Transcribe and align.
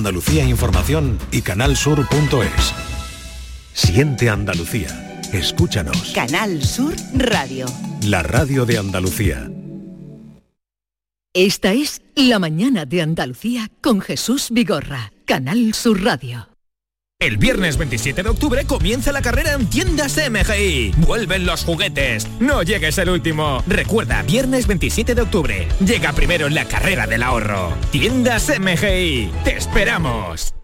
Andalucía 0.00 0.46
Información 0.46 1.18
y 1.30 1.42
canalsur.es. 1.42 2.74
Siente 3.74 4.30
Andalucía. 4.30 5.20
Escúchanos. 5.30 6.12
Canal 6.14 6.64
Sur 6.64 6.94
Radio. 7.12 7.66
La 8.06 8.22
radio 8.22 8.64
de 8.64 8.78
Andalucía. 8.78 9.50
Esta 11.34 11.74
es 11.74 12.00
La 12.14 12.38
mañana 12.38 12.86
de 12.86 13.02
Andalucía 13.02 13.70
con 13.82 14.00
Jesús 14.00 14.48
Vigorra, 14.50 15.12
Canal 15.26 15.74
Sur 15.74 16.02
Radio. 16.02 16.49
El 17.20 17.36
viernes 17.36 17.76
27 17.76 18.22
de 18.22 18.30
octubre 18.30 18.64
comienza 18.64 19.12
la 19.12 19.20
carrera 19.20 19.52
en 19.52 19.66
tiendas 19.66 20.16
MGI. 20.16 20.92
Vuelven 21.06 21.44
los 21.44 21.64
juguetes. 21.64 22.26
No 22.40 22.62
llegues 22.62 22.96
el 22.96 23.10
último. 23.10 23.62
Recuerda, 23.66 24.22
viernes 24.22 24.66
27 24.66 25.14
de 25.14 25.20
octubre. 25.20 25.68
Llega 25.84 26.14
primero 26.14 26.46
en 26.46 26.54
la 26.54 26.64
carrera 26.64 27.06
del 27.06 27.22
ahorro. 27.22 27.74
Tiendas 27.90 28.50
MGI. 28.58 29.32
Te 29.44 29.58
esperamos. 29.58 30.54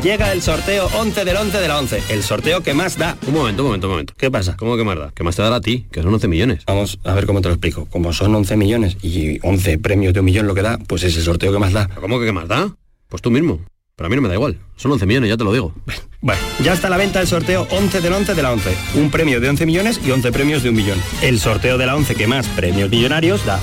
Llega 0.00 0.30
el 0.30 0.42
sorteo 0.42 0.86
11 0.96 1.24
del 1.24 1.36
11 1.36 1.58
de 1.58 1.66
la 1.66 1.78
11, 1.80 2.02
el 2.10 2.22
sorteo 2.22 2.62
que 2.62 2.72
más 2.72 2.96
da. 2.96 3.18
Un 3.26 3.34
momento, 3.34 3.62
un 3.62 3.70
momento, 3.70 3.88
un 3.88 3.92
momento. 3.94 4.14
¿Qué 4.16 4.30
pasa? 4.30 4.56
¿Cómo 4.56 4.76
que 4.76 4.84
más 4.84 4.96
da? 4.96 5.10
Que 5.10 5.24
más 5.24 5.34
te 5.34 5.42
dará 5.42 5.56
a 5.56 5.60
ti, 5.60 5.88
que 5.90 6.02
son 6.02 6.14
11 6.14 6.28
millones. 6.28 6.64
Vamos 6.66 7.00
a 7.02 7.14
ver 7.14 7.26
cómo 7.26 7.40
te 7.40 7.48
lo 7.48 7.54
explico. 7.54 7.86
Como 7.86 8.12
son 8.12 8.32
11 8.32 8.56
millones 8.56 8.96
y 9.02 9.44
11 9.44 9.78
premios 9.78 10.14
de 10.14 10.20
un 10.20 10.26
millón 10.26 10.46
lo 10.46 10.54
que 10.54 10.62
da, 10.62 10.78
pues 10.86 11.02
es 11.02 11.16
el 11.16 11.24
sorteo 11.24 11.52
que 11.52 11.58
más 11.58 11.72
da. 11.72 11.88
¿Cómo 11.88 12.20
que 12.20 12.26
qué 12.26 12.32
más 12.32 12.46
da? 12.46 12.76
Pues 13.08 13.22
tú 13.22 13.32
mismo. 13.32 13.58
Pero 13.98 14.06
a 14.06 14.10
mí 14.10 14.14
no 14.14 14.22
me 14.22 14.28
da 14.28 14.34
igual. 14.34 14.56
Son 14.76 14.92
11 14.92 15.06
millones, 15.06 15.28
ya 15.28 15.36
te 15.36 15.42
lo 15.42 15.52
digo. 15.52 15.74
Bueno, 16.20 16.40
ya 16.62 16.72
está 16.72 16.86
a 16.86 16.90
la 16.90 16.96
venta 16.96 17.20
el 17.20 17.26
sorteo 17.26 17.66
11 17.68 18.00
del 18.00 18.12
11 18.12 18.34
de 18.34 18.42
la 18.42 18.52
11. 18.52 18.76
Un 18.94 19.10
premio 19.10 19.40
de 19.40 19.48
11 19.48 19.66
millones 19.66 20.00
y 20.04 20.12
11 20.12 20.30
premios 20.30 20.62
de 20.62 20.70
un 20.70 20.76
millón. 20.76 21.02
El 21.20 21.40
sorteo 21.40 21.76
de 21.78 21.86
la 21.86 21.96
11 21.96 22.14
que 22.14 22.28
más 22.28 22.46
premios 22.46 22.90
millonarios 22.90 23.44
da. 23.44 23.58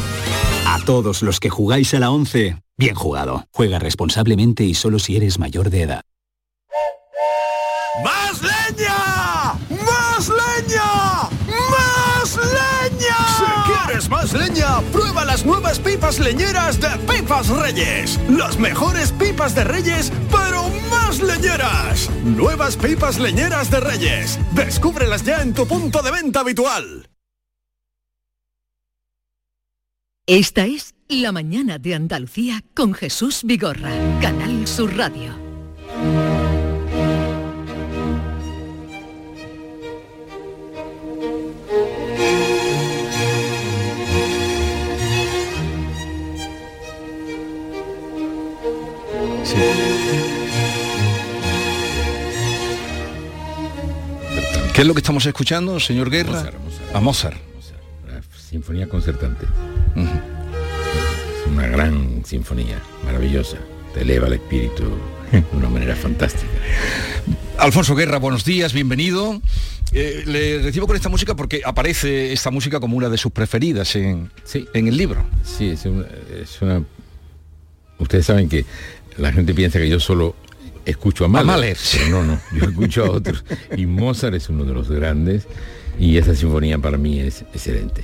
A 0.68 0.80
todos 0.86 1.22
los 1.22 1.40
que 1.40 1.50
jugáis 1.50 1.94
a 1.94 2.00
la 2.00 2.12
11, 2.12 2.58
bien 2.78 2.96
jugado. 2.96 3.46
Juega 3.52 3.80
responsablemente 3.80 4.66
y 4.66 4.74
solo 4.74 5.00
si 5.00 5.16
eres 5.16 5.40
mayor 5.40 5.70
de 5.70 5.84
edad. 5.84 6.02
¡Más 8.04 8.42
leña! 8.42 9.54
¡Más 9.70 10.28
leña! 10.28 11.30
¡Más 11.72 12.36
leña! 12.36 13.16
Si 13.38 13.72
quieres 13.72 14.10
más 14.10 14.34
leña, 14.34 14.82
prueba 14.92 15.05
nuevas 15.44 15.80
pipas 15.80 16.20
leñeras 16.20 16.80
de 16.80 16.88
Pipas 17.12 17.50
Reyes. 17.50 18.20
Las 18.30 18.60
mejores 18.60 19.12
pipas 19.12 19.56
de 19.56 19.64
Reyes, 19.64 20.12
pero 20.32 20.70
más 20.90 21.20
leñeras. 21.20 22.10
Nuevas 22.24 22.78
pipas 22.78 23.20
leñeras 23.20 23.72
de 23.72 23.80
Reyes. 23.80 24.40
Descúbrelas 24.52 25.24
ya 25.24 25.42
en 25.42 25.54
tu 25.54 25.68
punto 25.68 26.04
de 26.04 26.12
venta 26.12 26.42
habitual. 26.42 27.10
Esta 30.28 30.66
es 30.66 30.96
La 31.08 31.32
mañana 31.32 31.80
de 31.80 31.96
Andalucía 31.96 32.64
con 32.74 32.94
Jesús 32.94 33.42
Vigorra, 33.44 33.92
Canal 34.22 34.68
Sur 34.68 34.96
Radio. 34.96 35.34
¿Qué 54.74 54.82
es 54.82 54.88
lo 54.88 54.94
que 54.94 55.00
estamos 55.00 55.26
escuchando, 55.26 55.80
señor 55.80 56.10
Guerra? 56.10 56.32
Mozart, 56.34 56.58
Mozart. 56.60 56.96
A 56.96 57.00
Mozart. 57.00 57.38
La 58.08 58.22
Sinfonía 58.38 58.90
concertante. 58.90 59.46
Es 59.96 61.48
una 61.52 61.68
gran 61.68 62.24
sinfonía, 62.26 62.82
maravillosa. 63.06 63.58
Te 63.94 64.02
eleva 64.02 64.28
el 64.28 64.34
espíritu 64.34 64.84
de 65.32 65.44
una 65.54 65.70
manera 65.70 65.96
fantástica. 65.96 66.52
Alfonso 67.58 67.96
Guerra, 67.96 68.18
buenos 68.18 68.44
días, 68.44 68.74
bienvenido. 68.74 69.42
Eh, 69.94 70.24
le 70.26 70.60
recibo 70.62 70.88
con 70.88 70.98
esta 70.98 71.08
música 71.08 71.36
porque 71.36 71.62
aparece 71.64 72.34
esta 72.34 72.52
música 72.52 72.82
como 72.82 72.98
una 72.98 73.08
de 73.08 73.18
sus 73.18 73.32
preferidas 73.32 73.96
en, 73.96 74.30
en 74.74 74.88
el 74.90 74.98
libro. 74.98 75.26
Sí, 75.44 75.70
es 75.70 75.86
una, 75.86 76.06
es 76.42 76.62
una- 76.62 76.84
Ustedes 77.98 78.26
saben 78.26 78.50
que 78.50 78.66
la 79.18 79.32
gente 79.32 79.54
piensa 79.54 79.80
que 79.80 79.90
yo 79.90 80.00
solo 80.00 80.36
escucho 80.86 81.26
a 81.26 81.28
Mahler. 81.28 81.48
Mahler. 81.48 81.78
Pero 81.92 82.10
no, 82.10 82.24
no, 82.24 82.40
yo 82.54 82.66
escucho 82.70 83.06
a 83.06 83.12
otros. 83.12 83.44
Y 83.76 83.86
Mozart 83.86 84.36
es 84.36 84.50
uno 84.50 84.66
de 84.66 84.74
los 84.74 84.90
grandes 84.90 85.48
y 86.00 86.18
esa 86.18 86.36
sinfonía 86.36 86.78
para 86.78 86.98
mí 86.98 87.20
es 87.20 87.42
excelente. 87.54 88.04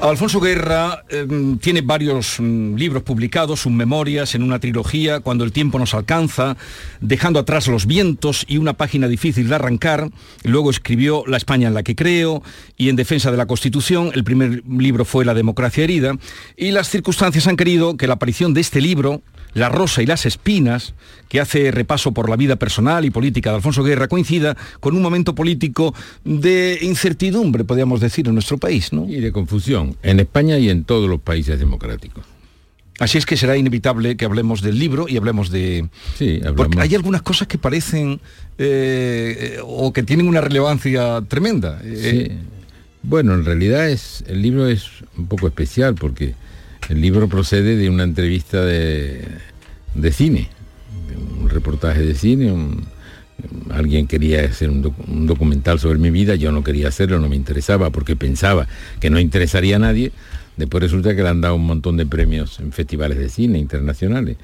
Alfonso 0.00 0.40
Guerra 0.40 1.04
eh, 1.08 1.26
tiene 1.60 1.80
varios 1.80 2.36
mm, 2.38 2.74
libros 2.74 3.02
publicados, 3.02 3.60
sus 3.60 3.72
memorias 3.72 4.34
en 4.34 4.42
una 4.42 4.58
trilogía, 4.58 5.20
Cuando 5.20 5.44
el 5.44 5.52
tiempo 5.52 5.78
nos 5.78 5.94
alcanza, 5.94 6.56
Dejando 7.00 7.38
atrás 7.38 7.66
los 7.68 7.86
vientos 7.86 8.44
y 8.46 8.58
una 8.58 8.74
página 8.74 9.08
difícil 9.08 9.48
de 9.48 9.54
arrancar. 9.54 10.10
Luego 10.42 10.70
escribió 10.70 11.24
La 11.26 11.38
España 11.38 11.68
en 11.68 11.74
la 11.74 11.82
que 11.82 11.96
creo 11.96 12.42
y 12.76 12.90
En 12.90 12.96
defensa 12.96 13.30
de 13.30 13.38
la 13.38 13.46
Constitución. 13.46 14.10
El 14.14 14.24
primer 14.24 14.62
libro 14.68 15.06
fue 15.06 15.24
La 15.24 15.32
democracia 15.32 15.84
herida. 15.84 16.18
Y 16.56 16.72
las 16.72 16.90
circunstancias 16.90 17.46
han 17.46 17.56
querido 17.56 17.96
que 17.96 18.06
la 18.06 18.14
aparición 18.14 18.52
de 18.52 18.60
este 18.60 18.82
libro, 18.82 19.22
La 19.54 19.68
rosa 19.68 20.02
y 20.02 20.06
las 20.06 20.26
espinas, 20.26 20.94
que 21.28 21.40
hace 21.40 21.70
repaso 21.70 22.12
por 22.12 22.28
la 22.28 22.36
vida 22.36 22.56
personal 22.56 23.04
y 23.04 23.10
política 23.10 23.50
de 23.50 23.56
Alfonso 23.56 23.82
Guerra, 23.82 24.08
coincida 24.08 24.56
con 24.80 24.94
un 24.94 25.02
momento 25.02 25.34
político 25.34 25.94
de 26.24 26.78
incertidumbre, 26.82 27.64
podríamos 27.64 28.00
decir, 28.00 28.28
en 28.28 28.34
nuestro 28.34 28.58
país, 28.58 28.92
¿no? 28.92 29.08
Y 29.08 29.20
de 29.20 29.32
confusión, 29.32 29.96
en 30.02 30.20
España 30.20 30.58
y 30.58 30.68
en 30.68 30.84
todos 30.84 31.08
los 31.08 31.20
países 31.20 31.58
democráticos. 31.58 32.24
Así 32.98 33.18
es 33.18 33.26
que 33.26 33.36
será 33.36 33.56
inevitable 33.58 34.16
que 34.16 34.24
hablemos 34.24 34.62
del 34.62 34.78
libro 34.78 35.06
y 35.08 35.18
hablemos 35.18 35.50
de... 35.50 35.88
Sí, 36.16 36.38
Porque 36.42 36.48
hablamos. 36.48 36.76
hay 36.78 36.94
algunas 36.94 37.20
cosas 37.22 37.46
que 37.46 37.58
parecen 37.58 38.20
eh, 38.56 39.58
o 39.62 39.92
que 39.92 40.02
tienen 40.02 40.28
una 40.28 40.40
relevancia 40.40 41.22
tremenda. 41.28 41.80
Eh, 41.84 42.28
Sí. 42.30 42.36
Bueno, 43.02 43.34
en 43.34 43.44
realidad 43.44 43.88
es 43.88 44.24
el 44.26 44.42
libro 44.42 44.66
es 44.66 44.86
un 45.16 45.28
poco 45.28 45.46
especial 45.46 45.94
porque 45.94 46.34
el 46.88 47.00
libro 47.00 47.28
procede 47.28 47.76
de 47.76 47.90
una 47.90 48.04
entrevista 48.04 48.64
de, 48.64 49.26
de 49.94 50.12
cine, 50.12 50.48
de 51.08 51.16
un 51.16 51.48
reportaje 51.48 52.00
de 52.00 52.14
cine. 52.14 52.52
alguien 53.70 54.06
quería 54.06 54.44
hacer 54.44 54.70
un 54.70 55.26
documental 55.26 55.78
sobre 55.80 55.98
mi 55.98 56.10
vida, 56.10 56.34
yo 56.36 56.52
no 56.52 56.62
quería 56.62 56.88
hacerlo, 56.88 57.18
no 57.18 57.28
me 57.28 57.36
interesaba 57.36 57.90
porque 57.90 58.16
pensaba 58.16 58.66
que 59.00 59.10
no 59.10 59.18
interesaría 59.18 59.76
a 59.76 59.80
nadie. 59.80 60.12
Después 60.56 60.82
resulta 60.82 61.14
que 61.14 61.22
le 61.22 61.28
han 61.28 61.40
dado 61.40 61.54
un 61.54 61.66
montón 61.66 61.96
de 61.96 62.06
premios 62.06 62.60
en 62.60 62.72
festivales 62.72 63.18
de 63.18 63.28
cine 63.28 63.58
internacionales. 63.58 64.36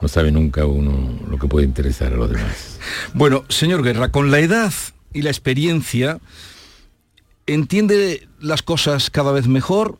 No 0.00 0.08
sabe 0.08 0.32
nunca 0.32 0.66
uno 0.66 1.20
lo 1.28 1.38
que 1.38 1.46
puede 1.46 1.66
interesar 1.66 2.12
a 2.12 2.16
los 2.16 2.30
demás. 2.30 2.78
Bueno, 3.14 3.44
señor 3.48 3.82
Guerra, 3.82 4.10
con 4.10 4.30
la 4.30 4.40
edad 4.40 4.72
y 5.12 5.22
la 5.22 5.30
experiencia, 5.30 6.18
¿entiende 7.46 8.26
las 8.40 8.62
cosas 8.62 9.10
cada 9.10 9.32
vez 9.32 9.46
mejor 9.46 9.98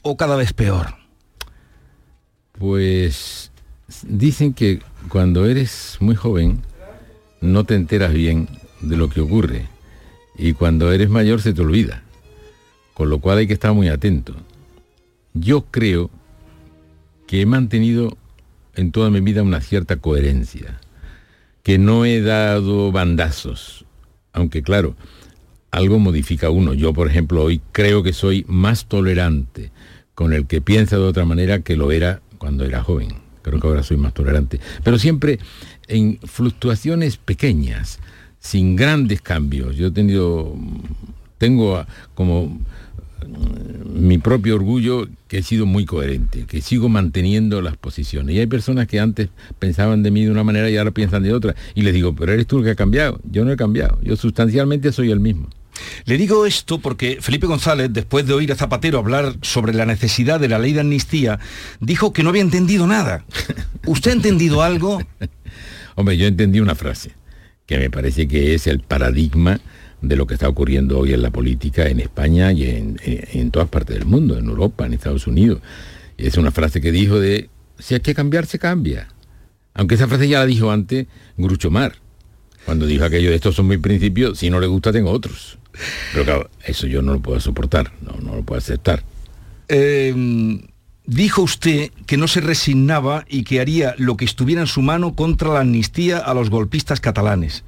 o 0.00 0.16
cada 0.16 0.36
vez 0.36 0.52
peor? 0.52 1.01
Pues 2.58 3.50
dicen 4.02 4.54
que 4.54 4.80
cuando 5.08 5.46
eres 5.46 5.96
muy 6.00 6.14
joven 6.14 6.60
no 7.40 7.64
te 7.64 7.74
enteras 7.74 8.12
bien 8.12 8.48
de 8.80 8.96
lo 8.96 9.08
que 9.08 9.20
ocurre 9.20 9.66
y 10.36 10.52
cuando 10.52 10.92
eres 10.92 11.10
mayor 11.10 11.40
se 11.40 11.52
te 11.52 11.62
olvida, 11.62 12.02
con 12.94 13.10
lo 13.10 13.18
cual 13.18 13.38
hay 13.38 13.46
que 13.46 13.52
estar 13.52 13.72
muy 13.72 13.88
atento. 13.88 14.34
Yo 15.34 15.66
creo 15.70 16.10
que 17.26 17.40
he 17.40 17.46
mantenido 17.46 18.16
en 18.74 18.92
toda 18.92 19.10
mi 19.10 19.20
vida 19.20 19.42
una 19.42 19.60
cierta 19.60 19.96
coherencia, 19.96 20.80
que 21.62 21.78
no 21.78 22.04
he 22.04 22.20
dado 22.20 22.92
bandazos, 22.92 23.84
aunque 24.32 24.62
claro, 24.62 24.96
algo 25.70 25.98
modifica 25.98 26.50
uno. 26.50 26.74
Yo, 26.74 26.92
por 26.92 27.08
ejemplo, 27.08 27.42
hoy 27.44 27.60
creo 27.72 28.02
que 28.02 28.12
soy 28.12 28.44
más 28.48 28.86
tolerante 28.86 29.70
con 30.14 30.32
el 30.32 30.46
que 30.46 30.60
piensa 30.60 30.96
de 30.96 31.04
otra 31.04 31.24
manera 31.24 31.60
que 31.60 31.76
lo 31.76 31.92
era 31.92 32.20
cuando 32.42 32.64
era 32.64 32.82
joven. 32.82 33.10
Creo 33.42 33.60
que 33.60 33.68
ahora 33.68 33.84
soy 33.84 33.98
más 33.98 34.12
tolerante. 34.14 34.58
Pero 34.82 34.98
siempre 34.98 35.38
en 35.86 36.18
fluctuaciones 36.24 37.16
pequeñas, 37.16 38.00
sin 38.40 38.74
grandes 38.74 39.22
cambios. 39.22 39.76
Yo 39.76 39.86
he 39.86 39.90
tenido, 39.92 40.56
tengo 41.38 41.86
como 42.16 42.46
mm, 42.46 44.08
mi 44.08 44.18
propio 44.18 44.56
orgullo 44.56 45.06
que 45.28 45.38
he 45.38 45.42
sido 45.44 45.66
muy 45.66 45.84
coherente, 45.84 46.46
que 46.46 46.60
sigo 46.62 46.88
manteniendo 46.88 47.62
las 47.62 47.76
posiciones. 47.76 48.34
Y 48.34 48.40
hay 48.40 48.48
personas 48.48 48.88
que 48.88 48.98
antes 48.98 49.28
pensaban 49.60 50.02
de 50.02 50.10
mí 50.10 50.24
de 50.24 50.32
una 50.32 50.42
manera 50.42 50.68
y 50.68 50.76
ahora 50.76 50.90
piensan 50.90 51.22
de 51.22 51.32
otra. 51.32 51.54
Y 51.76 51.82
les 51.82 51.94
digo, 51.94 52.12
pero 52.12 52.32
eres 52.32 52.48
tú 52.48 52.58
el 52.58 52.64
que 52.64 52.70
ha 52.70 52.74
cambiado. 52.74 53.20
Yo 53.30 53.44
no 53.44 53.52
he 53.52 53.56
cambiado. 53.56 54.00
Yo 54.02 54.16
sustancialmente 54.16 54.90
soy 54.90 55.12
el 55.12 55.20
mismo. 55.20 55.48
Le 56.04 56.18
digo 56.18 56.46
esto 56.46 56.78
porque 56.78 57.18
Felipe 57.20 57.46
González, 57.46 57.90
después 57.92 58.26
de 58.26 58.34
oír 58.34 58.52
a 58.52 58.56
Zapatero 58.56 58.98
hablar 58.98 59.36
sobre 59.42 59.74
la 59.74 59.86
necesidad 59.86 60.40
de 60.40 60.48
la 60.48 60.58
ley 60.58 60.72
de 60.72 60.80
amnistía, 60.80 61.38
dijo 61.80 62.12
que 62.12 62.22
no 62.22 62.30
había 62.30 62.42
entendido 62.42 62.86
nada. 62.86 63.24
¿Usted 63.86 64.10
ha 64.10 64.14
entendido 64.14 64.62
algo? 64.62 65.00
Hombre, 65.94 66.16
yo 66.16 66.26
entendí 66.26 66.60
una 66.60 66.74
frase 66.74 67.12
que 67.66 67.78
me 67.78 67.90
parece 67.90 68.28
que 68.28 68.54
es 68.54 68.66
el 68.66 68.80
paradigma 68.80 69.60
de 70.02 70.16
lo 70.16 70.26
que 70.26 70.34
está 70.34 70.48
ocurriendo 70.48 70.98
hoy 70.98 71.14
en 71.14 71.22
la 71.22 71.30
política 71.30 71.88
en 71.88 72.00
España 72.00 72.52
y 72.52 72.64
en, 72.64 73.50
todas 73.50 73.68
partes 73.68 73.96
del 73.96 74.06
mundo, 74.06 74.36
en 74.36 74.46
Europa, 74.46 74.84
en 74.84 74.94
Estados 74.94 75.26
Unidos. 75.26 75.60
Es 76.18 76.36
una 76.36 76.50
frase 76.50 76.80
que 76.80 76.92
dijo 76.92 77.20
de, 77.20 77.48
si 77.78 77.94
hay 77.94 78.00
que 78.00 78.14
cambiar, 78.14 78.46
se 78.46 78.58
cambia. 78.58 79.08
Aunque 79.74 79.94
esa 79.94 80.08
frase 80.08 80.28
ya 80.28 80.40
la 80.40 80.46
dijo 80.46 80.70
antes 80.70 81.06
Grucho 81.36 81.70
Mar, 81.70 81.94
cuando 82.66 82.86
dijo 82.86 83.04
aquello 83.04 83.30
de 83.30 83.36
estos 83.36 83.54
son 83.54 83.68
mis 83.68 83.78
principios, 83.78 84.38
si 84.38 84.50
no 84.50 84.60
le 84.60 84.66
gusta 84.66 84.92
tengo 84.92 85.10
otros. 85.10 85.58
Pero 86.12 86.24
claro, 86.24 86.50
eso 86.64 86.86
yo 86.86 87.02
no 87.02 87.14
lo 87.14 87.20
puedo 87.20 87.40
soportar, 87.40 87.92
no, 88.02 88.12
no 88.20 88.36
lo 88.36 88.42
puedo 88.42 88.58
aceptar. 88.58 89.02
Eh, 89.68 90.14
dijo 91.04 91.42
usted 91.42 91.90
que 92.06 92.16
no 92.16 92.28
se 92.28 92.40
resignaba 92.40 93.24
y 93.28 93.44
que 93.44 93.60
haría 93.60 93.94
lo 93.98 94.16
que 94.16 94.24
estuviera 94.24 94.60
en 94.60 94.66
su 94.66 94.82
mano 94.82 95.14
contra 95.14 95.48
la 95.48 95.60
amnistía 95.60 96.18
a 96.18 96.34
los 96.34 96.50
golpistas 96.50 97.00
catalanes. 97.00 97.64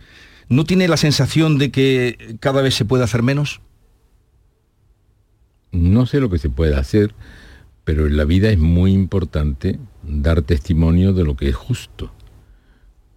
¿No 0.49 0.65
tiene 0.65 0.89
la 0.89 0.97
sensación 0.97 1.59
de 1.59 1.71
que 1.71 2.37
cada 2.41 2.63
vez 2.63 2.75
se 2.75 2.85
puede 2.85 3.05
hacer 3.05 3.23
menos? 3.23 3.61
No 5.73 6.07
sé 6.07 6.21
lo 6.21 6.31
que 6.31 6.39
se 6.39 6.51
puede 6.51 6.77
hacer, 6.77 7.15
pero 7.85 8.07
en 8.07 8.17
la 8.17 8.25
vida 8.25 8.51
es 8.51 8.59
muy 8.59 8.93
importante 8.93 9.79
dar 10.03 10.43
testimonio 10.43 11.13
de 11.13 11.25
lo 11.25 11.37
que 11.37 11.49
es 11.49 11.57
justo. 11.57 12.13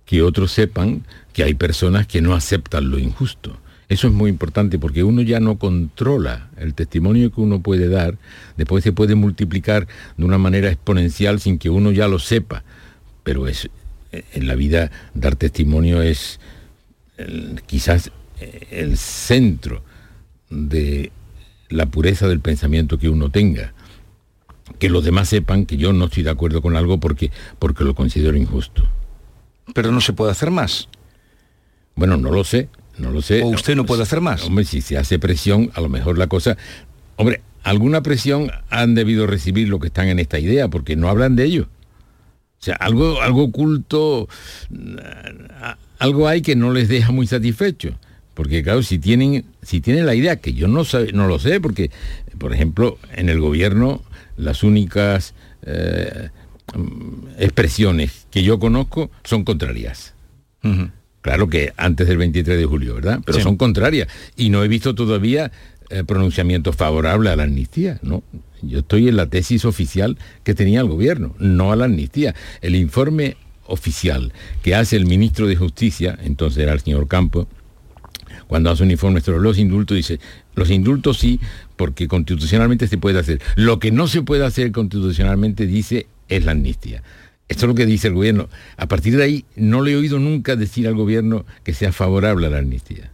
Que 0.06 0.22
otros 0.22 0.54
sepan 0.54 1.06
que 1.34 1.44
hay 1.44 1.54
personas 1.54 2.08
que 2.08 2.22
no 2.22 2.34
aceptan 2.34 2.90
lo 2.90 2.98
injusto. 2.98 3.60
Eso 3.90 4.08
es 4.08 4.14
muy 4.14 4.30
importante 4.30 4.80
porque 4.80 5.04
uno 5.04 5.22
ya 5.22 5.40
no 5.40 5.58
controla 5.58 6.50
el 6.58 6.74
testimonio 6.74 7.32
que 7.32 7.40
uno 7.40 7.62
puede 7.62 7.88
dar, 7.88 8.18
después 8.58 8.84
se 8.84 8.92
puede 8.92 9.16
multiplicar 9.16 9.88
de 10.18 10.26
una 10.26 10.38
manera 10.38 10.70
exponencial 10.70 11.40
sin 11.40 11.58
que 11.58 11.70
uno 11.70 11.92
ya 11.92 12.08
lo 12.08 12.20
sepa. 12.20 12.64
Pero 13.24 13.48
es, 13.48 13.70
en 14.12 14.48
la 14.48 14.56
vida 14.56 14.92
dar 15.14 15.36
testimonio 15.38 16.02
es 16.02 16.40
el, 17.18 17.62
quizás 17.66 18.12
el 18.72 18.98
centro 18.98 19.84
de 20.50 21.12
la 21.70 21.86
pureza 21.86 22.28
del 22.28 22.40
pensamiento 22.40 22.98
que 22.98 23.10
uno 23.10 23.30
tenga. 23.30 23.74
Que 24.80 24.90
los 24.90 25.04
demás 25.04 25.30
sepan 25.30 25.66
que 25.66 25.78
yo 25.78 25.94
no 25.94 26.06
estoy 26.06 26.24
de 26.24 26.30
acuerdo 26.30 26.62
con 26.62 26.76
algo 26.76 27.00
porque, 27.00 27.32
porque 27.58 27.86
lo 27.86 27.96
considero 27.96 28.36
injusto. 28.36 28.86
Pero 29.74 29.92
no 29.92 30.02
se 30.02 30.14
puede 30.14 30.32
hacer 30.32 30.52
más. 30.52 30.90
Bueno, 31.96 32.18
no 32.18 32.32
lo 32.32 32.44
sé, 32.44 32.70
no 32.98 33.12
lo 33.12 33.22
sé. 33.22 33.42
¿O 33.44 33.48
usted 33.48 33.76
no 33.76 33.86
puede 33.86 34.04
hacer 34.04 34.22
más? 34.22 34.44
Hombre, 34.44 34.66
si 34.66 34.82
se 34.82 34.98
hace 34.98 35.20
presión, 35.20 35.72
a 35.76 35.82
lo 35.82 35.90
mejor 35.90 36.18
la 36.18 36.28
cosa... 36.28 36.58
Hombre, 37.16 37.42
alguna 37.64 38.02
presión 38.02 38.52
han 38.70 38.96
debido 38.96 39.28
recibir 39.28 39.70
los 39.70 39.80
que 39.80 39.88
están 39.88 40.08
en 40.08 40.20
esta 40.20 40.40
idea, 40.40 40.68
porque 40.68 40.96
no 40.96 41.10
hablan 41.10 41.36
de 41.36 41.46
ello. 41.46 41.68
O 42.60 42.64
sea, 42.64 42.76
algo, 42.76 43.22
algo 43.22 43.44
oculto, 43.44 44.28
algo 46.00 46.28
hay 46.28 46.42
que 46.42 46.56
no 46.56 46.72
les 46.74 46.88
deja 46.88 47.12
muy 47.12 47.28
satisfechos. 47.28 47.94
Porque 48.34 48.62
claro, 48.64 48.84
si 48.84 49.00
tienen, 49.00 49.46
si 49.64 49.82
tienen 49.82 50.06
la 50.06 50.14
idea, 50.14 50.36
que 50.36 50.54
yo 50.54 50.68
no, 50.68 50.86
sabe, 50.86 51.12
no 51.12 51.28
lo 51.28 51.40
sé, 51.40 51.60
porque, 51.60 51.90
por 52.38 52.54
ejemplo, 52.54 53.00
en 53.16 53.30
el 53.30 53.40
gobierno 53.40 54.04
las 54.38 54.62
únicas 54.62 55.34
eh, 55.64 56.30
expresiones 57.40 58.28
que 58.30 58.44
yo 58.44 58.60
conozco 58.60 59.10
son 59.24 59.44
contrarias. 59.44 60.14
Uh 60.64 60.68
-huh. 60.68 60.92
Claro 61.22 61.50
que 61.50 61.74
antes 61.78 62.08
del 62.08 62.18
23 62.18 62.58
de 62.58 62.66
julio, 62.66 62.96
¿verdad? 62.96 63.20
Pero 63.26 63.38
sí. 63.38 63.44
son 63.44 63.58
contrarias. 63.58 64.08
Y 64.36 64.50
no 64.50 64.64
he 64.64 64.68
visto 64.68 64.96
todavía 64.96 65.52
eh, 65.90 66.04
pronunciamientos 66.04 66.76
favorables 66.76 67.34
a 67.34 67.36
la 67.36 67.44
amnistía, 67.44 68.00
¿no? 68.02 68.24
Yo 68.62 68.80
estoy 68.80 69.08
en 69.08 69.16
la 69.16 69.30
tesis 69.30 69.66
oficial 69.66 70.18
que 70.44 70.54
tenía 70.54 70.82
el 70.82 70.88
gobierno, 70.88 71.36
no 71.40 71.72
a 71.72 71.76
la 71.76 71.86
amnistía. 71.86 72.36
El 72.62 72.76
informe 72.76 73.38
oficial 73.68 74.34
que 74.64 74.76
hace 74.76 74.96
el 74.96 75.06
ministro 75.06 75.48
de 75.48 75.56
Justicia, 75.56 76.18
entonces 76.24 76.64
era 76.64 76.74
el 76.74 76.80
señor 76.80 77.08
Campos, 77.08 77.48
cuando 78.48 78.70
hace 78.70 78.84
un 78.84 78.92
informe 78.92 79.22
sobre 79.22 79.40
los 79.40 79.58
indultos, 79.58 79.96
dice, 79.96 80.20
los 80.56 80.70
indultos 80.72 81.18
sí, 81.18 81.40
porque 81.76 82.08
constitucionalmente 82.08 82.88
se 82.88 82.98
puede 82.98 83.20
hacer. 83.20 83.42
Lo 83.56 83.80
que 83.80 83.92
no 83.92 84.08
se 84.08 84.22
puede 84.22 84.46
hacer 84.46 84.72
constitucionalmente, 84.72 85.68
dice, 85.68 86.08
es 86.30 86.46
la 86.46 86.52
amnistía. 86.52 87.04
Esto 87.50 87.66
es 87.66 87.70
lo 87.70 87.76
que 87.76 87.86
dice 87.86 88.08
el 88.10 88.14
gobierno. 88.14 88.50
A 88.76 88.88
partir 88.88 89.16
de 89.16 89.24
ahí, 89.24 89.46
no 89.56 89.82
le 89.82 89.92
he 89.92 89.96
oído 89.96 90.20
nunca 90.20 90.56
decir 90.56 90.88
al 90.88 90.96
gobierno 90.96 91.46
que 91.64 91.74
sea 91.74 91.92
favorable 91.92 92.48
a 92.48 92.50
la 92.50 92.58
amnistía. 92.60 93.12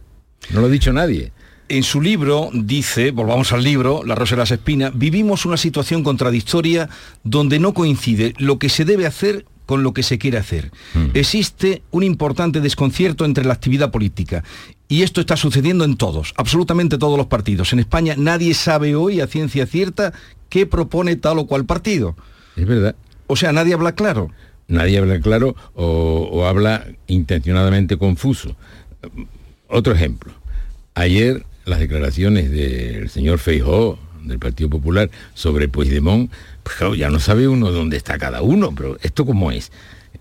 No 0.50 0.60
lo 0.60 0.66
ha 0.66 0.70
dicho 0.70 0.92
nadie. 0.92 1.32
En 1.68 1.82
su 1.82 2.02
libro 2.02 2.50
dice, 2.52 3.10
volvamos 3.10 3.52
al 3.52 3.62
libro, 3.62 4.02
La 4.04 4.14
Rosa 4.14 4.34
de 4.34 4.40
las 4.40 4.50
Espinas, 4.50 4.92
vivimos 4.94 5.46
una 5.46 5.56
situación 5.56 6.02
contradictoria 6.02 6.90
donde 7.22 7.58
no 7.58 7.72
coincide 7.72 8.34
lo 8.38 8.58
que 8.58 8.68
se 8.68 8.84
debe 8.84 9.06
hacer 9.06 9.46
con 9.64 9.82
lo 9.82 9.94
que 9.94 10.02
se 10.02 10.18
quiere 10.18 10.36
hacer. 10.36 10.70
Mm. 10.92 11.06
Existe 11.14 11.82
un 11.90 12.02
importante 12.02 12.60
desconcierto 12.60 13.24
entre 13.24 13.46
la 13.46 13.54
actividad 13.54 13.90
política 13.90 14.44
y 14.88 15.02
esto 15.02 15.22
está 15.22 15.38
sucediendo 15.38 15.84
en 15.84 15.96
todos, 15.96 16.34
absolutamente 16.36 16.98
todos 16.98 17.16
los 17.16 17.28
partidos. 17.28 17.72
En 17.72 17.78
España 17.78 18.14
nadie 18.18 18.52
sabe 18.52 18.94
hoy 18.94 19.20
a 19.20 19.26
ciencia 19.26 19.66
cierta 19.66 20.12
qué 20.50 20.66
propone 20.66 21.16
tal 21.16 21.38
o 21.38 21.46
cual 21.46 21.64
partido. 21.64 22.14
Es 22.56 22.66
verdad. 22.66 22.94
O 23.26 23.36
sea, 23.36 23.52
nadie 23.52 23.74
habla 23.74 23.92
claro. 23.92 24.30
Nadie 24.66 24.98
habla 24.98 25.20
claro 25.20 25.56
o, 25.74 26.46
habla 26.46 26.86
intencionadamente 27.06 27.98
confuso. 27.98 28.56
Otro 29.68 29.94
ejemplo. 29.94 30.32
Ayer 30.94 31.44
las 31.64 31.80
declaraciones 31.80 32.50
del 32.50 33.10
señor 33.10 33.38
Feijó 33.38 33.98
del 34.22 34.38
Partido 34.38 34.70
Popular 34.70 35.10
sobre 35.34 35.68
Puigdemont, 35.68 36.30
pues 36.62 36.98
ya 36.98 37.10
no 37.10 37.20
sabe 37.20 37.46
uno 37.46 37.70
dónde 37.70 37.96
está 37.96 38.18
cada 38.18 38.40
uno, 38.42 38.74
pero 38.74 38.96
esto 39.02 39.26
cómo 39.26 39.50
es. 39.50 39.70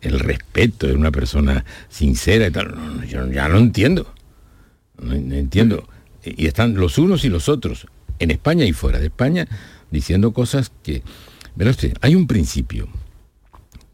El 0.01 0.19
respeto 0.19 0.87
de 0.87 0.93
una 0.93 1.11
persona 1.11 1.63
sincera 1.87 2.47
y 2.47 2.51
tal, 2.51 2.75
no, 2.75 3.03
yo 3.05 3.25
ya 3.31 3.47
no 3.47 3.57
entiendo. 3.57 4.13
No 5.01 5.13
entiendo. 5.13 5.87
Y 6.23 6.47
están 6.47 6.75
los 6.75 6.97
unos 6.97 7.23
y 7.23 7.29
los 7.29 7.47
otros, 7.47 7.87
en 8.19 8.31
España 8.31 8.65
y 8.65 8.73
fuera 8.73 8.99
de 8.99 9.05
España, 9.05 9.47
diciendo 9.91 10.33
cosas 10.33 10.71
que... 10.83 11.03
Verá 11.55 11.71
usted, 11.71 11.93
hay 12.01 12.15
un 12.15 12.27
principio 12.27 12.87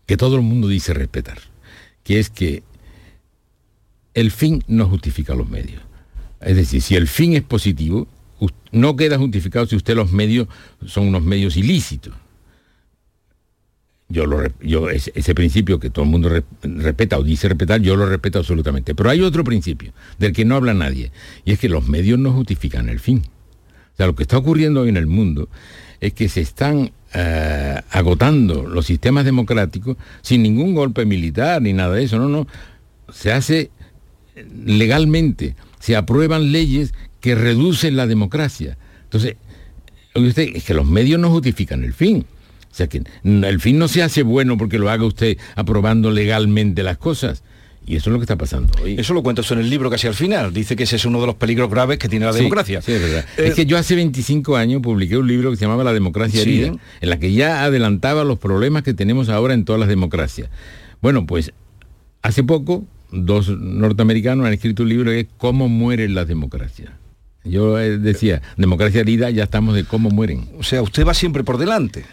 que 0.05 0.17
todo 0.17 0.37
el 0.37 0.41
mundo 0.41 0.67
dice 0.67 0.93
respetar, 0.93 1.39
que 2.03 2.19
es 2.19 2.29
que 2.29 2.63
el 4.13 4.31
fin 4.31 4.63
no 4.67 4.87
justifica 4.87 5.35
los 5.35 5.49
medios. 5.49 5.81
Es 6.41 6.55
decir, 6.55 6.81
si 6.81 6.95
el 6.95 7.07
fin 7.07 7.33
es 7.33 7.43
positivo, 7.43 8.07
no 8.71 8.95
queda 8.95 9.17
justificado 9.17 9.65
si 9.65 9.75
usted 9.75 9.95
los 9.95 10.11
medios 10.11 10.47
son 10.85 11.07
unos 11.07 11.23
medios 11.23 11.57
ilícitos. 11.57 12.13
Yo, 14.07 14.25
lo, 14.25 14.41
yo 14.61 14.89
ese, 14.89 15.35
principio 15.35 15.79
que 15.79 15.91
todo 15.91 16.05
el 16.05 16.09
mundo 16.09 16.29
re, 16.29 16.43
respeta 16.63 17.19
o 17.19 17.23
dice 17.23 17.47
respetar, 17.47 17.79
yo 17.81 17.95
lo 17.95 18.07
respeto 18.07 18.39
absolutamente. 18.39 18.95
Pero 18.95 19.09
hay 19.09 19.21
otro 19.21 19.43
principio 19.43 19.93
del 20.17 20.33
que 20.33 20.45
no 20.45 20.55
habla 20.55 20.73
nadie, 20.73 21.11
y 21.45 21.51
es 21.51 21.59
que 21.59 21.69
los 21.69 21.87
medios 21.87 22.17
no 22.17 22.31
justifican 22.33 22.89
el 22.89 22.99
fin. 22.99 23.21
O 23.93 23.97
sea, 23.97 24.07
lo 24.07 24.15
que 24.15 24.23
está 24.23 24.37
ocurriendo 24.37 24.81
hoy 24.81 24.89
en 24.89 24.97
el 24.97 25.05
mundo 25.05 25.49
es 25.99 26.13
que 26.13 26.29
se 26.29 26.41
están 26.41 26.91
eh, 27.13 27.81
agotando 27.89 28.67
los 28.67 28.85
sistemas 28.85 29.25
democráticos 29.25 29.97
sin 30.21 30.43
ningún 30.43 30.75
golpe 30.75 31.05
militar 31.05 31.61
ni 31.61 31.73
nada 31.73 31.95
de 31.95 32.03
eso. 32.03 32.19
No, 32.19 32.29
no. 32.29 32.47
Se 33.11 33.31
hace 33.31 33.71
legalmente, 34.65 35.55
se 35.79 35.95
aprueban 35.95 36.51
leyes 36.51 36.93
que 37.19 37.35
reducen 37.35 37.95
la 37.95 38.07
democracia. 38.07 38.77
Entonces, 39.03 39.35
usted, 40.15 40.55
es 40.55 40.63
que 40.63 40.73
los 40.73 40.85
medios 40.85 41.19
no 41.19 41.29
justifican 41.29 41.83
el 41.83 41.93
fin. 41.93 42.25
O 42.71 42.75
sea 42.75 42.87
que 42.87 43.01
el 43.23 43.59
fin 43.59 43.79
no 43.79 43.87
se 43.87 44.03
hace 44.03 44.21
bueno 44.21 44.57
porque 44.57 44.77
lo 44.77 44.89
haga 44.89 45.03
usted 45.03 45.37
aprobando 45.55 46.11
legalmente 46.11 46.83
las 46.83 46.97
cosas. 46.97 47.43
Y 47.89 47.95
eso 47.95 48.11
es 48.11 48.13
lo 48.13 48.19
que 48.19 48.25
está 48.25 48.35
pasando 48.35 48.71
hoy. 48.83 48.97
Eso 48.99 49.15
lo 49.15 49.23
cuenta 49.23 49.41
usted 49.41 49.55
en 49.55 49.61
el 49.63 49.69
libro 49.71 49.89
casi 49.89 50.05
al 50.05 50.13
final. 50.13 50.53
Dice 50.53 50.75
que 50.75 50.83
ese 50.83 50.97
es 50.97 51.05
uno 51.05 51.19
de 51.21 51.25
los 51.25 51.33
peligros 51.37 51.71
graves 51.71 51.97
que 51.97 52.07
tiene 52.07 52.27
la 52.27 52.33
sí, 52.33 52.37
democracia. 52.37 52.83
Sí, 52.83 52.91
es 52.91 53.01
verdad. 53.01 53.25
Eh, 53.37 53.47
es 53.47 53.55
que 53.55 53.65
yo 53.65 53.79
hace 53.79 53.95
25 53.95 54.55
años 54.57 54.83
publiqué 54.83 55.17
un 55.17 55.27
libro 55.27 55.49
que 55.49 55.57
se 55.57 55.65
llamaba 55.65 55.83
La 55.83 55.91
democracia 55.91 56.43
Sí. 56.43 56.61
herida, 56.61 56.75
en 57.01 57.09
la 57.09 57.17
que 57.17 57.33
ya 57.33 57.63
adelantaba 57.63 58.23
los 58.23 58.37
problemas 58.37 58.83
que 58.83 58.93
tenemos 58.93 59.27
ahora 59.27 59.55
en 59.55 59.65
todas 59.65 59.79
las 59.79 59.89
democracias. 59.89 60.51
Bueno, 61.01 61.25
pues 61.25 61.51
hace 62.21 62.43
poco 62.43 62.85
dos 63.11 63.49
norteamericanos 63.49 64.45
han 64.45 64.53
escrito 64.53 64.83
un 64.83 64.89
libro 64.89 65.09
que 65.09 65.21
es 65.21 65.27
Cómo 65.39 65.67
mueren 65.67 66.13
las 66.13 66.27
democracias. 66.27 66.91
Yo 67.43 67.79
eh, 67.79 67.97
decía, 67.97 68.43
democracia 68.55 69.01
herida, 69.01 69.31
ya 69.31 69.45
estamos 69.45 69.73
de 69.73 69.83
cómo 69.83 70.11
mueren. 70.11 70.47
O 70.59 70.63
sea, 70.63 70.83
usted 70.83 71.07
va 71.07 71.15
siempre 71.15 71.43
por 71.43 71.57
delante. 71.57 72.05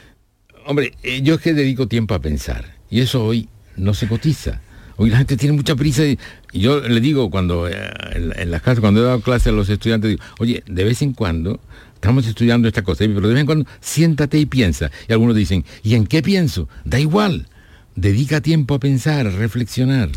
Hombre, 0.65 0.95
eh, 1.03 1.21
yo 1.23 1.35
es 1.35 1.43
que 1.43 1.53
dedico 1.53 1.87
tiempo 1.87 2.15
a 2.15 2.21
pensar. 2.21 2.77
Y 2.89 3.01
eso 3.01 3.23
hoy 3.23 3.51
no 3.77 3.93
se 3.93 4.09
cotiza. 4.09 4.63
Hoy 4.97 5.11
la 5.11 5.19
gente 5.19 5.37
tiene 5.37 5.55
mucha 5.55 5.77
prisa 5.77 6.07
y, 6.07 6.19
y 6.53 6.61
yo 6.61 6.81
le 6.81 7.01
digo 7.01 7.31
cuando 7.31 7.69
eh, 7.69 7.75
en, 8.13 8.33
en, 8.35 8.51
las 8.51 8.63
clases, 8.63 8.81
cuando 8.81 9.01
he 9.01 9.05
dado 9.05 9.21
clases 9.21 9.49
a 9.49 9.53
los 9.53 9.69
estudiantes, 9.69 10.11
digo, 10.11 10.23
oye, 10.39 10.63
de 10.67 10.85
vez 10.85 11.03
en 11.03 11.13
cuando 11.13 11.61
estamos 11.95 12.27
estudiando 12.27 12.69
esta 12.69 12.83
cosa, 12.83 13.05
pero 13.07 13.29
de 13.29 13.35
vez 13.35 13.41
en 13.41 13.47
cuando 13.47 13.67
siéntate 13.81 14.39
y 14.39 14.47
piensa. 14.47 14.91
Y 15.09 15.13
algunos 15.13 15.37
dicen, 15.37 15.65
¿y 15.83 15.95
en 15.95 16.07
qué 16.07 16.23
pienso? 16.23 16.69
Da 16.85 16.99
igual. 16.99 17.47
Dedica 17.95 18.41
tiempo 18.41 18.75
a 18.75 18.79
pensar, 18.79 19.27
a 19.27 19.31
reflexionar. 19.31 20.11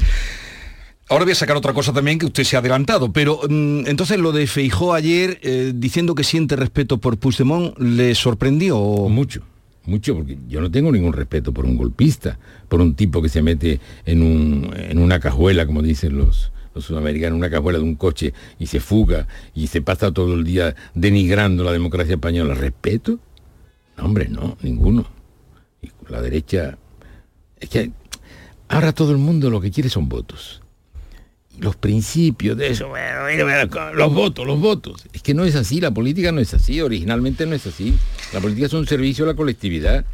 Ahora 1.09 1.23
voy 1.23 1.31
a 1.31 1.35
sacar 1.35 1.57
otra 1.57 1.73
cosa 1.73 1.91
también 1.91 2.19
que 2.19 2.27
usted 2.27 2.43
se 2.43 2.55
ha 2.55 2.59
adelantado, 2.59 3.11
pero 3.11 3.41
mmm, 3.49 3.87
entonces 3.87 4.19
lo 4.19 4.31
de 4.31 4.45
Feijó 4.45 4.93
ayer 4.93 5.39
eh, 5.41 5.71
diciendo 5.73 6.13
que 6.13 6.23
siente 6.23 6.55
respeto 6.55 6.99
por 6.99 7.17
Puigdemont, 7.17 7.75
¿le 7.79 8.13
sorprendió? 8.13 8.77
Mucho 9.09 9.41
mucho, 9.89 10.15
porque 10.15 10.37
yo 10.47 10.61
no 10.61 10.71
tengo 10.71 10.91
ningún 10.91 11.13
respeto 11.13 11.53
por 11.53 11.65
un 11.65 11.75
golpista, 11.77 12.39
por 12.67 12.81
un 12.81 12.95
tipo 12.95 13.21
que 13.21 13.29
se 13.29 13.41
mete 13.41 13.79
en, 14.05 14.21
un, 14.21 14.73
en 14.75 14.99
una 14.99 15.19
cajuela, 15.19 15.65
como 15.65 15.81
dicen 15.81 16.17
los, 16.17 16.51
los 16.73 16.85
sudamericanos, 16.85 17.37
una 17.37 17.49
cajuela 17.49 17.79
de 17.79 17.83
un 17.83 17.95
coche 17.95 18.33
y 18.59 18.67
se 18.67 18.79
fuga 18.79 19.27
y 19.53 19.67
se 19.67 19.81
pasa 19.81 20.11
todo 20.11 20.35
el 20.35 20.43
día 20.43 20.75
denigrando 20.93 21.63
la 21.63 21.71
democracia 21.71 22.15
española. 22.15 22.53
¿Respeto? 22.53 23.19
No, 23.97 24.05
hombre, 24.05 24.29
no, 24.29 24.57
ninguno. 24.61 25.05
Y 25.81 25.89
la 26.09 26.21
derecha... 26.21 26.77
Es 27.59 27.67
que 27.67 27.91
Ahora 28.69 28.93
todo 28.93 29.11
el 29.11 29.17
mundo 29.17 29.49
lo 29.49 29.59
que 29.59 29.71
quiere 29.71 29.89
son 29.89 30.07
votos. 30.07 30.61
Los 31.59 31.75
principios 31.75 32.57
de 32.57 32.69
eso, 32.69 32.89
los 33.93 34.13
votos, 34.13 34.47
los 34.47 34.59
votos. 34.59 35.05
Es 35.13 35.21
que 35.21 35.33
no 35.33 35.43
es 35.43 35.55
así, 35.55 35.81
la 35.81 35.91
política 35.91 36.31
no 36.31 36.39
es 36.39 36.53
así, 36.53 36.79
originalmente 36.81 37.45
no 37.45 37.55
es 37.55 37.67
así. 37.67 37.95
La 38.33 38.39
política 38.39 38.67
es 38.67 38.73
un 38.73 38.87
servicio 38.87 39.25
a 39.25 39.27
la 39.27 39.33
colectividad. 39.33 40.05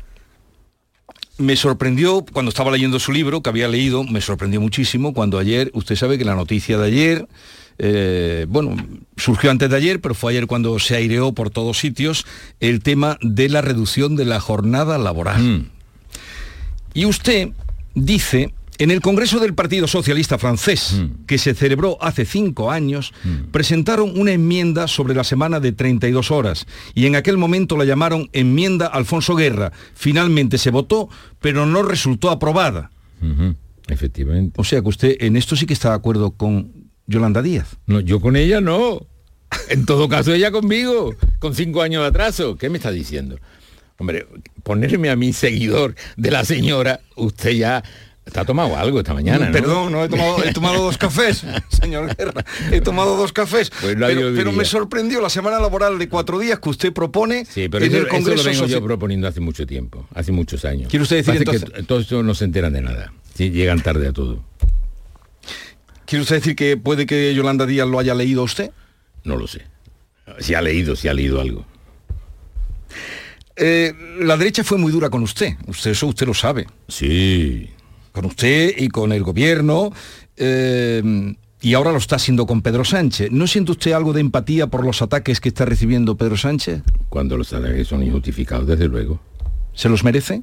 Me 1.38 1.56
sorprendió 1.56 2.25
cuando 2.32 2.50
estaba 2.50 2.72
leyendo 2.72 3.00
su 3.00 3.12
libro, 3.12 3.42
que 3.42 3.50
había 3.50 3.68
leído, 3.68 4.04
me 4.04 4.22
sorprendió 4.22 4.62
muchísimo 4.62 5.14
cuando 5.14 5.38
ayer, 5.38 5.70
usted 5.74 5.96
sabe 5.96 6.18
que 6.18 6.25
la 6.25 6.36
noticia 6.36 6.78
de 6.78 6.88
ayer, 6.88 7.28
eh, 7.78 8.46
bueno, 8.48 8.75
surgió 9.18 9.52
antes 9.52 9.70
de 9.70 9.75
ayer, 9.75 10.00
pero 10.00 10.16
fue 10.16 10.32
ayer 10.32 10.48
cuando 10.48 10.80
se 10.80 10.96
aireó 10.96 11.34
por 11.34 11.50
todos 11.50 11.78
sitios 11.78 12.25
el 12.60 12.82
tema 12.82 13.18
de 13.22 13.50
la 13.50 13.62
reducción 13.62 14.16
de 14.16 14.25
la 14.25 14.40
jornada 14.40 14.98
laboral. 14.98 15.42
Mm. 15.42 15.70
Y 16.94 17.06
usted 17.06 17.50
dice, 17.94 18.54
en 18.77 18.91
el 18.91 19.01
Congreso 19.01 19.39
del 19.39 19.53
Partido 19.53 19.88
Socialista 19.88 20.38
francés, 20.38 21.01
que 21.27 21.38
se 21.38 21.53
celebró 21.53 21.98
hace 22.01 22.25
cinco 22.25 22.72
años, 22.72 23.13
presentaron 23.51 24.20
una 24.20 24.32
enmienda 24.32 24.88
sobre 24.88 25.15
la 25.15 25.24
semana 25.24 25.60
de 25.60 25.72
32 25.72 26.32
horas 26.32 26.65
y 26.94 27.05
en 27.05 27.15
aquel 27.15 27.38
momento 27.38 27.77
la 27.77 27.86
llamaron 27.86 28.29
enmienda 28.34 28.88
Alfonso 28.88 29.36
Guerra. 29.36 29.72
Finalmente 29.94 30.58
se 30.58 30.72
votó, 30.72 31.10
pero 31.39 31.65
no 31.65 31.84
resultó 31.84 32.29
aprobada. 32.29 32.91
Efectivamente. 33.88 34.60
O 34.60 34.63
sea 34.63 34.82
que 34.82 34.89
usted 34.89 35.17
en 35.20 35.36
esto 35.36 35.55
sí 35.55 35.65
que 35.65 35.74
está 35.74 35.89
de 35.89 35.96
acuerdo 35.96 36.32
con 36.32 36.72
Yolanda 37.08 37.41
Díaz. 37.41 37.77
No, 37.88 38.00
yo 38.00 38.20
con 38.20 38.36
ella 38.36 38.62
no. 38.62 39.08
En 39.70 39.86
todo 39.86 40.10
caso, 40.10 40.34
ella 40.34 40.51
conmigo, 40.51 41.15
con 41.39 41.55
cinco 41.55 41.82
años 41.82 42.01
de 42.01 42.10
atraso. 42.10 42.55
¿Qué 42.58 42.70
me 42.70 42.77
está 42.77 42.91
diciendo? 42.91 43.38
Hombre, 43.98 44.27
ponerme 44.63 45.10
a 45.10 45.15
mí 45.15 45.32
seguidor 45.32 45.96
de 46.17 46.32
la 46.32 46.44
señora, 46.44 47.00
usted 47.15 47.51
ya 47.51 47.84
está 48.25 48.44
tomado 48.44 48.75
algo 48.75 49.00
esta 49.00 49.13
mañana, 49.13 49.48
¿no? 49.48 49.51
Perdón, 49.51 49.91
no 49.91 50.03
he 50.03 50.10
tomado, 50.10 50.44
he 50.44 50.53
tomado 50.53 50.82
dos 50.84 50.98
cafés, 50.98 51.46
señor 51.70 52.15
Guerra. 52.15 52.44
He 52.72 52.82
tomado 52.82 53.15
dos 53.15 53.32
cafés. 53.32 53.72
Pues 53.82 53.96
pero, 53.96 54.51
me 54.51 54.65
sorprendió 54.65 55.22
la 55.22 55.29
semana 55.29 55.60
laboral 55.60 56.00
de 56.00 56.10
cuatro 56.10 56.39
días 56.39 56.60
que 56.60 56.70
usted 56.70 56.94
propone 56.94 57.46
Sí, 57.46 57.70
pero 57.70 57.86
en 57.86 57.91
eso, 57.91 58.00
el 58.01 58.08
eso 58.08 58.15
Congreso 58.15 58.44
lo 58.44 58.51
vengo 58.51 58.65
yo 58.67 58.84
proponiendo 58.84 59.27
hace 59.27 59.39
mucho 59.39 59.65
tiempo, 59.65 60.08
hace 60.13 60.32
muchos 60.32 60.65
años. 60.65 60.89
¿Quiere 60.89 61.03
usted 61.03 61.17
decir 61.17 61.46
Parece 61.46 61.65
que 61.72 61.79
entonces- 61.79 62.08
todos 62.08 62.25
no 62.25 62.34
se 62.34 62.46
enteran 62.46 62.74
de 62.74 62.82
nada. 62.82 63.13
Sí, 63.36 63.51
llegan 63.51 63.82
tarde 63.82 64.08
a 64.08 64.13
todo. 64.13 64.44
¿Quiere 66.05 66.22
usted 66.22 66.36
decir 66.36 66.55
que 66.55 66.77
puede 66.77 67.05
que 67.05 67.34
Yolanda 67.34 67.65
Díaz 67.65 67.88
lo 67.88 68.00
haya 68.00 68.13
leído 68.13 68.44
usted? 68.44 68.72
No 69.24 69.36
lo 69.36 69.48
sé. 69.48 69.63
Si 70.39 70.53
ha 70.53 70.62
leído, 70.62 70.96
si 70.96 71.08
ha 71.08 71.13
leído 71.13 71.41
algo. 71.41 71.65
Eh, 73.55 73.94
la 74.20 74.38
derecha 74.38 74.63
fue 74.63 74.77
muy 74.77 74.91
dura 74.91 75.10
con 75.10 75.24
usted. 75.24 75.53
Usted 75.67 75.91
eso 75.91 76.08
usted 76.08 76.27
lo 76.27 76.34
sabe. 76.34 76.67
Sí. 76.88 77.70
Con 78.16 78.26
usted 78.28 78.74
y 78.78 78.88
con 78.88 79.12
el 79.12 79.24
gobierno. 79.24 79.92
eh, 80.38 81.36
y 81.62 81.74
ahora 81.74 81.92
lo 81.92 81.98
está 81.98 82.16
haciendo 82.16 82.46
con 82.46 82.62
Pedro 82.62 82.86
Sánchez. 82.86 83.32
¿No 83.32 83.46
siente 83.48 83.72
usted 83.72 83.92
algo 83.92 84.14
de 84.14 84.22
empatía 84.22 84.68
por 84.68 84.86
los 84.86 85.02
ataques 85.02 85.42
que 85.42 85.50
está 85.50 85.66
recibiendo 85.66 86.16
Pedro 86.16 86.38
Sánchez? 86.38 86.84
Cuando 87.10 87.38
los 87.38 87.52
ataques 87.54 87.88
son 87.88 88.04
injustificados, 88.04 88.68
desde 88.68 88.88
luego. 88.88 89.20
¿Se 89.74 89.90
los 89.90 90.04
merece? 90.04 90.42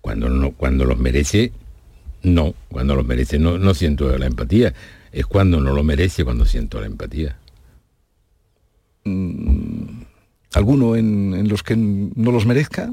Cuando 0.00 0.28
no, 0.28 0.50
cuando 0.50 0.84
los 0.84 0.98
merece, 0.98 1.52
no. 2.22 2.54
Cuando 2.70 2.94
los 2.96 3.06
merece, 3.06 3.38
no, 3.38 3.56
no 3.56 3.72
siento 3.72 4.18
la 4.18 4.26
empatía. 4.26 4.74
Es 5.12 5.26
cuando 5.26 5.60
no 5.60 5.72
lo 5.72 5.84
merece 5.84 6.24
cuando 6.24 6.44
siento 6.44 6.80
la 6.80 6.86
empatía. 6.86 7.38
¿Alguno 10.54 10.96
en, 10.96 11.34
en 11.34 11.48
los 11.48 11.62
que 11.62 11.76
no 11.76 12.32
los 12.32 12.46
merezca? 12.46 12.90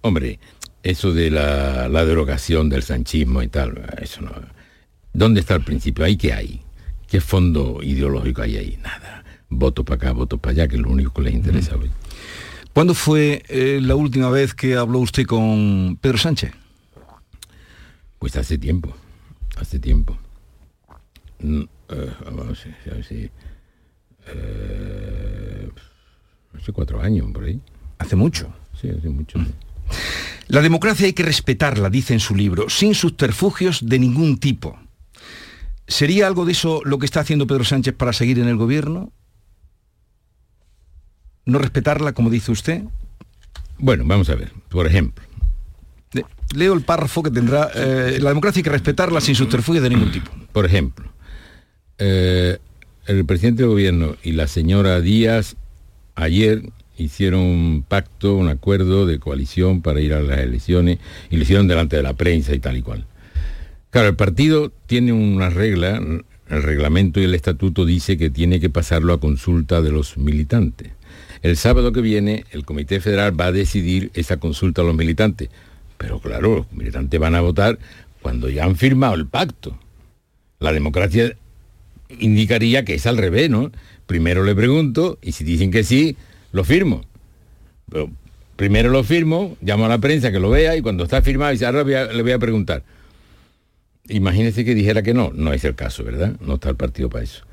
Hombre, 0.00 0.38
eso 0.84 1.12
de 1.12 1.30
la, 1.30 1.88
la 1.88 2.04
derogación 2.04 2.68
del 2.68 2.82
sanchismo 2.82 3.42
y 3.42 3.48
tal, 3.48 3.90
eso 4.00 4.20
no. 4.20 4.30
¿Dónde 5.12 5.40
está 5.40 5.54
el 5.54 5.64
principio? 5.64 6.04
¿Ahí 6.04 6.16
qué 6.16 6.32
hay? 6.34 6.60
¿Qué 7.08 7.20
fondo 7.20 7.80
ideológico 7.82 8.42
hay 8.42 8.56
ahí? 8.58 8.78
Nada. 8.82 9.24
Voto 9.48 9.84
para 9.84 9.96
acá, 9.96 10.12
voto 10.12 10.36
para 10.38 10.52
allá, 10.52 10.68
que 10.68 10.76
es 10.76 10.82
lo 10.82 10.90
único 10.90 11.12
que 11.14 11.22
les 11.22 11.34
interesa 11.34 11.76
hoy. 11.76 11.90
¿Cuándo 12.72 12.92
fue 12.94 13.42
eh, 13.48 13.78
la 13.80 13.94
última 13.94 14.28
vez 14.30 14.52
que 14.52 14.74
habló 14.76 14.98
usted 14.98 15.24
con 15.26 15.96
Pedro 16.00 16.18
Sánchez? 16.18 16.52
Pues 18.18 18.36
hace 18.36 18.58
tiempo, 18.58 18.92
hace 19.56 19.78
tiempo. 19.78 20.18
Mm, 21.38 21.62
eh, 21.90 22.12
vamos 22.26 22.42
a 22.64 22.68
ver, 22.68 22.76
a 22.92 22.94
ver 22.96 23.04
si- 23.04 23.30
eh, 24.26 25.68
hace 26.58 26.72
cuatro 26.72 27.00
años, 27.00 27.30
por 27.32 27.44
ahí. 27.44 27.60
Hace 27.98 28.16
mucho. 28.16 28.52
Sí, 28.80 28.88
hace 28.90 29.08
mucho. 29.08 29.38
sí. 29.38 29.46
La 30.48 30.60
democracia 30.62 31.06
hay 31.06 31.12
que 31.12 31.22
respetarla, 31.22 31.90
dice 31.90 32.12
en 32.14 32.20
su 32.20 32.34
libro, 32.34 32.68
sin 32.68 32.94
subterfugios 32.94 33.86
de 33.86 33.98
ningún 33.98 34.38
tipo. 34.38 34.78
¿Sería 35.86 36.26
algo 36.26 36.44
de 36.44 36.52
eso 36.52 36.80
lo 36.84 36.98
que 36.98 37.06
está 37.06 37.20
haciendo 37.20 37.46
Pedro 37.46 37.64
Sánchez 37.64 37.94
para 37.94 38.12
seguir 38.12 38.38
en 38.38 38.48
el 38.48 38.56
gobierno? 38.56 39.12
¿No 41.46 41.58
respetarla, 41.58 42.12
como 42.12 42.30
dice 42.30 42.52
usted? 42.52 42.82
Bueno, 43.78 44.04
vamos 44.06 44.30
a 44.30 44.34
ver, 44.34 44.52
por 44.70 44.86
ejemplo. 44.86 45.24
Le- 46.12 46.24
Leo 46.54 46.72
el 46.72 46.82
párrafo 46.82 47.22
que 47.22 47.30
tendrá, 47.30 47.70
eh, 47.74 48.18
la 48.20 48.30
democracia 48.30 48.60
hay 48.60 48.64
que 48.64 48.70
respetarla 48.70 49.20
sin 49.20 49.34
subterfugios 49.34 49.82
de 49.82 49.90
ningún 49.90 50.10
tipo. 50.12 50.30
Por 50.52 50.64
ejemplo, 50.64 51.12
eh, 51.98 52.58
el 53.06 53.24
presidente 53.26 53.62
del 53.62 53.70
gobierno 53.70 54.14
y 54.22 54.32
la 54.32 54.46
señora 54.46 55.00
Díaz 55.00 55.56
ayer 56.14 56.70
hicieron 56.96 57.40
un 57.40 57.84
pacto, 57.86 58.36
un 58.36 58.48
acuerdo 58.48 59.06
de 59.06 59.18
coalición 59.18 59.82
para 59.82 60.00
ir 60.00 60.14
a 60.14 60.20
las 60.20 60.38
elecciones 60.38 60.98
y 61.30 61.36
lo 61.36 61.42
hicieron 61.42 61.68
delante 61.68 61.96
de 61.96 62.02
la 62.02 62.14
prensa 62.14 62.54
y 62.54 62.58
tal 62.58 62.76
y 62.76 62.82
cual. 62.82 63.06
Claro, 63.90 64.08
el 64.08 64.16
partido 64.16 64.72
tiene 64.86 65.12
una 65.12 65.50
regla, 65.50 66.00
el 66.48 66.62
reglamento 66.62 67.20
y 67.20 67.24
el 67.24 67.34
estatuto 67.34 67.84
dice 67.84 68.16
que 68.16 68.30
tiene 68.30 68.60
que 68.60 68.70
pasarlo 68.70 69.12
a 69.12 69.20
consulta 69.20 69.82
de 69.82 69.92
los 69.92 70.16
militantes. 70.18 70.90
El 71.42 71.56
sábado 71.56 71.92
que 71.92 72.00
viene 72.00 72.44
el 72.52 72.64
Comité 72.64 73.00
Federal 73.00 73.38
va 73.38 73.46
a 73.46 73.52
decidir 73.52 74.10
esa 74.14 74.38
consulta 74.38 74.82
a 74.82 74.84
los 74.84 74.94
militantes. 74.94 75.50
Pero 75.98 76.18
claro, 76.18 76.56
los 76.56 76.72
militantes 76.72 77.20
van 77.20 77.34
a 77.34 77.40
votar 77.40 77.78
cuando 78.22 78.48
ya 78.48 78.64
han 78.64 78.76
firmado 78.76 79.14
el 79.14 79.26
pacto. 79.26 79.78
La 80.58 80.72
democracia 80.72 81.36
indicaría 82.18 82.84
que 82.84 82.94
es 82.94 83.06
al 83.06 83.18
revés, 83.18 83.50
¿no? 83.50 83.70
Primero 84.06 84.44
le 84.44 84.54
pregunto 84.54 85.18
y 85.22 85.32
si 85.32 85.44
dicen 85.44 85.70
que 85.70 85.84
sí, 85.84 86.16
lo 86.54 86.64
firmo. 86.64 87.02
Pero 87.90 88.10
primero 88.56 88.88
lo 88.90 89.02
firmo, 89.04 89.56
llamo 89.60 89.84
a 89.86 89.88
la 89.88 89.98
prensa 89.98 90.30
que 90.32 90.38
lo 90.40 90.48
vea 90.50 90.76
y 90.76 90.80
cuando 90.82 91.04
está 91.04 91.20
firmado 91.20 91.50
dice, 91.52 91.66
ahora 91.66 91.82
voy 91.82 91.94
a- 91.94 92.06
le 92.06 92.22
voy 92.22 92.32
a 92.32 92.38
preguntar. 92.38 92.82
Imagínese 94.08 94.64
que 94.64 94.74
dijera 94.74 95.02
que 95.02 95.14
no, 95.14 95.30
no 95.34 95.52
es 95.52 95.64
el 95.64 95.74
caso, 95.74 96.04
¿verdad? 96.04 96.36
No 96.40 96.54
está 96.54 96.68
el 96.70 96.76
partido 96.76 97.08
para 97.10 97.24
eso. 97.24 97.44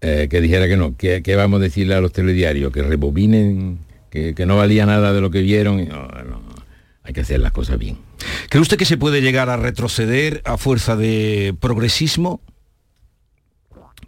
Eh, 0.00 0.28
que 0.30 0.40
dijera 0.40 0.66
que 0.66 0.76
no, 0.76 0.96
¿qué, 0.96 1.22
qué 1.22 1.36
vamos 1.36 1.60
a 1.60 1.62
decirle 1.62 1.94
a 1.94 2.00
los 2.00 2.12
telediarios? 2.12 2.72
Que 2.72 2.82
rebobinen, 2.82 3.78
que, 4.10 4.34
que 4.34 4.46
no 4.46 4.56
valía 4.56 4.86
nada 4.86 5.12
de 5.12 5.20
lo 5.20 5.30
que 5.30 5.42
vieron. 5.42 5.86
No, 5.88 6.08
no, 6.08 6.42
hay 7.04 7.12
que 7.12 7.20
hacer 7.20 7.38
las 7.40 7.52
cosas 7.52 7.78
bien. 7.78 7.98
¿Cree 8.48 8.60
usted 8.62 8.76
que 8.78 8.84
se 8.86 8.96
puede 8.96 9.20
llegar 9.22 9.48
a 9.50 9.56
retroceder 9.58 10.40
a 10.44 10.56
fuerza 10.56 10.96
de 10.96 11.54
progresismo? 11.60 12.40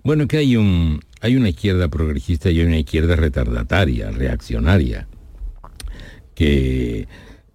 Bueno, 0.03 0.27
que 0.27 0.39
hay 0.39 0.57
un 0.57 1.01
hay 1.23 1.37
una 1.37 1.49
izquierda 1.49 1.89
progresista 1.89 2.51
y 2.51 2.61
hay 2.61 2.67
una 2.67 2.79
izquierda 2.79 3.17
retardataria, 3.17 4.11
reaccionaria, 4.11 5.07
que 6.35 7.07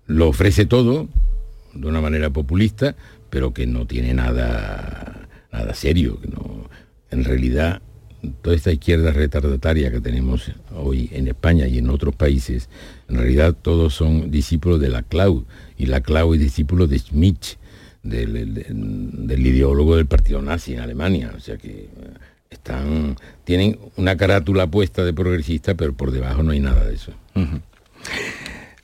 lo 0.07 0.29
ofrece 0.29 0.65
todo 0.65 1.07
de 1.73 1.87
una 1.87 2.01
manera 2.01 2.29
populista, 2.31 2.95
pero 3.29 3.53
que 3.53 3.67
no 3.67 3.85
tiene 3.85 4.13
nada 4.13 5.27
nada 5.51 5.73
serio, 5.73 6.19
que 6.21 6.27
no 6.27 6.69
en 7.11 7.23
realidad 7.23 7.81
toda 8.41 8.55
esta 8.55 8.71
izquierda 8.71 9.11
retardataria 9.11 9.91
que 9.91 10.01
tenemos 10.01 10.51
hoy 10.75 11.09
en 11.13 11.27
España 11.27 11.67
y 11.67 11.77
en 11.77 11.89
otros 11.89 12.15
países, 12.15 12.69
en 13.07 13.17
realidad 13.17 13.55
todos 13.61 13.93
son 13.93 14.31
discípulos 14.31 14.79
de 14.79 14.89
la 14.89 15.03
Clau, 15.03 15.45
y 15.77 15.85
la 15.85 16.01
Clau 16.01 16.33
es 16.33 16.39
discípulo 16.39 16.87
de 16.87 16.99
Schmidt, 16.99 17.57
del, 18.03 18.33
del- 18.33 19.27
del 19.27 19.45
ideólogo 19.47 19.95
del 19.97 20.05
partido 20.05 20.41
nazi 20.41 20.73
en 20.73 20.79
Alemania. 20.79 21.33
O 21.35 21.39
sea 21.39 21.57
que 21.57 21.89
están, 22.49 23.15
tienen 23.43 23.77
una 23.95 24.15
carátula 24.17 24.67
puesta 24.67 25.03
de 25.03 25.13
progresista, 25.13 25.75
pero 25.75 25.93
por 25.93 26.11
debajo 26.11 26.43
no 26.43 26.51
hay 26.51 26.59
nada 26.59 26.85
de 26.85 26.95
eso. 26.95 27.11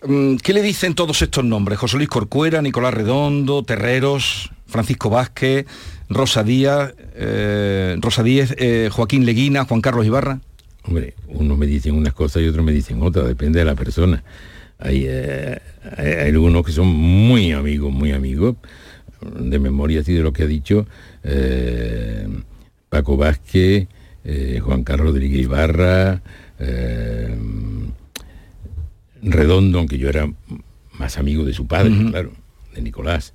Mm, 0.06 0.36
¿Qué 0.38 0.54
le 0.54 0.62
dicen 0.62 0.96
todos 0.96 1.22
estos 1.22 1.44
nombres? 1.44 1.80
José 1.80 1.98
Luis 1.98 2.10
Corcuera, 2.10 2.62
Nicolás 2.62 2.94
Redondo, 2.94 3.64
Terreros, 3.64 4.52
Francisco 4.68 5.10
Vázquez, 5.10 5.66
Rosa 6.10 6.44
Díaz, 6.44 6.94
eh, 7.16 7.96
Rosa 8.00 8.24
Díez, 8.24 8.54
eh, 8.58 8.90
Joaquín 8.92 9.26
Leguina, 9.26 9.66
Juan 9.66 9.82
Carlos 9.82 10.06
Ibarra. 10.06 10.40
Hombre, 10.86 11.14
unos 11.28 11.58
me 11.58 11.66
dicen 11.66 11.96
unas 11.96 12.14
cosas 12.14 12.44
y 12.44 12.48
otros 12.48 12.66
me 12.66 12.74
dicen 12.74 13.02
otras, 13.02 13.28
depende 13.28 13.60
de 13.60 13.66
la 13.66 13.76
persona. 13.76 14.24
Hay, 14.80 15.06
eh, 15.08 15.60
hay, 15.98 16.08
hay 16.08 16.30
algunos 16.30 16.66
que 16.66 16.74
son 16.74 16.88
muy 16.88 17.54
amigos, 17.54 17.94
muy 17.94 18.12
amigos, 18.12 18.58
de 19.40 19.60
memoria 19.60 20.02
así 20.02 20.14
de 20.14 20.22
lo 20.22 20.34
que 20.34 20.44
ha 20.44 20.48
dicho 20.48 20.86
eh, 21.24 22.28
Paco 22.94 23.18
Vázquez, 23.18 23.88
eh, 24.24 24.60
Juan 24.64 24.84
Carlos 24.84 25.08
Rodríguez 25.08 25.42
Ibarra, 25.42 26.22
eh, 26.60 27.36
Redondo, 29.24 29.80
aunque 29.80 29.98
yo 29.98 30.10
era 30.10 30.32
más 31.00 31.18
amigo 31.18 31.44
de 31.44 31.54
su 31.54 31.66
padre, 31.66 31.92
claro, 32.12 32.34
de 32.76 32.82
Nicolás. 32.84 33.34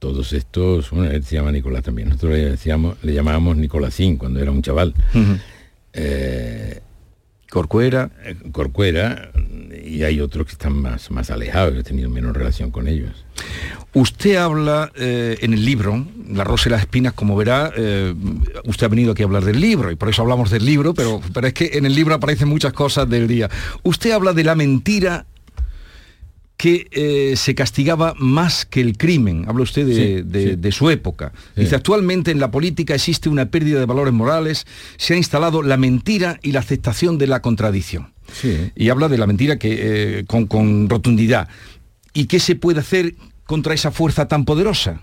todos 0.00 0.32
estos, 0.32 0.90
bueno, 0.90 1.12
él 1.12 1.22
se 1.22 1.36
llama 1.36 1.52
Nicolás 1.52 1.84
también, 1.84 2.08
nosotros 2.08 2.32
le, 2.32 2.50
decíamos, 2.50 2.96
le 3.04 3.14
llamábamos 3.14 3.56
Nicolásín 3.56 4.16
cuando 4.16 4.40
era 4.40 4.50
un 4.50 4.62
chaval. 4.62 4.94
Eh, 5.92 6.80
Corcuera, 7.50 8.10
y 9.84 10.04
hay 10.04 10.20
otros 10.20 10.46
que 10.46 10.52
están 10.52 10.80
más, 10.80 11.10
más 11.10 11.30
alejados, 11.30 11.74
he 11.76 11.82
tenido 11.82 12.08
menos 12.08 12.34
relación 12.36 12.70
con 12.70 12.88
ellos. 12.88 13.24
Usted 13.92 14.36
habla 14.36 14.92
eh, 14.94 15.38
en 15.40 15.52
el 15.52 15.64
libro, 15.64 16.06
La 16.28 16.44
Rosa 16.44 16.68
y 16.68 16.72
las 16.72 16.82
Espinas, 16.82 17.12
como 17.12 17.34
verá, 17.34 17.72
eh, 17.76 18.14
usted 18.64 18.86
ha 18.86 18.88
venido 18.88 19.12
aquí 19.12 19.22
a 19.22 19.26
hablar 19.26 19.44
del 19.44 19.60
libro, 19.60 19.90
y 19.90 19.96
por 19.96 20.08
eso 20.08 20.22
hablamos 20.22 20.50
del 20.50 20.64
libro, 20.64 20.94
pero, 20.94 21.20
pero 21.34 21.48
es 21.48 21.52
que 21.52 21.70
en 21.74 21.86
el 21.86 21.94
libro 21.94 22.14
aparecen 22.14 22.48
muchas 22.48 22.72
cosas 22.72 23.08
del 23.08 23.26
día. 23.26 23.50
Usted 23.82 24.12
habla 24.12 24.32
de 24.32 24.44
la 24.44 24.54
mentira 24.54 25.26
que 26.60 26.88
eh, 26.90 27.36
se 27.36 27.54
castigaba 27.54 28.12
más 28.18 28.66
que 28.66 28.82
el 28.82 28.98
crimen. 28.98 29.46
Habla 29.48 29.62
usted 29.62 29.86
de, 29.86 29.94
Sí, 29.94 30.22
de- 30.28 30.50
sí. 30.50 30.56
de 30.56 30.72
su 30.72 30.90
época. 30.90 31.32
Sí. 31.54 31.62
Dice, 31.62 31.74
actualmente 31.74 32.30
en 32.30 32.38
la 32.38 32.50
política 32.50 32.94
existe 32.94 33.30
una 33.30 33.46
pérdida 33.50 33.78
de 33.80 33.86
valores 33.86 34.12
morales, 34.12 34.66
se 34.98 35.14
ha 35.14 35.16
instalado 35.16 35.62
la 35.62 35.78
mentira 35.78 36.38
y 36.42 36.52
la 36.52 36.60
aceptación 36.60 37.16
de 37.16 37.28
la 37.28 37.40
contradicción. 37.40 38.12
Sí. 38.30 38.72
Y 38.76 38.90
habla 38.90 39.08
de 39.08 39.16
la 39.16 39.26
mentira 39.26 39.58
que, 39.58 40.18
eh, 40.18 40.24
con, 40.26 40.46
con 40.46 40.90
rotundidad. 40.90 41.48
¿Y 42.12 42.26
qué 42.26 42.38
se 42.38 42.56
puede 42.56 42.80
hacer 42.80 43.14
contra 43.46 43.72
esa 43.72 43.90
fuerza 43.90 44.28
tan 44.28 44.44
poderosa? 44.44 45.00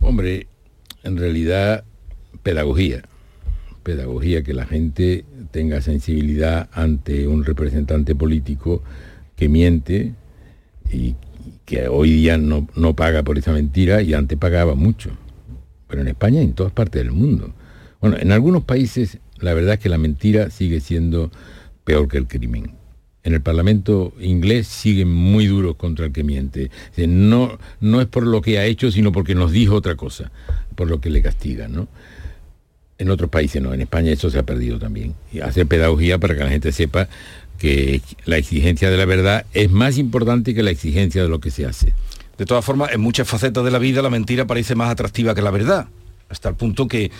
Hombre, 0.00 0.48
en 1.02 1.16
realidad, 1.16 1.84
pedagogía. 2.42 3.04
Pedagogía, 3.82 4.42
que 4.42 4.52
la 4.52 4.66
gente 4.66 5.24
tenga 5.50 5.80
sensibilidad 5.80 6.68
ante 6.72 7.26
un 7.26 7.42
representante 7.42 8.14
político 8.14 8.82
que 9.34 9.48
miente 9.48 10.12
y 10.92 11.16
que 11.64 11.88
hoy 11.88 12.12
día 12.12 12.38
no, 12.38 12.68
no 12.74 12.94
paga 12.94 13.22
por 13.22 13.38
esa 13.38 13.52
mentira 13.52 14.02
y 14.02 14.14
antes 14.14 14.38
pagaba 14.38 14.74
mucho. 14.74 15.10
Pero 15.88 16.02
en 16.02 16.08
España 16.08 16.40
y 16.40 16.44
en 16.44 16.52
todas 16.54 16.72
partes 16.72 17.02
del 17.02 17.12
mundo. 17.12 17.52
Bueno, 18.00 18.16
en 18.18 18.32
algunos 18.32 18.64
países 18.64 19.18
la 19.38 19.54
verdad 19.54 19.74
es 19.74 19.80
que 19.80 19.88
la 19.88 19.98
mentira 19.98 20.50
sigue 20.50 20.80
siendo 20.80 21.30
peor 21.84 22.08
que 22.08 22.18
el 22.18 22.26
crimen. 22.26 22.72
En 23.22 23.34
el 23.34 23.40
Parlamento 23.40 24.14
inglés 24.20 24.68
siguen 24.68 25.12
muy 25.12 25.46
duros 25.46 25.76
contra 25.76 26.06
el 26.06 26.12
que 26.12 26.22
miente. 26.22 26.70
No, 26.96 27.58
no 27.80 28.00
es 28.00 28.06
por 28.06 28.24
lo 28.24 28.40
que 28.40 28.58
ha 28.58 28.64
hecho, 28.64 28.90
sino 28.90 29.10
porque 29.10 29.34
nos 29.34 29.50
dijo 29.50 29.74
otra 29.74 29.96
cosa, 29.96 30.30
por 30.74 30.88
lo 30.88 31.00
que 31.00 31.10
le 31.10 31.22
castigan, 31.22 31.72
¿no? 31.72 31.88
En 32.98 33.10
otros 33.10 33.28
países 33.28 33.60
no, 33.60 33.74
en 33.74 33.82
España 33.82 34.12
eso 34.12 34.30
se 34.30 34.38
ha 34.38 34.44
perdido 34.44 34.78
también. 34.78 35.14
Y 35.32 35.40
hacer 35.40 35.66
pedagogía 35.66 36.18
para 36.18 36.34
que 36.34 36.44
la 36.44 36.50
gente 36.50 36.72
sepa 36.72 37.08
que 37.56 38.00
la 38.24 38.36
exigencia 38.36 38.90
de 38.90 38.96
la 38.96 39.04
verdad 39.04 39.46
es 39.52 39.70
más 39.70 39.98
importante 39.98 40.54
que 40.54 40.62
la 40.62 40.70
exigencia 40.70 41.22
de 41.22 41.28
lo 41.28 41.40
que 41.40 41.50
se 41.50 41.66
hace. 41.66 41.94
De 42.38 42.44
todas 42.44 42.64
formas, 42.64 42.92
en 42.92 43.00
muchas 43.00 43.26
facetas 43.28 43.64
de 43.64 43.70
la 43.70 43.78
vida 43.78 44.02
la 44.02 44.10
mentira 44.10 44.46
parece 44.46 44.74
más 44.74 44.90
atractiva 44.90 45.34
que 45.34 45.42
la 45.42 45.50
verdad, 45.50 45.86
hasta 46.28 46.48
el 46.48 46.54
punto 46.54 46.86
que, 46.86 47.10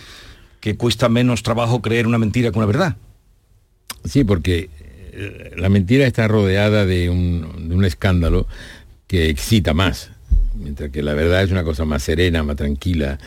que 0.61 0.77
cuesta 0.77 1.09
menos 1.09 1.43
trabajo 1.43 1.81
creer 1.81 2.07
una 2.07 2.19
mentira 2.19 2.51
que 2.51 2.59
una 2.59 2.67
verdad. 2.67 2.97
Sí, 4.05 4.25
porque 4.25 4.69
eh, 5.13 5.53
la 5.57 5.69
mentira 5.69 6.07
está 6.07 6.29
rodeada 6.29 6.85
de 6.85 7.09
un, 7.09 7.69
de 7.69 7.75
un 7.75 7.85
escándalo 7.85 8.47
que 9.07 9.31
excita 9.31 9.73
más, 9.73 10.11
mientras 10.55 10.91
que 10.91 11.03
la 11.03 11.15
verdad 11.15 11.43
es 11.43 11.51
una 11.51 11.65
cosa 11.65 11.85
más 11.85 12.03
serena, 12.03 12.43
más 12.43 12.57
tranquila. 12.57 13.19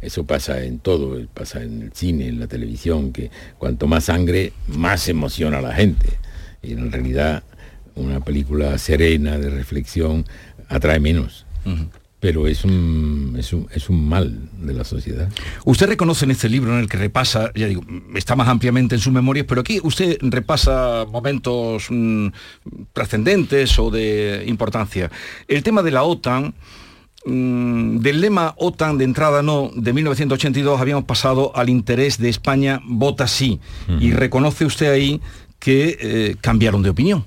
Eso 0.00 0.24
pasa 0.24 0.62
en 0.62 0.78
todo, 0.78 1.24
pasa 1.32 1.62
en 1.62 1.82
el 1.82 1.92
cine, 1.92 2.28
en 2.28 2.40
la 2.40 2.46
televisión, 2.46 3.12
que 3.12 3.30
cuanto 3.58 3.86
más 3.86 4.04
sangre, 4.04 4.52
más 4.68 5.08
emociona 5.08 5.58
a 5.58 5.62
la 5.62 5.74
gente. 5.74 6.08
Y 6.62 6.72
en 6.72 6.90
realidad 6.90 7.42
una 7.98 8.20
película 8.20 8.78
serena, 8.78 9.38
de 9.38 9.50
reflexión, 9.50 10.24
atrae 10.68 11.00
menos. 11.00 11.44
Pero 12.20 12.48
es 12.48 12.64
un, 12.64 13.36
es, 13.38 13.52
un, 13.52 13.68
es 13.72 13.88
un 13.88 14.08
mal 14.08 14.48
de 14.58 14.72
la 14.72 14.84
sociedad. 14.84 15.28
Usted 15.64 15.86
reconoce 15.86 16.24
en 16.24 16.30
este 16.30 16.48
libro 16.48 16.72
en 16.72 16.80
el 16.80 16.88
que 16.88 16.96
repasa, 16.96 17.52
ya 17.54 17.66
digo, 17.66 17.82
está 18.14 18.34
más 18.34 18.48
ampliamente 18.48 18.94
en 18.94 19.00
sus 19.00 19.12
memorias, 19.12 19.46
pero 19.46 19.60
aquí 19.60 19.78
usted 19.82 20.16
repasa 20.22 21.04
momentos 21.08 21.86
mm, 21.90 22.28
trascendentes 22.92 23.78
o 23.78 23.90
de 23.90 24.44
importancia. 24.46 25.10
El 25.46 25.62
tema 25.62 25.82
de 25.82 25.90
la 25.92 26.02
OTAN, 26.02 26.54
mm, 27.24 27.98
del 27.98 28.20
lema 28.20 28.54
OTAN 28.56 28.98
de 28.98 29.04
entrada 29.04 29.42
no, 29.42 29.70
de 29.76 29.92
1982 29.92 30.80
habíamos 30.80 31.04
pasado 31.04 31.52
al 31.54 31.68
interés 31.68 32.18
de 32.18 32.30
España, 32.30 32.80
vota 32.84 33.28
sí. 33.28 33.60
Y 34.00 34.10
reconoce 34.10 34.64
usted 34.64 34.90
ahí 34.90 35.20
que 35.58 35.98
eh, 36.00 36.36
cambiaron 36.40 36.82
de 36.82 36.90
opinión. 36.90 37.24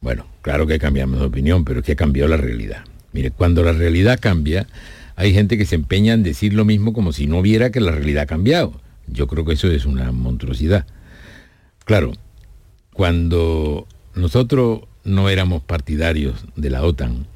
Bueno, 0.00 0.26
claro 0.42 0.66
que 0.66 0.78
cambiamos 0.78 1.20
de 1.20 1.26
opinión, 1.26 1.64
pero 1.64 1.80
es 1.80 1.86
que 1.86 1.96
cambió 1.96 2.26
la 2.28 2.36
realidad. 2.36 2.84
Mire, 3.12 3.30
cuando 3.30 3.62
la 3.62 3.72
realidad 3.72 4.18
cambia, 4.20 4.66
hay 5.16 5.34
gente 5.34 5.58
que 5.58 5.66
se 5.66 5.74
empeña 5.74 6.14
en 6.14 6.22
decir 6.22 6.54
lo 6.54 6.64
mismo 6.64 6.92
como 6.92 7.12
si 7.12 7.26
no 7.26 7.42
viera 7.42 7.70
que 7.70 7.80
la 7.80 7.92
realidad 7.92 8.22
ha 8.22 8.26
cambiado. 8.26 8.80
Yo 9.06 9.26
creo 9.26 9.44
que 9.44 9.54
eso 9.54 9.70
es 9.70 9.84
una 9.84 10.12
monstruosidad. 10.12 10.86
Claro, 11.84 12.12
cuando 12.92 13.86
nosotros 14.14 14.82
no 15.04 15.28
éramos 15.28 15.62
partidarios 15.62 16.44
de 16.56 16.70
la 16.70 16.82
OTAN, 16.84 17.26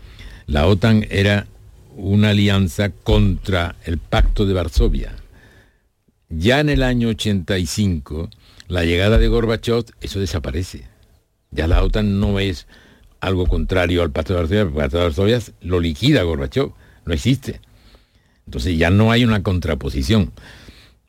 la 0.47 0.67
OTAN 0.67 1.07
era 1.11 1.47
una 1.97 2.31
alianza 2.31 2.91
contra 2.91 3.77
el 3.85 3.99
Pacto 3.99 4.47
de 4.47 4.55
Varsovia. 4.55 5.15
Ya 6.29 6.61
en 6.61 6.69
el 6.69 6.83
año 6.83 7.09
85, 7.09 8.31
la 8.69 8.85
llegada 8.85 9.19
de 9.19 9.29
Gorbachev, 9.29 9.85
eso 10.01 10.21
desaparece. 10.21 10.89
Ya 11.51 11.67
la 11.67 11.83
OTAN 11.83 12.21
no 12.21 12.39
es 12.39 12.67
algo 13.21 13.47
contrario 13.47 14.03
al 14.03 14.11
Pacto 14.11 14.35
de 14.35 14.41
Varsovia, 14.41 14.63
el 14.63 14.73
Pacto 14.73 14.99
de 14.99 15.05
Varsovia 15.05 15.41
lo 15.61 15.81
liquida 15.81 16.23
Gorbachev, 16.23 16.73
no 17.05 17.15
existe. 17.15 17.61
Entonces 18.47 18.77
ya 18.77 18.91
no 18.91 19.11
hay 19.11 19.25
una 19.25 19.43
contraposición. 19.43 20.33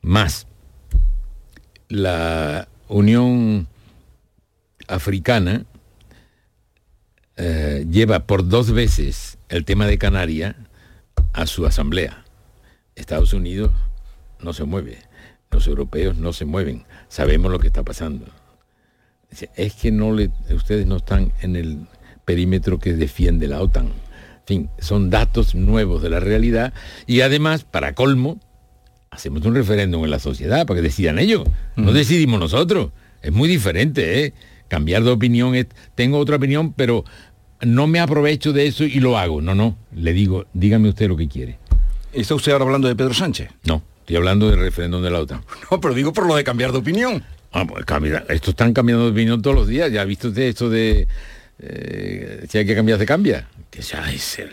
Más, 0.00 0.46
la 1.88 2.68
Unión 2.88 3.68
Africana 4.88 5.64
eh, 7.36 7.86
lleva 7.90 8.20
por 8.20 8.48
dos 8.48 8.72
veces 8.72 9.38
el 9.48 9.64
tema 9.64 9.86
de 9.86 9.98
Canarias 9.98 10.56
a 11.32 11.46
su 11.46 11.66
asamblea. 11.66 12.24
Estados 12.94 13.32
Unidos 13.34 13.72
no 14.40 14.52
se 14.52 14.64
mueve, 14.64 14.98
los 15.50 15.66
europeos 15.66 16.16
no 16.16 16.32
se 16.32 16.46
mueven, 16.46 16.84
sabemos 17.16 17.50
lo 17.50 17.58
que 17.58 17.68
está 17.68 17.82
pasando. 17.82 18.26
Es 19.56 19.72
que 19.74 19.90
no 19.90 20.12
le, 20.12 20.30
ustedes 20.54 20.86
no 20.86 20.96
están 20.96 21.32
en 21.40 21.56
el 21.56 21.86
perímetro 22.26 22.78
que 22.78 22.92
defiende 22.92 23.48
la 23.48 23.62
OTAN. 23.62 23.86
En 23.86 24.46
fin, 24.46 24.70
son 24.78 25.08
datos 25.08 25.54
nuevos 25.54 26.02
de 26.02 26.10
la 26.10 26.20
realidad 26.20 26.74
y 27.06 27.22
además, 27.22 27.64
para 27.64 27.94
colmo, 27.94 28.38
hacemos 29.10 29.46
un 29.46 29.54
referéndum 29.54 30.04
en 30.04 30.10
la 30.10 30.18
sociedad 30.18 30.66
para 30.66 30.78
que 30.78 30.82
decidan 30.82 31.18
ellos. 31.18 31.44
No 31.74 31.92
decidimos 31.92 32.38
nosotros. 32.38 32.90
Es 33.22 33.32
muy 33.32 33.48
diferente, 33.48 34.22
¿eh? 34.22 34.34
Cambiar 34.68 35.02
de 35.02 35.10
opinión 35.10 35.54
es, 35.54 35.68
tengo 35.94 36.18
otra 36.18 36.36
opinión, 36.36 36.74
pero 36.74 37.04
no 37.62 37.86
me 37.86 37.98
aprovecho 37.98 38.52
de 38.52 38.66
eso 38.66 38.84
y 38.84 39.00
lo 39.00 39.16
hago. 39.16 39.40
No, 39.40 39.54
no. 39.54 39.78
Le 39.94 40.12
digo, 40.12 40.44
dígame 40.52 40.90
usted 40.90 41.08
lo 41.08 41.16
que 41.16 41.28
quiere. 41.28 41.58
¿Está 42.12 42.34
usted 42.34 42.52
ahora 42.52 42.66
hablando 42.66 42.88
de 42.88 42.94
Pedro 42.94 43.14
Sánchez? 43.14 43.48
No, 43.64 43.82
estoy 44.06 44.16
hablando 44.16 44.48
del 44.48 44.60
referéndum 44.60 45.02
de 45.02 45.10
la 45.10 45.18
OTAN. 45.18 45.42
No, 45.70 45.80
pero 45.80 45.92
digo 45.94 46.12
por 46.12 46.26
lo 46.26 46.36
de 46.36 46.44
cambiar 46.44 46.70
de 46.70 46.78
opinión. 46.78 47.24
Ah, 47.52 47.64
pues 47.66 47.84
cambia, 47.84 48.24
estos 48.28 48.50
están 48.50 48.72
cambiando 48.72 49.04
de 49.06 49.10
opinión 49.10 49.42
todos 49.42 49.56
los 49.56 49.66
días. 49.66 49.90
¿Ya 49.90 50.02
ha 50.02 50.04
visto 50.04 50.28
usted 50.28 50.42
esto 50.42 50.70
de 50.70 51.08
eh, 51.58 52.46
si 52.48 52.58
hay 52.58 52.66
que 52.66 52.74
cambiar, 52.76 52.98
se 53.00 53.06
cambia? 53.06 53.48
Que 53.70 53.82
ya 53.82 54.08
es 54.12 54.38
el... 54.38 54.50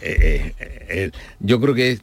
eh, 0.00 0.52
eh, 0.58 0.86
el- 0.88 1.12
yo 1.40 1.60
creo 1.60 1.74
que 1.74 1.98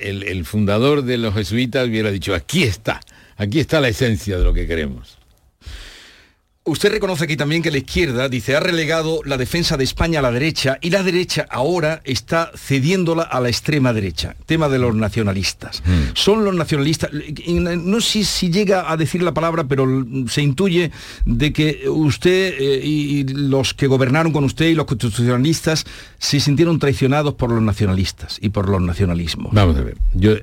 el, 0.00 0.22
el 0.22 0.44
fundador 0.44 1.02
de 1.02 1.18
los 1.18 1.34
jesuitas 1.34 1.86
hubiera 1.88 2.10
dicho, 2.10 2.34
aquí 2.34 2.62
está, 2.62 3.00
aquí 3.36 3.60
está 3.60 3.80
la 3.80 3.88
esencia 3.88 4.38
de 4.38 4.44
lo 4.44 4.54
que 4.54 4.66
queremos. 4.66 5.17
Usted 6.68 6.90
reconoce 6.90 7.24
aquí 7.24 7.36
también 7.36 7.62
que 7.62 7.70
la 7.70 7.78
izquierda, 7.78 8.28
dice, 8.28 8.54
ha 8.54 8.60
relegado 8.60 9.20
la 9.24 9.38
defensa 9.38 9.78
de 9.78 9.84
España 9.84 10.18
a 10.18 10.22
la 10.22 10.30
derecha 10.30 10.78
y 10.82 10.90
la 10.90 11.02
derecha 11.02 11.46
ahora 11.48 12.02
está 12.04 12.52
cediéndola 12.54 13.22
a 13.22 13.40
la 13.40 13.48
extrema 13.48 13.94
derecha. 13.94 14.36
Tema 14.44 14.68
de 14.68 14.78
los 14.78 14.94
nacionalistas. 14.94 15.82
Son 16.12 16.44
los 16.44 16.54
nacionalistas, 16.54 17.10
no 17.48 18.00
sé 18.02 18.24
si 18.24 18.50
llega 18.50 18.90
a 18.90 18.96
decir 18.98 19.22
la 19.22 19.32
palabra, 19.32 19.64
pero 19.64 19.86
se 20.28 20.42
intuye 20.42 20.90
de 21.24 21.52
que 21.54 21.88
usted 21.88 22.54
eh, 22.58 22.80
y 22.84 23.24
los 23.24 23.72
que 23.72 23.86
gobernaron 23.86 24.32
con 24.32 24.44
usted 24.44 24.66
y 24.66 24.74
los 24.74 24.86
constitucionalistas 24.86 25.86
se 26.18 26.38
sintieron 26.38 26.78
traicionados 26.78 27.34
por 27.34 27.50
los 27.50 27.62
nacionalistas 27.62 28.38
y 28.42 28.50
por 28.50 28.68
los 28.68 28.82
nacionalismos. 28.82 29.52
Vamos 29.54 29.76
a 29.76 29.80
ver, 29.80 29.96
yo 30.14 30.34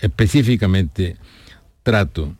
específicamente 0.00 1.16
trato 1.82 2.34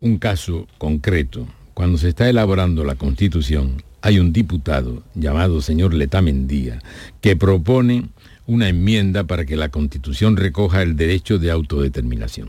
un 0.00 0.18
caso 0.18 0.66
concreto. 0.78 1.46
Cuando 1.76 1.98
se 1.98 2.08
está 2.08 2.26
elaborando 2.30 2.84
la 2.84 2.94
Constitución, 2.94 3.82
hay 4.00 4.18
un 4.18 4.32
diputado 4.32 5.02
llamado 5.14 5.60
señor 5.60 5.92
Letamendía 5.92 6.78
que 7.20 7.36
propone 7.36 8.08
una 8.46 8.70
enmienda 8.70 9.24
para 9.24 9.44
que 9.44 9.56
la 9.56 9.68
Constitución 9.68 10.38
recoja 10.38 10.80
el 10.80 10.96
derecho 10.96 11.38
de 11.38 11.50
autodeterminación. 11.50 12.48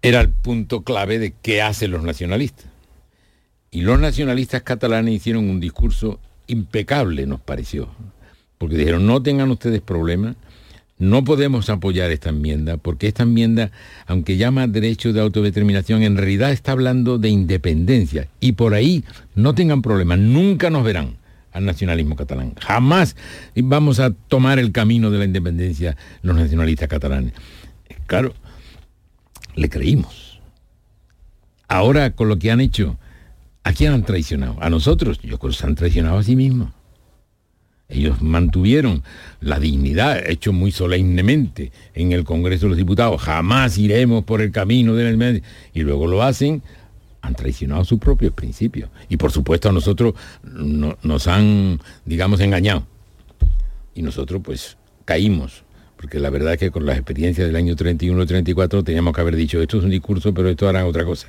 Era 0.00 0.20
el 0.20 0.28
punto 0.28 0.84
clave 0.84 1.18
de 1.18 1.34
qué 1.42 1.60
hacen 1.60 1.90
los 1.90 2.04
nacionalistas. 2.04 2.66
Y 3.72 3.80
los 3.80 3.98
nacionalistas 3.98 4.62
catalanes 4.62 5.14
hicieron 5.14 5.50
un 5.50 5.58
discurso 5.58 6.20
impecable, 6.46 7.26
nos 7.26 7.40
pareció. 7.40 7.88
porque 8.58 8.76
dijeron, 8.76 9.08
no 9.08 9.20
tengan 9.24 9.50
ustedes 9.50 9.80
problemas, 9.80 10.36
no 10.98 11.24
podemos 11.24 11.68
apoyar 11.68 12.10
esta 12.10 12.30
enmienda, 12.30 12.78
porque 12.78 13.06
esta 13.06 13.24
enmienda, 13.24 13.70
aunque 14.06 14.36
llama 14.36 14.66
derecho 14.66 15.12
de 15.12 15.20
autodeterminación, 15.20 16.02
en 16.02 16.16
realidad 16.16 16.52
está 16.52 16.72
hablando 16.72 17.18
de 17.18 17.28
independencia. 17.28 18.28
Y 18.40 18.52
por 18.52 18.74
ahí 18.74 19.04
no 19.34 19.54
tengan 19.54 19.82
problemas, 19.82 20.18
nunca 20.18 20.70
nos 20.70 20.84
verán 20.84 21.16
al 21.52 21.64
nacionalismo 21.64 22.16
catalán. 22.16 22.54
Jamás 22.60 23.16
vamos 23.56 24.00
a 24.00 24.10
tomar 24.10 24.58
el 24.58 24.72
camino 24.72 25.10
de 25.10 25.18
la 25.18 25.24
independencia 25.24 25.96
los 26.22 26.36
nacionalistas 26.36 26.88
catalanes. 26.88 27.32
Claro, 28.06 28.34
le 29.54 29.68
creímos. 29.68 30.40
Ahora 31.68 32.12
con 32.12 32.28
lo 32.28 32.38
que 32.38 32.50
han 32.50 32.60
hecho, 32.60 32.98
¿a 33.64 33.72
quién 33.72 33.92
han 33.92 34.04
traicionado? 34.04 34.56
A 34.60 34.70
nosotros. 34.70 35.18
Yo 35.22 35.38
creo 35.38 35.50
que 35.50 35.58
se 35.58 35.66
han 35.66 35.74
traicionado 35.74 36.18
a 36.18 36.22
sí 36.22 36.36
mismos. 36.36 36.75
Ellos 37.88 38.20
mantuvieron 38.20 39.04
la 39.40 39.60
dignidad, 39.60 40.28
hecho 40.28 40.52
muy 40.52 40.72
solemnemente 40.72 41.70
en 41.94 42.10
el 42.12 42.24
Congreso 42.24 42.66
de 42.66 42.70
los 42.70 42.78
Diputados. 42.78 43.22
Jamás 43.22 43.78
iremos 43.78 44.24
por 44.24 44.42
el 44.42 44.50
camino 44.50 44.94
de 44.94 45.12
la... 45.12 45.40
Y 45.72 45.82
luego 45.82 46.08
lo 46.08 46.22
hacen, 46.22 46.62
han 47.22 47.34
traicionado 47.36 47.84
sus 47.84 48.00
propios 48.00 48.32
principios. 48.32 48.90
Y 49.08 49.16
por 49.16 49.30
supuesto 49.30 49.68
a 49.68 49.72
nosotros 49.72 50.14
nos 50.42 51.26
han, 51.28 51.80
digamos, 52.04 52.40
engañado. 52.40 52.84
Y 53.94 54.02
nosotros 54.02 54.40
pues 54.44 54.76
caímos. 55.04 55.62
Porque 55.96 56.18
la 56.18 56.28
verdad 56.28 56.54
es 56.54 56.58
que 56.58 56.70
con 56.72 56.86
las 56.86 56.96
experiencias 56.96 57.46
del 57.46 57.56
año 57.56 57.76
31-34 57.76 58.84
teníamos 58.84 59.14
que 59.14 59.20
haber 59.20 59.36
dicho, 59.36 59.62
esto 59.62 59.78
es 59.78 59.84
un 59.84 59.90
discurso, 59.90 60.34
pero 60.34 60.48
esto 60.48 60.68
hará 60.68 60.84
otra 60.86 61.04
cosa. 61.04 61.28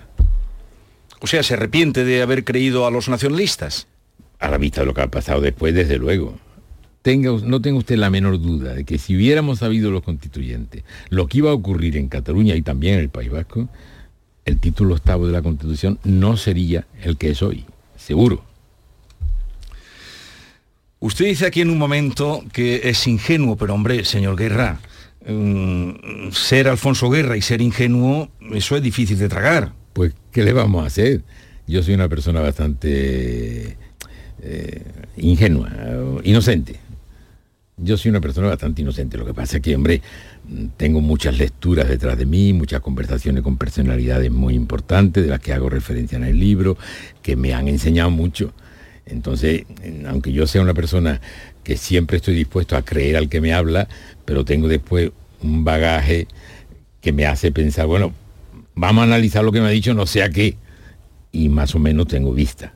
O 1.19 1.27
sea, 1.27 1.43
¿se 1.43 1.53
arrepiente 1.53 2.03
de 2.03 2.21
haber 2.21 2.43
creído 2.43 2.87
a 2.87 2.91
los 2.91 3.09
nacionalistas? 3.09 3.87
A 4.39 4.49
la 4.49 4.57
vista 4.57 4.81
de 4.81 4.87
lo 4.87 4.93
que 4.93 5.01
ha 5.01 5.07
pasado 5.07 5.39
después, 5.39 5.73
desde 5.73 5.97
luego 5.97 6.46
no 7.15 7.61
tenga 7.61 7.77
usted 7.77 7.97
la 7.97 8.09
menor 8.09 8.41
duda 8.41 8.73
de 8.73 8.83
que 8.83 8.97
si 8.97 9.15
hubiéramos 9.15 9.59
sabido 9.59 9.91
los 9.91 10.03
constituyentes 10.03 10.83
lo 11.09 11.27
que 11.27 11.39
iba 11.39 11.51
a 11.51 11.53
ocurrir 11.53 11.95
en 11.97 12.09
Cataluña 12.09 12.55
y 12.55 12.61
también 12.61 12.95
en 12.95 12.99
el 13.01 13.09
País 13.09 13.31
Vasco, 13.31 13.69
el 14.45 14.59
título 14.59 14.95
octavo 14.95 15.27
de 15.27 15.33
la 15.33 15.41
Constitución 15.41 15.99
no 16.03 16.37
sería 16.37 16.87
el 17.01 17.17
que 17.17 17.31
es 17.31 17.41
hoy, 17.41 17.65
seguro. 17.95 18.43
Usted 20.99 21.25
dice 21.25 21.45
aquí 21.45 21.61
en 21.61 21.69
un 21.69 21.77
momento 21.77 22.43
que 22.51 22.89
es 22.89 23.05
ingenuo, 23.07 23.55
pero 23.55 23.73
hombre, 23.73 24.03
señor 24.03 24.35
Guerra, 24.35 24.79
mm, 25.27 26.31
ser 26.31 26.67
Alfonso 26.67 27.09
Guerra 27.09 27.37
y 27.37 27.41
ser 27.41 27.61
ingenuo, 27.61 28.29
eso 28.53 28.75
es 28.75 28.81
difícil 28.81 29.19
de 29.19 29.29
tragar. 29.29 29.73
Pues, 29.93 30.13
¿qué 30.31 30.43
le 30.43 30.53
vamos 30.53 30.83
a 30.83 30.87
hacer? 30.87 31.21
Yo 31.67 31.83
soy 31.83 31.93
una 31.93 32.09
persona 32.09 32.41
bastante 32.41 33.77
eh, 34.41 34.81
ingenua, 35.17 35.69
inocente. 36.23 36.86
Yo 37.79 37.95
soy 37.95 38.09
una 38.09 38.21
persona 38.21 38.47
bastante 38.47 38.81
inocente. 38.81 39.17
Lo 39.17 39.25
que 39.25 39.35
pasa 39.35 39.57
es 39.57 39.63
que, 39.63 39.75
hombre, 39.75 40.01
tengo 40.77 40.99
muchas 40.99 41.37
lecturas 41.37 41.87
detrás 41.87 42.17
de 42.17 42.25
mí, 42.25 42.51
muchas 42.51 42.81
conversaciones 42.81 43.43
con 43.43 43.57
personalidades 43.57 44.31
muy 44.31 44.55
importantes, 44.55 45.23
de 45.23 45.29
las 45.29 45.39
que 45.39 45.53
hago 45.53 45.69
referencia 45.69 46.17
en 46.17 46.23
el 46.23 46.39
libro, 46.39 46.75
que 47.21 47.35
me 47.35 47.53
han 47.53 47.67
enseñado 47.67 48.09
mucho. 48.09 48.51
Entonces, 49.05 49.65
aunque 50.07 50.31
yo 50.31 50.47
sea 50.47 50.63
una 50.63 50.73
persona 50.73 51.21
que 51.63 51.77
siempre 51.77 52.17
estoy 52.17 52.33
dispuesto 52.33 52.75
a 52.75 52.81
creer 52.81 53.15
al 53.15 53.29
que 53.29 53.41
me 53.41 53.53
habla, 53.53 53.87
pero 54.25 54.43
tengo 54.43 54.67
después 54.67 55.11
un 55.43 55.63
bagaje 55.63 56.27
que 56.99 57.13
me 57.13 57.27
hace 57.27 57.51
pensar, 57.51 57.85
bueno, 57.85 58.11
vamos 58.73 59.01
a 59.01 59.05
analizar 59.05 59.43
lo 59.43 59.51
que 59.51 59.61
me 59.61 59.67
ha 59.67 59.69
dicho, 59.69 59.93
no 59.93 60.07
sé 60.07 60.23
a 60.23 60.31
qué. 60.31 60.57
Y 61.31 61.49
más 61.49 61.75
o 61.75 61.79
menos 61.79 62.07
tengo 62.07 62.33
vista. 62.33 62.73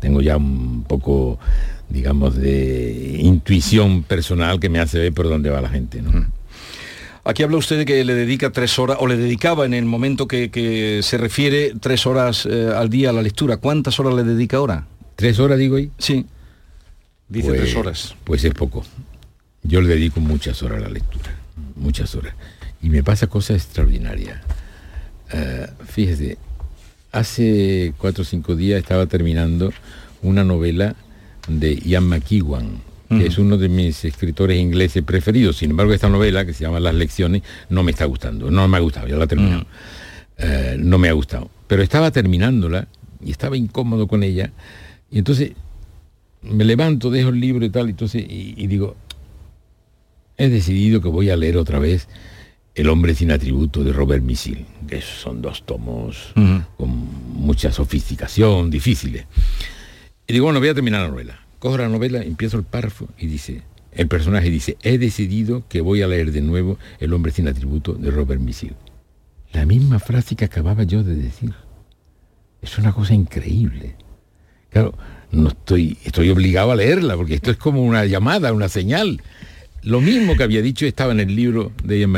Tengo 0.00 0.20
ya 0.20 0.36
un 0.36 0.82
poco 0.82 1.38
digamos, 1.88 2.36
de 2.36 3.18
intuición 3.20 4.02
personal 4.02 4.60
que 4.60 4.68
me 4.68 4.80
hace 4.80 4.98
ver 4.98 5.12
por 5.12 5.28
dónde 5.28 5.50
va 5.50 5.60
la 5.60 5.68
gente. 5.68 6.02
Aquí 7.24 7.42
habla 7.42 7.56
usted 7.56 7.78
de 7.78 7.84
que 7.86 8.04
le 8.04 8.14
dedica 8.14 8.50
tres 8.50 8.78
horas, 8.78 8.98
o 9.00 9.06
le 9.06 9.16
dedicaba 9.16 9.64
en 9.64 9.72
el 9.72 9.86
momento 9.86 10.28
que, 10.28 11.00
se 11.02 11.18
refiere 11.18 11.74
tres 11.80 12.06
horas 12.06 12.46
eh, 12.46 12.70
al 12.74 12.90
día 12.90 13.10
a 13.10 13.12
la 13.12 13.22
lectura. 13.22 13.56
¿Cuántas 13.56 13.98
horas 13.98 14.14
le 14.14 14.24
dedica 14.24 14.58
ahora? 14.58 14.86
¿Tres 15.16 15.38
horas 15.38 15.58
digo 15.58 15.76
ahí? 15.76 15.90
Sí. 15.98 16.26
Dice 17.28 17.48
pues, 17.48 17.60
tres 17.60 17.76
horas. 17.76 18.14
Pues 18.24 18.44
es 18.44 18.52
poco. 18.52 18.84
Yo 19.62 19.80
le 19.80 19.88
dedico 19.88 20.20
muchas 20.20 20.62
horas 20.62 20.78
a 20.78 20.80
la 20.82 20.90
lectura. 20.90 21.34
Muchas 21.76 22.14
horas. 22.14 22.34
Y 22.82 22.90
me 22.90 23.02
pasa 23.02 23.26
cosas 23.26 23.56
extraordinarias. 23.56 24.40
Eh, 25.32 25.66
fíjese, 25.86 26.36
hace 27.10 27.94
cuatro 27.96 28.22
o 28.22 28.24
cinco 28.24 28.54
días 28.54 28.78
estaba 28.78 29.06
terminando 29.06 29.72
una 30.20 30.44
novela 30.44 30.94
de 31.48 31.76
Ian 31.76 32.04
McEwan, 32.04 32.80
que 33.08 33.26
es 33.26 33.38
uno 33.38 33.56
de 33.58 33.68
mis 33.68 34.04
escritores 34.04 34.58
ingleses 34.58 35.02
preferidos. 35.02 35.58
Sin 35.58 35.70
embargo, 35.70 35.92
esta 35.92 36.08
novela, 36.08 36.44
que 36.44 36.52
se 36.52 36.64
llama 36.64 36.80
Las 36.80 36.94
lecciones, 36.94 37.42
no 37.68 37.82
me 37.82 37.92
está 37.92 38.06
gustando. 38.06 38.50
No 38.50 38.66
me 38.66 38.76
ha 38.76 38.80
gustado, 38.80 39.06
ya 39.06 39.16
la 39.16 39.24
he 39.24 39.28
terminado. 39.28 39.66
Eh, 40.38 40.76
no 40.78 40.98
me 40.98 41.08
ha 41.08 41.12
gustado. 41.12 41.48
Pero 41.68 41.82
estaba 41.82 42.10
terminándola 42.10 42.88
y 43.24 43.30
estaba 43.30 43.56
incómodo 43.56 44.08
con 44.08 44.22
ella. 44.22 44.52
Y 45.10 45.18
entonces 45.18 45.52
me 46.42 46.64
levanto, 46.64 47.10
dejo 47.10 47.30
el 47.30 47.40
libro 47.40 47.64
y 47.64 47.70
tal, 47.70 47.88
entonces, 47.88 48.24
y, 48.28 48.66
digo, 48.66 48.96
he 50.36 50.48
decidido 50.48 51.00
que 51.00 51.08
voy 51.08 51.30
a 51.30 51.36
leer 51.36 51.56
otra 51.56 51.78
vez 51.78 52.08
El 52.74 52.88
hombre 52.88 53.14
sin 53.14 53.30
atributo 53.30 53.84
de 53.84 53.92
Robert 53.92 54.24
Misil, 54.24 54.66
que 54.88 55.00
son 55.00 55.40
dos 55.40 55.64
tomos 55.64 56.32
con 56.76 56.90
mucha 57.34 57.70
sofisticación, 57.70 58.68
difíciles. 58.70 59.26
Y 60.26 60.32
digo, 60.32 60.46
bueno, 60.46 60.60
voy 60.60 60.68
a 60.68 60.74
terminar 60.74 61.02
la 61.02 61.08
novela. 61.08 61.40
Cojo 61.58 61.78
la 61.78 61.88
novela, 61.88 62.22
empiezo 62.22 62.56
el 62.56 62.64
párrafo 62.64 63.08
y 63.18 63.26
dice, 63.26 63.62
el 63.92 64.08
personaje 64.08 64.50
dice, 64.50 64.76
he 64.82 64.98
decidido 64.98 65.64
que 65.68 65.80
voy 65.80 66.02
a 66.02 66.08
leer 66.08 66.32
de 66.32 66.40
nuevo 66.40 66.78
El 66.98 67.12
hombre 67.12 67.32
sin 67.32 67.48
atributo 67.48 67.92
de 67.94 68.10
Robert 68.10 68.40
Misil. 68.40 68.74
La 69.52 69.66
misma 69.66 69.98
frase 69.98 70.34
que 70.34 70.44
acababa 70.44 70.82
yo 70.82 71.04
de 71.04 71.14
decir. 71.14 71.54
Es 72.60 72.76
una 72.78 72.92
cosa 72.92 73.14
increíble. 73.14 73.96
Claro, 74.70 74.94
no 75.30 75.48
estoy, 75.48 75.98
estoy 76.04 76.30
obligado 76.30 76.72
a 76.72 76.76
leerla, 76.76 77.16
porque 77.16 77.34
esto 77.34 77.50
es 77.50 77.56
como 77.56 77.82
una 77.82 78.04
llamada, 78.06 78.52
una 78.52 78.68
señal. 78.68 79.22
Lo 79.84 80.00
mismo 80.00 80.36
que 80.36 80.42
había 80.42 80.62
dicho 80.62 80.86
estaba 80.86 81.12
en 81.12 81.20
el 81.20 81.34
libro 81.34 81.72
de 81.82 82.00
Ian 82.00 82.14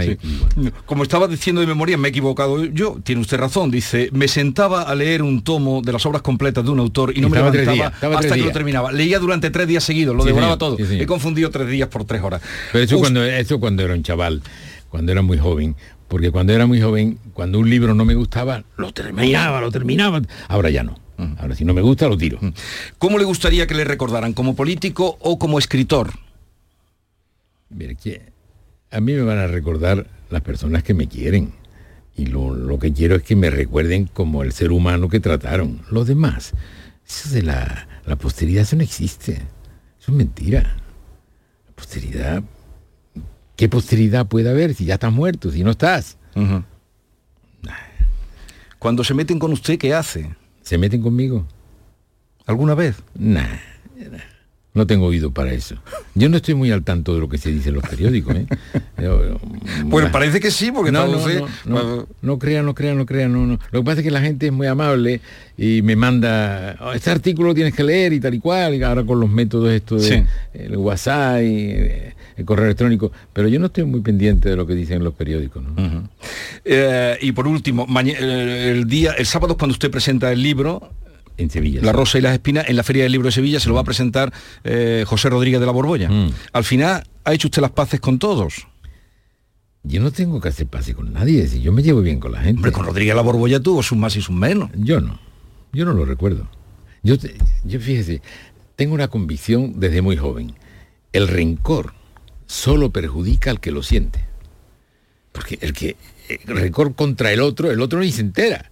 Como 0.85 1.03
estaba 1.03 1.27
diciendo 1.27 1.61
de 1.61 1.67
memoria, 1.67 1.99
me 1.99 2.09
he 2.09 2.11
equivocado 2.11 2.65
yo, 2.65 2.99
tiene 3.03 3.21
usted 3.21 3.39
razón, 3.39 3.71
dice, 3.71 4.09
me 4.13 4.29
sentaba 4.29 4.83
a 4.83 4.95
leer 4.95 5.23
un 5.23 5.43
tomo 5.43 5.83
de 5.83 5.93
las 5.93 6.07
obras 6.07 6.23
completas 6.23 6.65
de 6.65 6.71
un 6.71 6.79
autor 6.79 7.17
y 7.17 7.21
no 7.21 7.29
me 7.29 7.37
levantaba 7.39 7.93
hasta 8.19 8.35
que 8.35 8.43
lo 8.43 8.53
terminaba. 8.53 8.93
Leía 8.93 9.19
durante 9.19 9.51
tres 9.51 9.67
días 9.67 9.85
seguidos, 9.85 10.15
lo 10.15 10.25
devoraba 10.25 10.57
todo. 10.57 10.77
he 10.79 11.07
confundido 11.07 11.51
tres 11.51 11.69
días 11.69 11.89
por 11.89 12.05
tres 12.05 12.23
horas. 12.23 12.41
Pero 12.73 12.85
eso, 12.85 12.99
cuando, 12.99 13.25
eso 13.25 13.59
cuando 13.59 13.83
era 13.83 13.95
un 13.95 14.03
chaval, 14.03 14.43
cuando 14.89 15.13
era 15.13 15.23
muy 15.23 15.39
joven, 15.39 15.75
porque 16.09 16.31
cuando 16.31 16.53
era 16.53 16.67
muy 16.67 16.81
joven, 16.81 17.19
cuando 17.33 17.59
un 17.59 17.69
libro 17.69 17.95
no 17.95 18.05
me 18.05 18.15
gustaba, 18.15 18.63
lo 18.77 18.93
terminaba, 18.93 19.61
lo 19.61 19.71
terminaba. 19.71 20.23
Ahora 20.49 20.71
ya 20.71 20.83
no. 20.85 20.99
Ahora 21.39 21.55
si 21.55 21.65
no 21.65 21.75
me 21.75 21.81
gusta, 21.81 22.09
lo 22.09 22.17
tiro. 22.17 22.39
¿Cómo 22.99 23.19
le 23.19 23.25
gustaría 23.25 23.67
que 23.67 23.75
le 23.75 23.85
recordaran? 23.85 24.35
¿Como 24.35 24.55
político 24.55 25.17
o 25.21 25.39
como 25.39 25.59
escritor? 25.59 26.13
Que 28.01 28.33
a 28.91 29.01
mí 29.01 29.13
me 29.13 29.23
van 29.23 29.39
a 29.39 29.47
recordar 29.47 30.07
las 30.31 30.43
personas 30.43 30.83
que 30.83 30.95
me 30.95 31.09
quieren. 31.09 31.53
Y 32.17 32.27
lo, 32.27 32.79
que 32.79 32.93
quiero 32.93 33.17
es 33.17 33.23
que 33.23 33.37
me 33.37 33.51
recuerden 33.51 34.07
como 34.07 34.43
el 34.43 34.53
ser 34.53 34.73
humano 34.73 35.09
que 35.09 35.21
trataron. 35.21 35.83
Los 35.91 36.07
demás, 36.07 36.53
eso 37.07 37.29
de 37.31 37.43
la, 37.43 37.87
posteridad, 38.19 38.63
eso 38.63 38.77
no 38.77 38.83
existe. 38.83 39.33
Eso 40.01 40.13
es 40.13 40.17
mentira. 40.17 40.63
La 41.67 41.73
posteridad, 41.75 42.43
¿qué 43.55 43.69
posteridad 43.69 44.27
puede 44.27 44.49
haber 44.49 44.75
si 44.75 44.87
ya 44.87 44.95
estás 44.95 45.13
muerto, 45.13 45.51
si 45.51 45.63
no 45.63 45.73
estás? 45.73 46.17
Cuando 48.79 49.05
se 49.05 49.15
meten 49.15 49.39
con 49.39 49.53
usted, 49.53 49.79
¿qué 49.79 49.93
hace? 49.93 50.35
¿Se 50.63 50.79
meten 50.79 51.03
conmigo? 51.03 51.47
¿Alguna 52.47 52.75
vez? 52.75 52.97
Nah. 53.15 53.59
No 54.77 54.87
tengo 54.87 55.07
oído 55.07 55.31
para 55.31 55.55
eso. 55.55 55.77
Yo 56.15 56.29
no 56.29 56.37
estoy 56.37 56.55
muy 56.55 56.71
al 56.71 56.85
tanto 56.85 57.15
de 57.15 57.21
lo 57.21 57.31
que 57.31 57.39
se 57.39 57.51
dice 57.51 57.71
en 57.71 57.77
los 57.77 57.89
periódicos. 57.89 58.37
¿eh? 58.37 58.47
pues 59.89 60.11
parece 60.13 60.39
que 60.39 60.51
sí, 60.51 60.71
porque 60.71 60.93
no, 60.93 61.07
no, 61.07 61.19
no, 61.65 62.07
no, 62.21 62.39
crean, 62.39 62.67
no 62.67 62.75
crean, 62.75 62.99
no 62.99 63.07
crean, 63.07 63.33
no, 63.33 63.47
no. 63.47 63.59
Lo 63.71 63.81
que 63.81 63.85
pasa 63.87 64.01
es 64.01 64.05
que 64.05 64.11
la 64.11 64.21
gente 64.21 64.49
es 64.49 64.53
muy 64.53 64.67
amable 64.67 65.23
y 65.57 65.81
me 65.81 65.97
manda, 65.97 66.77
oh, 66.81 66.93
este 66.93 67.11
artículo 67.11 67.55
tienes 67.55 67.75
que 67.75 67.83
leer 67.85 68.13
y 68.13 68.21
tal 68.21 68.35
y 68.35 68.39
cual, 68.39 68.75
y 68.75 68.83
ahora 68.83 69.03
con 69.03 69.19
los 69.19 69.31
métodos 69.31 69.73
estos 69.73 70.11
de 70.11 70.27
el 70.53 70.77
WhatsApp 70.77 71.41
y 71.41 71.71
eh, 71.71 72.15
el 72.37 72.45
correo 72.45 72.67
electrónico, 72.67 73.11
pero 73.33 73.49
yo 73.49 73.59
no 73.59 73.67
estoy 73.67 73.85
muy 73.85 74.03
pendiente 74.03 74.51
de 74.51 74.57
lo 74.57 74.67
que 74.67 74.75
dicen 74.75 75.03
los 75.03 75.15
periódicos. 75.15 75.65
Eh, 76.67 77.17
y 77.23 77.33
por 77.33 77.49
último, 77.49 77.87
el 77.99 78.87
día, 78.87 79.13
el 79.13 79.25
sábado 79.25 79.57
cuando 79.57 79.73
usted 79.73 79.91
presenta 79.91 80.31
el 80.31 80.43
libro, 80.43 80.91
en 81.37 81.51
Sevilla. 81.51 81.81
La 81.83 81.93
Rosa 81.93 82.19
y 82.19 82.21
las 82.21 82.33
Espinas, 82.33 82.69
en 82.69 82.77
la 82.77 82.83
Feria 82.83 83.03
del 83.03 83.13
Libro 83.13 83.27
de 83.27 83.33
Sevilla 83.33 83.61
se 83.61 83.69
lo 83.69 83.75
va 83.75 83.81
a 83.81 83.83
mm. 83.83 83.87
presentar 83.87 84.33
eh, 84.65 85.05
José 85.07 85.31
Rodríguez 85.31 85.61
de 85.61 85.67
la 85.67 85.73
Borbolla. 85.73 86.09
Mm. 86.09 86.33
Al 86.53 86.65
final, 86.65 87.07
¿ha 87.25 87.35
hecho 87.35 87.49
usted 87.49 87.63
las 87.63 87.71
paces 87.71 88.01
con 88.01 88.19
todos? 88.19 88.67
Yo 89.83 90.01
no 90.01 90.11
tengo 90.11 90.41
que 90.41 90.49
hacer 90.49 90.67
paces 90.67 90.95
con 90.95 91.13
nadie, 91.13 91.47
si 91.47 91.61
yo 91.61 91.73
me 91.73 91.83
llevo 91.83 92.01
bien 92.01 92.19
con 92.19 92.33
la 92.33 92.41
gente. 92.41 92.59
Hombre, 92.59 92.73
con 92.73 92.87
Rodríguez 92.87 93.13
de 93.13 93.17
la 93.17 93.23
Borbolla 93.23 93.61
tuvo 93.61 93.83
sus 93.83 93.97
más 93.97 94.17
y 94.17 94.21
sus 94.21 94.35
menos. 94.35 94.71
Yo 94.75 95.01
no, 95.01 95.21
yo 95.73 95.85
no 95.85 95.93
lo 95.93 96.05
recuerdo. 96.05 96.49
Yo, 97.03 97.15
yo 97.65 97.79
fíjese, 97.79 98.21
tengo 98.75 98.95
una 98.95 99.09
convicción 99.09 99.79
desde 99.79 100.03
muy 100.03 100.17
joven. 100.17 100.55
el 101.13 101.29
rencor 101.29 101.95
solo 102.47 102.91
perjudica 102.91 103.51
al 103.51 103.61
que 103.61 103.71
lo 103.71 103.83
siente. 103.83 104.25
Porque 105.33 105.59
el 105.61 105.73
que 105.73 105.97
el 106.29 106.57
rencor 106.57 106.95
contra 106.95 107.33
el 107.33 107.41
otro, 107.41 107.71
el 107.71 107.81
otro 107.81 108.01
ni 108.01 108.11
se 108.11 108.23
entera. 108.23 108.71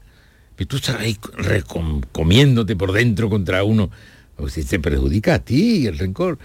Pero 0.57 0.69
tú 0.69 0.77
estás 0.77 0.97
ahí 1.01 1.17
recom- 1.39 2.05
comiéndote 2.13 2.77
por 2.77 2.93
dentro 2.93 3.29
contra 3.29 3.65
uno. 3.65 3.91
O 4.37 4.49
si 4.49 4.65
te 4.65 4.79
perjudica 4.79 5.35
a 5.35 5.39
ti 5.39 5.87
el 5.87 5.99
rencor. 5.99 6.39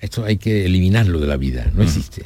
Esto 0.00 0.24
hay 0.24 0.36
que 0.36 0.64
eliminarlo 0.66 1.20
de 1.20 1.26
la 1.26 1.36
vida, 1.36 1.70
no 1.74 1.82
existe. 1.82 2.22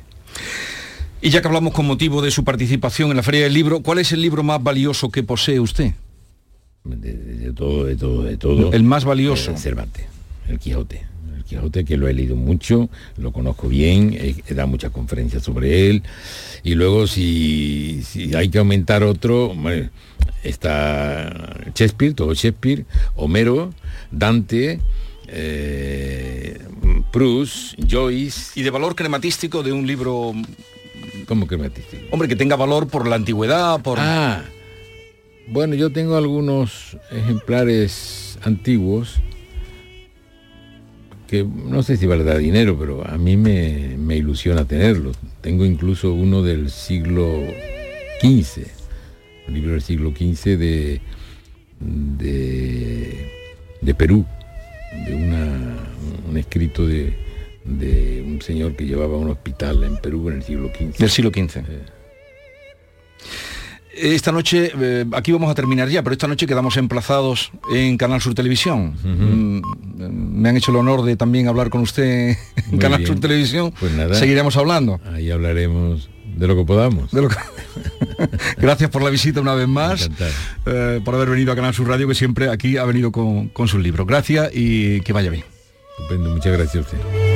Y 1.21 1.31
ya 1.31 1.41
que 1.43 1.49
hablamos 1.49 1.73
con 1.73 1.87
motivo 1.87 2.23
de 2.23 2.31
su 2.31 2.45
participación 2.45 3.11
en 3.11 3.17
la 3.17 3.23
Feria 3.23 3.43
del 3.45 3.53
Libro, 3.55 3.81
¿cuál 3.81 3.99
es 3.99 4.13
el 4.13 4.23
libro 4.23 4.43
más 4.43 4.63
valioso 4.63 5.11
que 5.11 5.23
posee 5.23 5.61
usted? 5.61 5.93
De, 6.85 6.97
de- 6.97 7.15
de 7.39 7.53
todo, 7.53 7.85
de 7.85 7.97
todo, 7.97 8.23
de 8.23 8.37
todo. 8.37 8.73
El 8.73 8.83
más 8.85 9.05
valioso. 9.05 9.51
Eh, 9.51 9.57
Cervantes, 9.59 10.07
el 10.49 10.59
Quijote. 10.59 11.05
Quijote 11.47 11.85
que 11.85 11.97
lo 11.97 12.09
he 12.09 12.13
leído 12.13 12.37
mucho, 12.37 12.89
lo 13.19 13.33
conozco 13.33 13.69
bien, 13.69 14.13
he, 14.15 14.35
he 14.49 14.55
dado 14.55 14.69
muchas 14.69 14.91
conferencias 14.91 15.43
sobre 15.45 15.89
él. 15.89 16.03
Y 16.65 16.75
luego 16.75 17.07
si, 17.07 18.03
si 18.03 18.35
hay 18.35 18.49
que 18.49 18.59
aumentar 18.59 19.03
otro, 19.05 19.55
está 20.43 21.61
Shakespeare, 21.75 22.15
todo 22.15 22.35
Shakespeare, 22.35 22.85
Homero, 23.15 23.73
Dante, 24.11 24.81
eh, 25.29 26.59
Proust, 27.13 27.75
Joyce. 27.89 28.59
Y 28.59 28.63
de 28.63 28.71
valor 28.71 28.95
crematístico 28.95 29.63
de 29.63 29.73
un 29.73 29.87
libro, 29.87 30.33
¿Cómo 31.27 31.47
crematístico? 31.47 32.05
hombre, 32.11 32.29
que 32.29 32.37
tenga 32.37 32.57
valor 32.57 32.89
por 32.89 33.07
la 33.07 33.17
antigüedad, 33.17 33.81
por... 33.83 33.99
Ah, 34.01 34.45
bueno, 35.49 35.77
yo 35.77 35.91
tengo 35.91 36.17
algunos 36.17 36.97
ejemplares 37.13 38.37
antiguos 38.43 39.21
que 41.27 41.45
no 41.45 41.83
sé 41.83 41.97
si 41.97 42.07
valdrá 42.07 42.39
dinero, 42.39 42.79
pero 42.79 43.07
a 43.07 43.19
mí 43.19 43.37
me, 43.37 43.97
me 43.99 44.17
ilusiona 44.17 44.65
tenerlos. 44.65 45.17
Tengo 45.41 45.65
incluso 45.65 46.13
uno 46.13 46.43
del 46.43 46.71
siglo 46.71 47.43
XV, 48.21 48.67
un 49.49 49.55
libro 49.55 49.73
del 49.73 49.83
siglo 49.83 50.11
XV 50.11 50.59
de, 50.59 51.01
de, 51.81 53.33
de 53.81 53.95
Perú, 53.95 54.25
de 55.07 55.15
una, 55.15 55.77
un 56.29 56.37
escrito 56.37 56.87
de, 56.87 57.13
de 57.65 58.23
un 58.27 58.41
señor 58.41 58.77
que 58.77 58.87
llevaba 58.87 59.17
un 59.17 59.31
hospital 59.31 59.85
en 59.85 59.97
Perú 59.99 60.29
en 60.29 60.37
el 60.37 60.43
siglo 60.43 60.69
XV. 60.69 60.99
Del 60.99 61.11
siglo 61.11 61.31
XV. 61.31 61.96
Esta 63.99 64.31
noche, 64.33 64.73
eh, 64.79 65.05
aquí 65.13 65.33
vamos 65.33 65.51
a 65.51 65.55
terminar 65.55 65.89
ya, 65.89 66.03
pero 66.03 66.13
esta 66.13 66.29
noche 66.29 66.47
quedamos 66.47 66.77
emplazados 66.77 67.51
en 67.75 67.97
Canal 67.97 68.21
Sur 68.21 68.35
Televisión. 68.35 68.95
Mm, 69.03 69.61
Me 70.43 70.49
han 70.51 70.57
hecho 70.57 70.71
el 70.71 70.77
honor 70.77 71.03
de 71.03 71.17
también 71.17 71.49
hablar 71.49 71.71
con 71.71 71.81
usted 71.81 72.37
en 72.57 72.71
Muy 72.71 72.79
Canal 72.79 72.99
bien. 72.99 73.09
Sur 73.09 73.21
Televisión. 73.21 73.73
Pues 73.79 73.93
nada. 73.93 74.15
Seguiremos 74.15 74.57
hablando. 74.57 75.01
Ahí 75.13 75.31
hablaremos 75.31 76.11
de 76.37 76.47
lo 76.47 76.57
que 76.57 76.65
podamos. 76.65 77.11
De 77.11 77.23
lo 77.23 77.29
que- 77.29 77.37
Gracias 78.59 78.91
por 78.91 79.03
la 79.03 79.11
visita 79.11 79.41
una 79.41 79.55
vez 79.55 79.69
más, 79.69 80.11
eh, 80.67 81.01
por 81.05 81.15
haber 81.15 81.31
venido 81.31 81.53
a 81.53 81.57
Canal 81.57 81.73
Sur 81.75 81.89
Radio, 81.89 82.07
que 82.09 82.15
siempre 82.15 82.51
aquí 82.51 82.77
ha 82.77 82.85
venido 82.85 83.11
con, 83.13 83.49
con 83.49 83.67
sus 83.69 83.81
libros. 83.83 84.07
Gracias 84.07 84.51
y 84.55 85.01
que 85.01 85.13
vaya 85.15 85.31
bien. 85.31 85.45
Estupendo, 85.99 86.31
muchas 86.31 86.53
gracias 86.53 86.77
a 86.77 86.81
usted. 86.81 87.36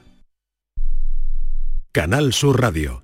Canal 1.93 2.31
Sur 2.31 2.61
Radio. 2.61 3.03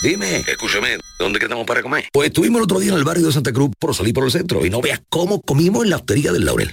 Dime, 0.00 0.44
escúchame, 0.46 0.98
¿dónde 1.18 1.40
quedamos 1.40 1.66
para 1.66 1.82
comer? 1.82 2.04
Pues 2.12 2.28
estuvimos 2.28 2.58
el 2.60 2.64
otro 2.64 2.78
día 2.78 2.92
en 2.92 2.98
el 2.98 3.04
barrio 3.04 3.26
de 3.26 3.32
Santa 3.32 3.52
Cruz 3.52 3.70
por 3.80 3.96
salir 3.96 4.14
por 4.14 4.22
el 4.22 4.30
centro 4.30 4.64
y 4.64 4.70
no 4.70 4.80
veas 4.80 5.02
cómo 5.08 5.40
comimos 5.40 5.82
en 5.82 5.90
la 5.90 5.96
hostería 5.96 6.30
del 6.30 6.44
Laurel. 6.44 6.72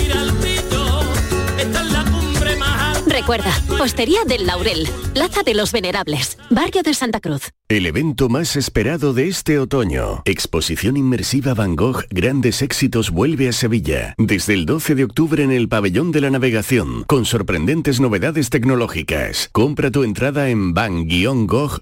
Recuerda, 3.11 3.51
Hostería 3.81 4.23
del 4.25 4.45
Laurel, 4.47 4.87
Plaza 5.13 5.43
de 5.43 5.53
los 5.53 5.73
Venerables, 5.73 6.37
Barrio 6.49 6.81
de 6.81 6.93
Santa 6.93 7.19
Cruz. 7.19 7.49
El 7.67 7.85
evento 7.85 8.29
más 8.29 8.55
esperado 8.55 9.13
de 9.13 9.27
este 9.27 9.59
otoño. 9.59 10.21
Exposición 10.23 10.95
inmersiva 10.95 11.53
Van 11.53 11.75
Gogh 11.75 12.05
Grandes 12.09 12.61
Éxitos 12.61 13.11
vuelve 13.11 13.49
a 13.49 13.51
Sevilla. 13.51 14.15
Desde 14.17 14.53
el 14.53 14.65
12 14.65 14.95
de 14.95 15.03
octubre 15.03 15.43
en 15.43 15.51
el 15.51 15.67
Pabellón 15.67 16.13
de 16.13 16.21
la 16.21 16.29
Navegación, 16.29 17.03
con 17.03 17.25
sorprendentes 17.25 17.99
novedades 17.99 18.49
tecnológicas. 18.49 19.49
Compra 19.51 19.91
tu 19.91 20.03
entrada 20.03 20.47
en 20.49 20.73
van-gogh.es. 20.73 21.81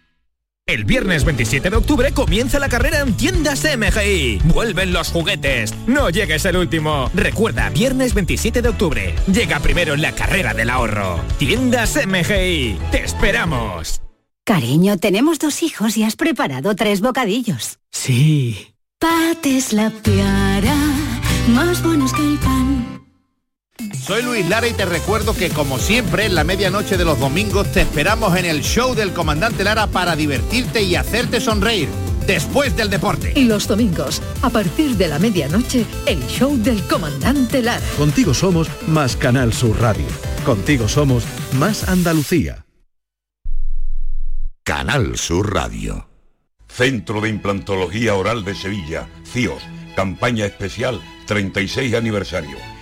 El 0.67 0.85
viernes 0.85 1.25
27 1.25 1.69
de 1.69 1.75
octubre 1.75 2.11
comienza 2.13 2.59
la 2.59 2.69
carrera 2.69 2.99
en 2.99 3.17
tiendas 3.17 3.63
MGI. 3.65 4.39
Vuelven 4.45 4.93
los 4.93 5.09
juguetes. 5.11 5.73
No 5.87 6.09
llegues 6.09 6.45
el 6.45 6.55
último. 6.55 7.09
Recuerda, 7.13 7.69
viernes 7.71 8.13
27 8.13 8.61
de 8.61 8.69
octubre. 8.69 9.15
Llega 9.27 9.59
primero 9.59 9.95
en 9.95 10.01
la 10.01 10.13
carrera 10.13 10.53
del 10.53 10.69
ahorro. 10.69 11.19
Tiendas 11.39 11.99
MGI. 12.07 12.77
Te 12.91 13.03
esperamos. 13.03 14.01
Cariño, 14.45 14.97
tenemos 14.97 15.39
dos 15.39 15.61
hijos 15.63 15.97
y 15.97 16.03
has 16.03 16.15
preparado 16.15 16.75
tres 16.75 17.01
bocadillos. 17.01 17.79
Sí. 17.91 18.73
Pates 18.99 19.73
la 19.73 19.89
piara, 19.89 20.75
más 21.49 21.81
buenos 21.83 22.13
que 22.13 22.21
el 22.21 22.37
pan. 22.37 22.50
Soy 23.99 24.23
Luis 24.23 24.47
Lara 24.47 24.67
y 24.67 24.73
te 24.73 24.85
recuerdo 24.85 25.33
que 25.33 25.49
como 25.49 25.79
siempre 25.79 26.25
en 26.25 26.35
la 26.35 26.43
medianoche 26.43 26.97
de 26.97 27.05
los 27.05 27.19
domingos 27.19 27.71
te 27.71 27.81
esperamos 27.81 28.35
en 28.35 28.45
el 28.45 28.61
show 28.61 28.95
del 28.95 29.13
comandante 29.13 29.63
Lara 29.63 29.87
para 29.87 30.15
divertirte 30.15 30.81
y 30.83 30.95
hacerte 30.95 31.39
sonreír 31.39 31.89
después 32.25 32.75
del 32.75 32.89
deporte. 32.89 33.33
Y 33.35 33.45
los 33.45 33.67
domingos, 33.67 34.21
a 34.41 34.49
partir 34.49 34.95
de 34.97 35.07
la 35.07 35.19
medianoche, 35.19 35.85
el 36.05 36.25
show 36.27 36.57
del 36.57 36.85
comandante 36.87 37.61
Lara. 37.61 37.85
Contigo 37.97 38.33
somos 38.33 38.69
más 38.87 39.15
Canal 39.15 39.53
Sur 39.53 39.79
Radio. 39.79 40.05
Contigo 40.45 40.87
somos 40.87 41.23
más 41.53 41.87
Andalucía. 41.87 42.65
Canal 44.63 45.17
Sur 45.17 45.53
Radio. 45.53 46.07
Centro 46.67 47.19
de 47.19 47.29
Implantología 47.29 48.15
Oral 48.15 48.45
de 48.45 48.55
Sevilla, 48.55 49.07
CIOS, 49.25 49.61
campaña 49.95 50.45
especial 50.45 51.01
36 51.27 51.93
aniversario. 51.95 52.70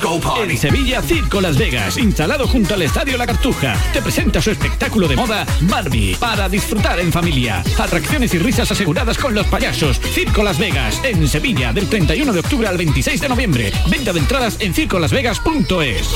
En 0.00 0.56
Sevilla, 0.56 1.02
Circo 1.02 1.40
Las 1.40 1.58
Vegas, 1.58 1.98
instalado 1.98 2.46
junto 2.46 2.74
al 2.74 2.82
Estadio 2.82 3.18
La 3.18 3.26
Cartuja, 3.26 3.76
te 3.92 4.00
presenta 4.00 4.40
su 4.40 4.52
espectáculo 4.52 5.08
de 5.08 5.16
moda 5.16 5.44
Barbie, 5.62 6.14
para 6.14 6.48
disfrutar 6.48 7.00
en 7.00 7.12
familia. 7.12 7.64
Atracciones 7.76 8.32
y 8.32 8.38
risas 8.38 8.70
aseguradas 8.70 9.18
con 9.18 9.34
los 9.34 9.46
payasos. 9.48 10.00
Circo 10.00 10.44
Las 10.44 10.58
Vegas, 10.58 11.00
en 11.02 11.26
Sevilla, 11.26 11.72
del 11.72 11.88
31 11.88 12.32
de 12.32 12.38
octubre 12.38 12.68
al 12.68 12.78
26 12.78 13.20
de 13.20 13.28
noviembre. 13.28 13.72
Venta 13.90 14.12
de 14.12 14.20
entradas 14.20 14.60
en 14.60 14.72
circolasvegas.es. 14.72 16.10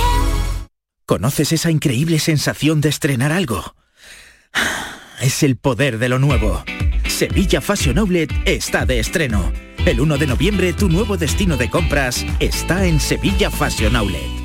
¿Conoces 1.05 1.53
esa 1.53 1.71
increíble 1.71 2.21
sensación 2.21 2.81
de 2.81 2.89
estrenar 2.89 3.33
algo? 3.33 3.75
Es 5.21 5.43
el 5.45 5.57
poder 5.57 5.99
de 5.99 6.09
lo 6.09 6.19
nuevo. 6.19 6.65
Sevilla 7.07 7.61
Fashion 7.61 7.99
Outlet 7.99 8.33
está 8.45 8.87
de 8.87 8.99
estreno. 8.99 9.53
El 9.85 10.01
1 10.01 10.17
de 10.17 10.29
noviembre 10.29 10.73
tu 10.73 10.89
nuevo 10.89 11.17
destino 11.17 11.57
de 11.57 11.69
compras 11.69 12.25
está 12.39 12.87
en 12.87 13.01
Sevilla 13.01 13.51
Fashion 13.51 13.97
Outlet. 13.97 14.42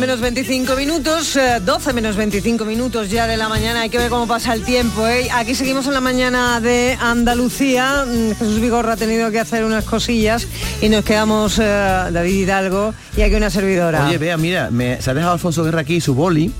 Menos 0.00 0.20
25 0.22 0.76
minutos, 0.76 1.36
eh, 1.36 1.60
12 1.62 1.92
menos 1.92 2.16
25 2.16 2.64
minutos 2.64 3.10
ya 3.10 3.26
de 3.26 3.36
la 3.36 3.50
mañana, 3.50 3.82
hay 3.82 3.90
que 3.90 3.98
ver 3.98 4.08
cómo 4.08 4.26
pasa 4.26 4.54
el 4.54 4.64
tiempo. 4.64 5.06
¿eh? 5.06 5.28
Aquí 5.30 5.54
seguimos 5.54 5.86
en 5.86 5.92
la 5.92 6.00
mañana 6.00 6.58
de 6.60 6.96
Andalucía, 6.98 8.06
Mm, 8.06 8.30
Jesús 8.30 8.60
Vigorra 8.60 8.94
ha 8.94 8.96
tenido 8.96 9.30
que 9.30 9.38
hacer 9.38 9.64
unas 9.64 9.84
cosillas 9.84 10.46
y 10.80 10.88
nos 10.88 11.04
quedamos 11.04 11.58
eh, 11.58 11.62
David 11.62 12.34
Hidalgo 12.34 12.94
y 13.16 13.22
aquí 13.22 13.34
una 13.34 13.50
servidora. 13.50 14.06
Oye, 14.06 14.16
vea, 14.16 14.36
mira, 14.38 14.70
me, 14.70 15.00
se 15.02 15.10
ha 15.10 15.14
dejado 15.14 15.34
Alfonso 15.34 15.62
Guerra 15.64 15.80
aquí 15.82 16.00
su 16.00 16.14
boli 16.14 16.50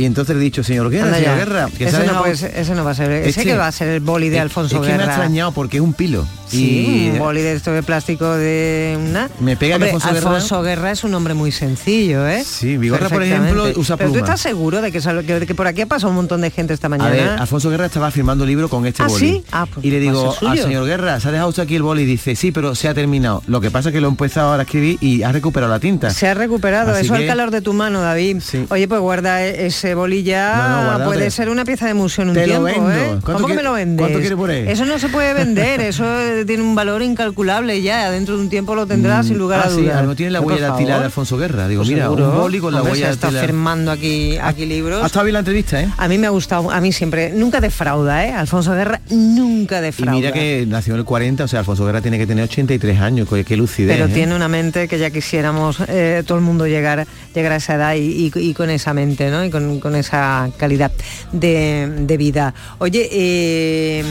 y 0.00 0.06
entonces 0.06 0.34
le 0.36 0.40
he 0.40 0.44
dicho, 0.44 0.62
señor 0.64 0.90
Guerra, 0.90 1.14
señor. 1.16 1.36
Guerra, 1.36 1.68
que 1.76 1.84
no, 1.84 1.90
pues, 2.22 2.42
va 2.44 2.90
a 2.90 2.94
ser, 2.94 3.10
ese 3.12 3.28
Este- 3.30 3.44
que 3.44 3.56
va 3.56 3.66
a 3.66 3.72
ser 3.72 3.88
el 3.88 4.00
boli 4.00 4.28
de 4.28 4.36
Es- 4.36 4.42
Alfonso 4.42 4.76
es 4.76 4.80
que 4.82 4.86
me 4.88 4.94
ha 4.94 4.96
Guerra. 4.98 5.12
extrañado 5.12 5.52
porque 5.52 5.76
es 5.78 5.82
un 5.82 5.92
pilo. 5.92 6.26
Sí, 6.48 7.06
y 7.06 7.10
un 7.10 7.18
boli 7.20 7.42
de 7.42 7.52
esto 7.52 7.70
de 7.72 7.82
plástico 7.84 8.28
de 8.34 8.98
una. 9.00 9.30
Me 9.38 9.56
pega 9.56 9.76
Hombre, 9.76 9.92
Alfonso 9.92 10.62
Guerra- 10.62 10.80
Guerra 10.80 10.90
es 10.90 11.04
un 11.04 11.14
hombre 11.14 11.34
muy 11.34 11.52
sencillo, 11.52 12.26
¿eh? 12.26 12.42
Sí, 12.44 12.76
Vigorra, 12.76 13.08
por 13.08 13.22
ejemplo, 13.22 13.66
usa 13.76 13.96
Pero 13.96 14.08
tú 14.08 14.14
pluma. 14.14 14.26
estás 14.26 14.40
seguro 14.40 14.82
de 14.82 14.90
que, 14.90 15.54
por 15.54 15.68
aquí 15.68 15.82
ha 15.82 15.86
pasado 15.86 16.10
un 16.10 16.16
montón 16.16 16.40
de 16.40 16.50
gente 16.50 16.74
esta 16.74 16.88
A 16.88 16.90
mañana. 16.90 17.10
ver, 17.10 17.28
Alfonso 17.28 17.70
Guerra 17.70 17.86
estaba 17.86 18.10
firmando 18.10 18.44
libro 18.44 18.68
con 18.68 18.84
este 18.84 19.02
¿Ah, 19.02 19.06
boli. 19.06 19.20
sí? 19.20 19.44
Ah, 19.52 19.66
pues 19.72 19.86
y 19.86 19.90
le 19.92 19.98
a 19.98 20.00
digo 20.00 20.30
al 20.30 20.36
suyo. 20.56 20.62
señor 20.64 20.86
Guerra, 20.86 21.20
¿se 21.20 21.28
ha 21.28 21.30
dejado 21.30 21.50
usted 21.50 21.62
aquí 21.62 21.76
el 21.76 21.82
boli? 21.82 22.02
Y 22.02 22.06
dice, 22.06 22.34
sí, 22.34 22.50
pero 22.50 22.74
se 22.74 22.88
ha 22.88 22.94
terminado. 22.94 23.42
Lo 23.46 23.60
que 23.60 23.70
pasa 23.70 23.90
es 23.90 23.92
que 23.94 24.00
lo 24.00 24.08
he 24.08 24.10
empezado 24.10 24.48
ahora 24.50 24.62
a 24.62 24.64
escribir 24.64 24.98
y 25.00 25.22
ha 25.22 25.30
recuperado 25.30 25.70
la 25.72 25.78
tinta. 25.78 26.10
Se 26.10 26.26
ha 26.26 26.34
recuperado, 26.34 26.90
Así 26.92 27.04
eso 27.04 27.14
al 27.14 27.20
que- 27.20 27.26
calor 27.28 27.52
de 27.52 27.60
tu 27.60 27.72
mano, 27.74 28.00
David. 28.00 28.38
Oye, 28.70 28.88
pues 28.88 29.00
guarda 29.00 29.44
e- 29.46 29.66
ese 29.66 29.89
boli 29.94 30.22
ya, 30.22 30.68
No, 30.92 30.98
no, 30.98 31.04
puede 31.04 31.30
ser 31.30 31.48
una 31.48 31.64
pieza 31.64 31.86
de 31.86 31.94
museo 31.94 32.22
en 32.22 32.28
un 32.30 32.34
te 32.34 32.44
tiempo. 32.44 32.68
¿eh? 32.68 32.74
¿Cuánto 32.76 33.20
¿Cómo 33.24 33.38
que 33.38 33.44
quiere- 33.44 33.56
me 33.56 33.62
lo 33.62 33.72
vendes? 33.74 33.98
cuánto 34.04 34.18
quiere 34.20 34.36
por 34.36 34.50
él? 34.50 34.68
Eso 34.68 34.84
no 34.84 34.98
se 34.98 35.08
puede 35.08 35.32
vender, 35.34 35.80
eso 35.80 36.04
tiene 36.46 36.62
un 36.62 36.74
valor 36.74 37.02
incalculable 37.02 37.80
ya, 37.82 38.10
dentro 38.10 38.36
de 38.36 38.42
un 38.42 38.48
tiempo 38.48 38.74
lo 38.74 38.86
tendrás 38.86 39.26
sin 39.26 39.38
lugar 39.38 39.60
ah, 39.64 39.66
a 39.66 39.70
sí, 39.70 39.82
dudas. 39.82 40.04
no 40.04 40.14
tiene 40.16 40.32
la 40.32 40.40
huella 40.40 40.68
dactilar 40.68 40.98
de 41.00 41.04
Alfonso 41.06 41.36
Guerra. 41.36 41.68
Digo, 41.68 41.80
Pues 41.80 41.90
mira, 41.90 42.04
seguro. 42.04 42.30
un 42.30 42.36
boli 42.38 42.58
con 42.58 42.72
la 42.72 42.78
Hombre, 42.80 42.92
huella 42.92 43.06
se 43.06 43.12
está 43.12 43.26
dactilar. 43.28 43.46
firmando 43.46 43.90
aquí, 43.90 44.36
aquí 44.40 44.66
libros. 44.66 45.02
Ha 45.02 45.06
estado 45.06 45.24
bien 45.24 45.32
la 45.34 45.38
entrevista, 45.40 45.80
¿eh? 45.80 45.88
A 45.96 46.08
mí 46.08 46.18
me 46.18 46.26
ha 46.26 46.30
gustado, 46.30 46.70
a 46.70 46.80
mí 46.80 46.92
siempre, 46.92 47.30
nunca 47.34 47.60
defrauda, 47.60 48.24
¿eh? 48.26 48.32
Alfonso 48.32 48.72
Guerra 48.72 49.00
nunca 49.10 49.78
Y 49.78 49.82
defrauda. 49.82 50.12
mira 50.12 50.32
que 50.32 50.64
nació 50.68 50.94
en 50.94 51.00
el 51.00 51.04
40, 51.04 51.44
o 51.44 51.48
sea, 51.48 51.60
Alfonso 51.60 51.84
Guerra 51.86 52.00
tiene 52.00 52.18
que 52.18 52.26
tener 52.26 52.44
83 52.44 53.00
años, 53.00 53.28
qué 53.46 53.56
lucidez. 53.56 53.96
pero 53.96 54.06
¿eh? 54.10 54.14
tiene 54.14 54.34
una 54.34 54.48
mente 54.48 54.88
que 54.88 54.98
ya 54.98 55.10
quisiéramos 55.10 55.78
eh, 55.88 56.22
todo 56.26 56.38
el 56.38 56.44
mundo 56.44 56.66
llegar, 56.66 57.06
llegar 57.34 57.52
a 57.52 57.56
esa 57.56 57.74
edad 57.74 57.94
y, 57.94 58.30
y- 58.34 58.38
y 58.38 58.54
con 58.54 58.70
esa 58.70 58.92
mente, 58.94 59.30
¿no? 59.30 59.44
Y 59.44 59.50
con, 59.50 59.80
con 59.80 59.94
esa 59.96 60.50
calidad 60.56 60.90
de, 61.32 61.88
de 62.00 62.16
vida. 62.16 62.54
Oye, 62.78 63.08
eh, 63.12 64.04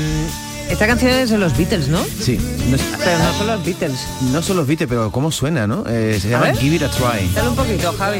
esta 0.69 0.85
canción 0.87 1.11
es 1.11 1.29
de 1.29 1.37
los 1.37 1.57
Beatles, 1.57 1.87
¿no? 1.87 1.99
Sí. 2.03 2.37
No, 2.69 2.75
es- 2.75 2.81
Pero 3.03 3.17
no 3.19 3.33
son 3.37 3.47
los 3.47 3.65
Beatles. 3.65 3.99
no 4.31 4.41
son 4.41 4.57
los 4.57 4.67
Beatles, 4.67 4.87
pero 4.89 5.11
cómo 5.11 5.31
suena, 5.31 5.67
¿no? 5.67 5.83
Eh, 5.87 6.17
se 6.21 6.29
llama. 6.29 6.53
Give 6.53 6.75
It 6.75 6.83
a 6.83 6.89
Try. 6.91 7.29
Dale 7.33 7.49
un 7.49 7.55
poquito, 7.55 7.93
Javi. 7.97 8.19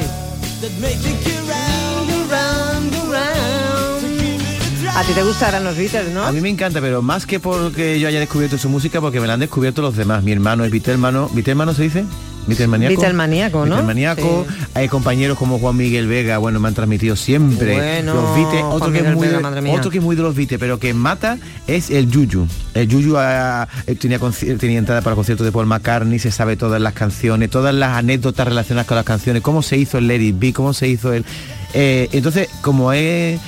A 4.96 5.04
ti 5.04 5.14
te 5.14 5.24
gustarán 5.24 5.64
los 5.64 5.78
Beatles, 5.78 6.10
¿no? 6.14 6.24
A 6.26 6.32
mí 6.32 6.42
me 6.42 6.50
encanta, 6.50 6.82
pero 6.82 7.02
más 7.02 7.26
que 7.26 7.40
porque 7.40 8.00
yo 8.00 8.08
haya 8.08 8.20
descubierto 8.20 8.58
su 8.58 8.68
música, 8.70 9.00
porque 9.00 9.20
me 9.22 9.28
la 9.28 9.34
han 9.34 9.40
descubierto 9.40 9.82
los 9.82 9.96
demás. 9.96 10.24
Mi 10.24 10.32
hermano 10.32 10.66
es 10.66 10.72
Beatlemano. 10.72 11.30
¿Beatlemano 11.32 11.74
se 11.74 11.84
dice? 11.84 12.04
Beatlemaníaco. 12.50 13.02
Beatlemaníaco, 13.02 13.66
¿no? 13.66 13.76
Beatlemaníaco. 13.76 14.46
Sí. 14.48 14.56
Hay 14.74 14.88
compañeros 14.88 15.38
como 15.38 15.60
Juan 15.60 15.78
Miguel 15.78 16.08
Vega, 16.08 16.38
bueno, 16.38 16.60
me 16.60 16.68
han 16.68 16.74
transmitido 16.74 17.16
siempre 17.16 17.76
Bueno, 17.76 18.14
los 18.14 18.36
Beatles. 18.36 18.64
Otro 18.70 18.92
que, 18.92 19.00
es 19.00 19.16
muy 19.16 19.28
Vega, 19.28 19.74
otro 19.74 19.92
que 19.92 19.98
es 20.00 20.04
muy 20.04 20.16
de 20.16 20.24
los 20.24 20.36
Beatles, 20.36 20.60
pero 20.60 20.80
que 20.80 20.94
mata 20.94 21.38
es 21.68 21.90
el 21.90 22.10
Yuyu. 22.10 22.48
El 22.74 22.88
Yuyu 22.88 23.16
ah, 23.18 23.68
eh, 23.88 23.96
tenía, 23.96 24.20
tenía 24.58 24.80
entrada 24.80 25.02
para 25.02 25.14
el 25.14 25.16
concierto 25.16 25.44
de 25.44 25.52
Paul 25.52 25.68
McCartney, 25.68 26.20
se 26.20 26.32
sabe 26.32 26.58
todas 26.58 26.82
las 26.82 26.94
canciones, 26.94 27.50
todas 27.50 27.74
las 27.74 27.98
anécdotas 27.98 28.48
relacionadas 28.48 28.88
con 28.88 28.96
las 28.96 29.06
canciones, 29.06 29.42
cómo 29.42 29.62
se 29.62 29.78
hizo 29.78 29.98
el 29.98 30.12
It 30.12 30.38
Be, 30.38 30.54
cómo 30.54 30.74
se 30.74 30.88
hizo 30.88 31.14
el... 31.14 31.26
eh, 31.74 32.10
entonces, 32.12 32.50
como 32.62 32.94
he 32.94 33.40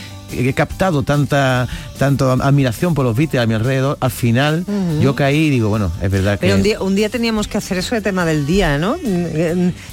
captado 0.56 1.04
tanta 1.04 1.68
tanto 2.02 2.32
admiración 2.32 2.96
por 2.96 3.06
los 3.06 3.16
Beatles 3.16 3.44
a 3.44 3.46
mi 3.46 3.54
alrededor, 3.54 3.96
al 4.00 4.10
final 4.10 4.66
yo 5.04 5.14
caí 5.16 5.38
y 5.46 5.50
digo, 5.52 5.70
bueno, 5.70 5.92
es 6.02 6.10
verdad 6.10 6.40
que 6.40 6.52
un 6.52 6.64
día, 6.64 6.82
un 6.82 6.96
día 6.96 7.10
teníamos 7.10 7.48
que 7.48 7.60
hacer 7.60 7.78
eso 7.78 7.94
de 7.94 8.02
tema 8.02 8.26
del 8.26 8.48
día, 8.48 8.80
¿no? 8.80 8.96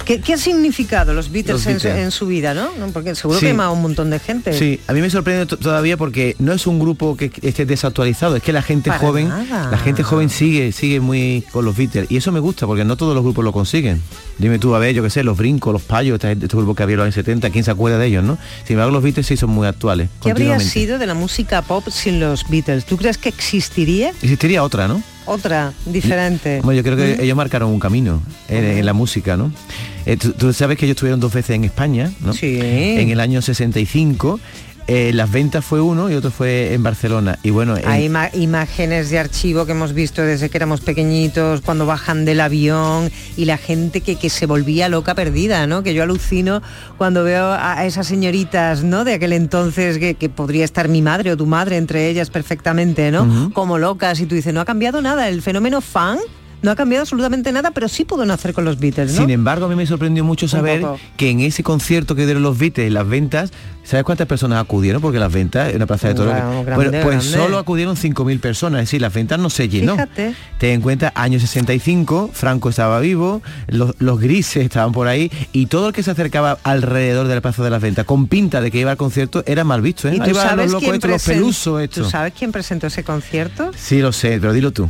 ¿Qué, 0.06 0.22
qué 0.22 0.32
ha 0.32 0.38
significado 0.38 1.12
los 1.12 1.30
Beatles, 1.30 1.52
Los 1.56 1.66
en 1.66 1.80
su- 1.80 1.84
Beatles. 1.86 2.04
En, 2.06 2.10
su 2.10 2.26
vida, 2.26 2.54
¿no? 2.54 2.70
Porque 2.94 3.14
seguro 3.14 3.38
Sí. 3.38 3.46
que 3.46 3.52
a 3.60 3.70
un 3.70 3.82
montón 3.82 4.08
de 4.08 4.18
gente. 4.20 4.54
Sí, 4.54 4.80
a 4.86 4.94
mí 4.94 5.02
me 5.02 5.10
sorprende 5.10 5.44
to- 5.44 5.58
todavía 5.58 5.98
porque 5.98 6.34
no 6.38 6.54
es 6.54 6.66
un 6.66 6.78
grupo 6.78 7.14
que 7.14 7.30
esté 7.42 7.66
desactualizado, 7.66 8.36
es 8.36 8.42
que 8.42 8.54
la 8.54 8.62
gente 8.62 8.88
Para 8.88 9.00
joven, 9.00 9.28
nada. 9.28 9.70
la 9.70 9.76
gente 9.78 10.02
joven 10.02 10.30
sigue, 10.30 10.72
sigue 10.72 11.00
muy 11.00 11.44
con 11.52 11.66
los 11.66 11.76
Beatles 11.76 12.10
y 12.10 12.16
eso 12.16 12.32
me 12.32 12.40
gusta 12.40 12.66
porque 12.66 12.86
no 12.86 12.96
todos 12.96 13.14
los 13.14 13.22
grupos 13.22 13.44
lo 13.44 13.52
consiguen. 13.52 14.00
Dime 14.38 14.58
tú, 14.58 14.74
a 14.74 14.78
ver, 14.78 14.94
yo 14.94 15.02
qué 15.02 15.10
sé, 15.10 15.24
los 15.24 15.36
brincos, 15.36 15.72
los 15.74 15.82
payos, 15.82 16.14
este, 16.14 16.32
este 16.32 16.56
grupo 16.56 16.74
que 16.74 16.82
había 16.84 16.94
en 16.94 16.98
los 16.98 17.04
años 17.06 17.14
70, 17.16 17.50
¿quién 17.50 17.64
se 17.64 17.70
acuerda 17.70 17.98
de 17.98 18.06
ellos, 18.06 18.24
no? 18.24 18.38
Sin 18.64 18.74
embargo, 18.74 18.92
los 18.92 19.02
Beatles 19.02 19.26
sí 19.26 19.36
son 19.36 19.50
muy 19.50 19.66
actuales. 19.66 20.08
¿Qué 20.22 20.30
habría 20.30 20.58
sido 20.60 20.98
de 20.98 21.06
la 21.06 21.14
música 21.14 21.60
pop 21.62 21.84
sin 21.98 22.20
los 22.20 22.48
Beatles? 22.48 22.84
¿Tú 22.84 22.96
crees 22.96 23.18
que 23.18 23.28
existiría 23.28 24.10
Existiría 24.10 24.62
otra, 24.62 24.88
¿no? 24.88 25.02
otra 25.26 25.74
diferente? 25.84 26.60
Bueno, 26.62 26.78
yo 26.78 26.82
creo 26.82 26.96
que 26.96 27.16
¿Mm? 27.18 27.24
ellos 27.24 27.36
marcaron 27.36 27.70
un 27.70 27.78
camino 27.78 28.22
en, 28.48 28.64
en 28.64 28.86
la 28.86 28.94
música, 28.94 29.36
¿no? 29.36 29.52
Eh, 30.06 30.16
tú, 30.16 30.32
tú 30.32 30.52
sabes 30.54 30.78
que 30.78 30.86
ellos 30.86 30.94
estuvieron 30.94 31.20
dos 31.20 31.34
veces 31.34 31.54
en 31.56 31.64
España, 31.64 32.10
¿no? 32.20 32.32
Sí. 32.32 32.58
En 32.62 33.10
el 33.10 33.20
año 33.20 33.42
65. 33.42 34.40
Eh, 34.88 35.12
las 35.14 35.30
ventas 35.30 35.64
fue 35.64 35.80
uno 35.80 36.10
y 36.10 36.14
otro 36.14 36.30
fue 36.30 36.72
en 36.74 36.82
Barcelona. 36.82 37.38
Y 37.42 37.50
bueno, 37.50 37.76
en- 37.76 37.86
Hay 37.86 38.10
imágenes 38.34 39.10
de 39.10 39.18
archivo 39.18 39.66
que 39.66 39.72
hemos 39.72 39.92
visto 39.92 40.22
desde 40.22 40.48
que 40.48 40.56
éramos 40.56 40.80
pequeñitos, 40.80 41.60
cuando 41.60 41.86
bajan 41.86 42.24
del 42.24 42.40
avión 42.40 43.10
y 43.36 43.44
la 43.44 43.58
gente 43.58 44.00
que, 44.00 44.16
que 44.16 44.30
se 44.30 44.46
volvía 44.46 44.88
loca 44.88 45.14
perdida, 45.14 45.66
¿no? 45.66 45.82
Que 45.82 45.94
yo 45.94 46.02
alucino 46.02 46.62
cuando 46.96 47.22
veo 47.22 47.52
a 47.52 47.84
esas 47.86 48.06
señoritas, 48.06 48.82
¿no? 48.82 49.04
De 49.04 49.14
aquel 49.14 49.34
entonces 49.34 49.98
que, 49.98 50.14
que 50.14 50.28
podría 50.28 50.64
estar 50.64 50.88
mi 50.88 51.02
madre 51.02 51.32
o 51.32 51.36
tu 51.36 51.46
madre 51.46 51.76
entre 51.76 52.08
ellas 52.08 52.30
perfectamente, 52.30 53.10
¿no? 53.10 53.50
Como 53.52 53.78
locas 53.78 54.18
y 54.20 54.26
tú 54.26 54.34
dices, 54.34 54.52
no 54.54 54.60
ha 54.60 54.64
cambiado 54.64 55.02
nada, 55.02 55.28
el 55.28 55.42
fenómeno 55.42 55.80
fan 55.80 56.18
no 56.62 56.70
ha 56.70 56.76
cambiado 56.76 57.02
absolutamente 57.02 57.52
nada, 57.52 57.70
pero 57.70 57.88
sí 57.88 58.04
pudo 58.04 58.24
nacer 58.26 58.52
con 58.52 58.64
los 58.64 58.78
Beatles, 58.78 59.12
¿no? 59.14 59.20
Sin 59.20 59.30
embargo, 59.30 59.66
a 59.66 59.68
mí 59.68 59.74
me 59.74 59.86
sorprendió 59.86 60.24
mucho 60.24 60.48
saber 60.48 60.84
que 61.16 61.30
en 61.30 61.40
ese 61.40 61.62
concierto 61.62 62.14
que 62.14 62.24
dieron 62.24 62.42
los 62.42 62.58
Beatles, 62.58 62.92
las 62.92 63.08
ventas, 63.08 63.50
¿sabes 63.84 64.04
cuántas 64.04 64.26
personas 64.26 64.60
acudieron? 64.60 65.00
Porque 65.00 65.18
las 65.18 65.32
ventas, 65.32 65.70
en 65.70 65.76
una 65.76 65.86
plaza 65.86 66.08
de 66.08 66.14
toros, 66.14 66.34
bueno, 66.34 66.64
pues 66.74 66.90
grande. 66.90 67.20
solo 67.22 67.58
acudieron 67.58 67.96
5.000 67.96 68.40
personas, 68.40 68.80
es 68.82 68.88
decir, 68.88 69.00
las 69.00 69.12
ventas 69.14 69.38
no 69.38 69.50
se 69.50 69.68
llenó. 69.68 69.92
Fíjate. 69.92 70.34
Ten 70.58 70.70
en 70.70 70.80
cuenta, 70.80 71.12
año 71.14 71.38
65, 71.38 72.30
Franco 72.32 72.68
estaba 72.70 72.98
vivo, 73.00 73.40
los, 73.68 73.94
los 73.98 74.18
grises 74.20 74.64
estaban 74.64 74.92
por 74.92 75.06
ahí 75.08 75.30
y 75.52 75.66
todo 75.66 75.88
el 75.88 75.94
que 75.94 76.02
se 76.02 76.10
acercaba 76.10 76.58
alrededor 76.64 77.28
de 77.28 77.34
la 77.36 77.40
plaza 77.40 77.62
de 77.62 77.70
las 77.70 77.80
ventas 77.80 78.04
con 78.04 78.26
pinta 78.26 78.60
de 78.60 78.70
que 78.70 78.78
iba 78.80 78.90
al 78.90 78.96
concierto 78.96 79.42
era 79.46 79.64
mal 79.64 79.80
visto, 79.80 80.08
¿eh? 80.08 80.16
¿Y 80.16 80.20
tú 80.20 80.34
sabes 80.34 80.56
los 80.70 80.72
locos 80.72 80.82
quién 80.82 80.94
estos, 80.96 81.10
los 81.10 81.22
presen- 81.22 81.34
pelusos 81.34 81.90
¿Tú 81.90 82.04
sabes 82.04 82.32
quién 82.36 82.52
presentó 82.52 82.88
ese 82.88 83.04
concierto? 83.04 83.70
Sí, 83.76 84.00
lo 84.00 84.12
sé, 84.12 84.38
pero 84.40 84.52
dilo 84.52 84.72
tú. 84.72 84.88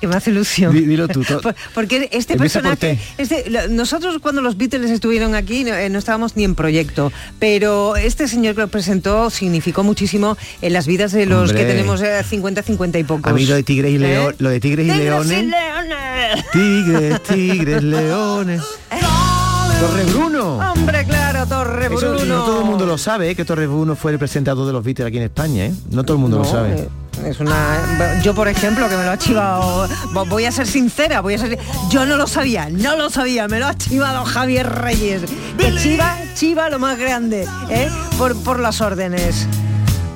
Que 0.00 0.06
me 0.06 0.16
hace 0.16 0.30
ilusión. 0.30 0.72
Di- 0.72 0.86
dilo 0.86 1.08
tú, 1.08 1.22
Porque 1.74 2.08
este 2.12 2.32
Empieza 2.34 2.60
por 2.60 2.70
personaje, 2.78 2.98
este- 3.18 3.68
nosotros 3.68 4.16
cuando 4.22 4.40
los 4.40 4.56
Beatles 4.56 4.90
estuvieron 4.90 5.34
aquí 5.34 5.62
no, 5.64 5.74
eh, 5.74 5.90
no 5.90 5.98
estábamos 5.98 6.36
ni 6.36 6.44
en 6.44 6.54
proyecto, 6.54 7.12
pero 7.38 7.96
este 7.96 8.26
señor 8.26 8.54
que 8.54 8.62
lo 8.62 8.68
presentó 8.68 9.28
significó 9.30 9.84
muchísimo 9.84 10.38
en 10.62 10.72
las 10.72 10.86
vidas 10.86 11.12
de 11.12 11.26
los 11.26 11.50
Hombre. 11.50 11.64
que 11.66 11.70
tenemos 11.70 12.00
eh, 12.00 12.22
50, 12.26 12.62
50 12.62 12.98
y 12.98 13.04
pocos. 13.04 13.30
A 13.30 13.34
mí 13.34 13.44
lo 13.44 13.54
de 13.54 13.62
Tigres 13.62 13.92
y 13.92 13.96
¿Eh? 13.96 13.98
Leones, 13.98 14.40
lo 14.40 14.48
de 14.48 14.60
Tigres 14.60 14.86
y 14.86 14.90
Tigres 14.90 15.02
y 15.02 15.04
Leones. 15.04 16.44
Tigres, 16.52 17.22
tigres, 17.24 17.82
leones. 17.82 18.62
Torre 19.80 20.04
Bruno. 20.04 20.58
Hombre, 20.72 21.04
claro, 21.06 21.46
Torre 21.46 21.86
Eso 21.86 21.96
Bruno. 21.96 22.24
no 22.24 22.44
todo 22.44 22.60
el 22.60 22.66
mundo 22.66 22.86
lo 22.86 22.98
sabe, 22.98 23.30
¿eh? 23.30 23.34
que 23.34 23.44
Torre 23.44 23.66
Bruno 23.66 23.96
fue 23.96 24.12
el 24.12 24.18
presentador 24.18 24.66
de 24.66 24.72
los 24.72 24.84
Beatles 24.84 25.08
aquí 25.08 25.16
en 25.18 25.22
España, 25.24 25.66
¿eh? 25.66 25.72
No 25.90 26.04
todo 26.04 26.16
el 26.16 26.20
mundo 26.22 26.38
lo 26.38 26.44
sabe. 26.44 26.88
Es 27.26 27.38
una, 27.38 28.20
yo 28.22 28.34
por 28.34 28.48
ejemplo 28.48 28.88
que 28.88 28.96
me 28.96 29.04
lo 29.04 29.10
ha 29.10 29.18
chivado, 29.18 29.86
vo- 30.12 30.28
voy 30.28 30.46
a 30.46 30.52
ser 30.52 30.66
sincera, 30.66 31.20
voy 31.20 31.34
a 31.34 31.38
ser, 31.38 31.58
yo 31.90 32.06
no 32.06 32.16
lo 32.16 32.26
sabía, 32.26 32.68
no 32.70 32.96
lo 32.96 33.10
sabía, 33.10 33.46
me 33.46 33.58
lo 33.60 33.66
ha 33.66 33.74
chivado 33.76 34.24
Javier 34.24 34.68
Reyes, 34.68 35.22
que 35.58 35.76
chiva, 35.76 36.16
chiva 36.34 36.70
lo 36.70 36.78
más 36.78 36.98
grande, 36.98 37.46
¿eh? 37.68 37.88
por, 38.18 38.36
por 38.42 38.58
las 38.58 38.80
órdenes. 38.80 39.46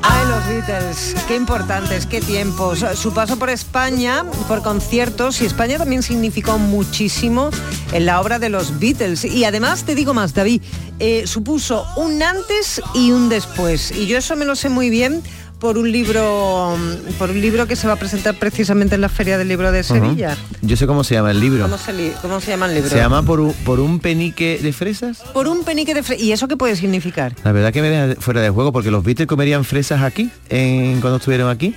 Ay, 0.06 0.28
los 0.28 0.46
Beatles, 0.48 1.16
qué 1.28 1.34
importantes, 1.36 2.04
qué 2.04 2.20
tiempos. 2.20 2.84
Su 2.94 3.14
paso 3.14 3.38
por 3.38 3.48
España, 3.48 4.22
por 4.48 4.62
conciertos, 4.62 5.40
y 5.40 5.46
España 5.46 5.78
también 5.78 6.02
significó 6.02 6.58
muchísimo 6.58 7.48
en 7.90 8.04
la 8.04 8.20
obra 8.20 8.38
de 8.38 8.50
los 8.50 8.78
Beatles. 8.78 9.24
Y 9.24 9.44
además, 9.46 9.84
te 9.84 9.94
digo 9.94 10.12
más, 10.12 10.34
David, 10.34 10.60
eh, 10.98 11.24
supuso 11.26 11.86
un 11.96 12.22
antes 12.22 12.82
y 12.92 13.12
un 13.12 13.30
después. 13.30 13.92
Y 13.92 14.06
yo 14.06 14.18
eso 14.18 14.36
me 14.36 14.44
lo 14.44 14.56
sé 14.56 14.68
muy 14.68 14.90
bien 14.90 15.22
por 15.64 15.78
un 15.78 15.90
libro, 15.90 16.76
por 17.18 17.30
un 17.30 17.40
libro 17.40 17.66
que 17.66 17.74
se 17.74 17.86
va 17.86 17.94
a 17.94 17.96
presentar 17.96 18.34
precisamente 18.38 18.96
en 18.96 19.00
la 19.00 19.08
Feria 19.08 19.38
del 19.38 19.48
Libro 19.48 19.72
de 19.72 19.82
Sevilla. 19.82 20.36
Yo 20.60 20.76
sé 20.76 20.86
cómo 20.86 21.04
se 21.04 21.14
llama 21.14 21.30
el 21.30 21.40
libro. 21.40 21.62
¿Cómo, 21.62 21.78
se 21.78 21.94
li- 21.94 22.12
cómo 22.20 22.38
se 22.38 22.50
llama 22.50 22.66
el 22.66 22.74
libro? 22.74 22.90
Se 22.90 22.96
llama 22.96 23.22
por 23.22 23.40
un, 23.40 23.54
por 23.64 23.80
un 23.80 23.98
penique 23.98 24.60
de 24.62 24.72
fresas. 24.74 25.20
Por 25.32 25.48
un 25.48 25.64
penique 25.64 25.94
de 25.94 26.02
fre- 26.04 26.20
¿Y 26.20 26.32
eso 26.32 26.48
qué 26.48 26.58
puede 26.58 26.76
significar? 26.76 27.34
La 27.44 27.52
verdad 27.52 27.72
que 27.72 27.80
me 27.80 27.88
deja 27.88 28.20
fuera 28.20 28.42
de 28.42 28.50
juego 28.50 28.72
porque 28.72 28.90
los 28.90 29.02
Beatles 29.02 29.26
comerían 29.26 29.64
fresas 29.64 30.02
aquí, 30.02 30.28
en, 30.50 31.00
cuando 31.00 31.16
estuvieron 31.16 31.48
aquí. 31.48 31.74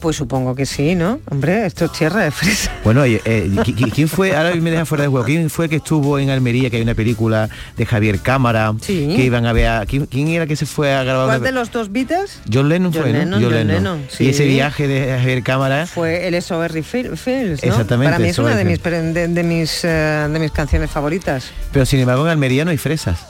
Pues 0.00 0.16
supongo 0.16 0.54
que 0.54 0.64
sí, 0.64 0.94
¿no? 0.94 1.20
Hombre, 1.30 1.66
esto 1.66 1.84
es 1.84 1.92
tierra 1.92 2.24
de 2.24 2.30
fresa. 2.30 2.70
Bueno, 2.84 3.04
eh, 3.04 3.20
¿qui- 3.24 3.74
qui- 3.76 3.92
¿quién 3.92 4.08
fue, 4.08 4.34
ahora 4.34 4.54
me 4.54 4.70
deja 4.70 4.86
fuera 4.86 5.02
de 5.02 5.08
juego, 5.08 5.26
quién 5.26 5.50
fue 5.50 5.68
que 5.68 5.76
estuvo 5.76 6.18
en 6.18 6.30
Almería, 6.30 6.70
que 6.70 6.76
hay 6.76 6.82
una 6.82 6.94
película 6.94 7.48
de 7.76 7.84
Javier 7.84 8.18
Cámara, 8.20 8.72
Sí. 8.80 9.12
que 9.14 9.22
iban 9.24 9.44
a 9.44 9.52
ver, 9.52 9.66
a- 9.68 9.86
¿quién, 9.86 10.06
quién 10.06 10.28
era 10.28 10.46
que 10.46 10.56
se 10.56 10.64
fue 10.64 10.94
a 10.94 11.04
grabar? 11.04 11.26
¿Cuál 11.26 11.42
de 11.42 11.52
los 11.52 11.70
dos 11.70 11.92
Beatles? 11.92 12.40
John 12.50 12.70
Lennon 12.70 12.92
John 12.94 13.02
fue, 13.02 13.12
¿no? 13.12 13.18
Lennon, 13.18 13.42
John 13.42 13.66
Lennon, 13.66 14.04
sí. 14.08 14.24
Y 14.24 14.28
ese 14.30 14.46
viaje 14.46 14.88
de 14.88 15.18
Javier 15.18 15.42
Cámara, 15.42 15.86
Fue 15.86 16.26
el 16.26 16.34
Fil- 16.34 17.16
Fields, 17.16 17.62
¿no? 17.62 17.68
Exactamente, 17.68 18.12
Para 18.12 18.18
mí 18.22 18.30
es 18.30 18.38
una 18.38 18.56
de 18.56 18.64
mis, 18.64 18.82
de 18.82 19.42
mis, 19.44 19.84
eh, 19.84 20.28
de 20.32 20.38
mis 20.38 20.50
canciones 20.50 20.90
favoritas. 20.90 21.50
pero 21.72 21.84
sin 21.84 22.00
embargo 22.00 22.24
en 22.24 22.30
Almería 22.30 22.64
no 22.64 22.70
hay 22.70 22.78
fresas. 22.78 23.26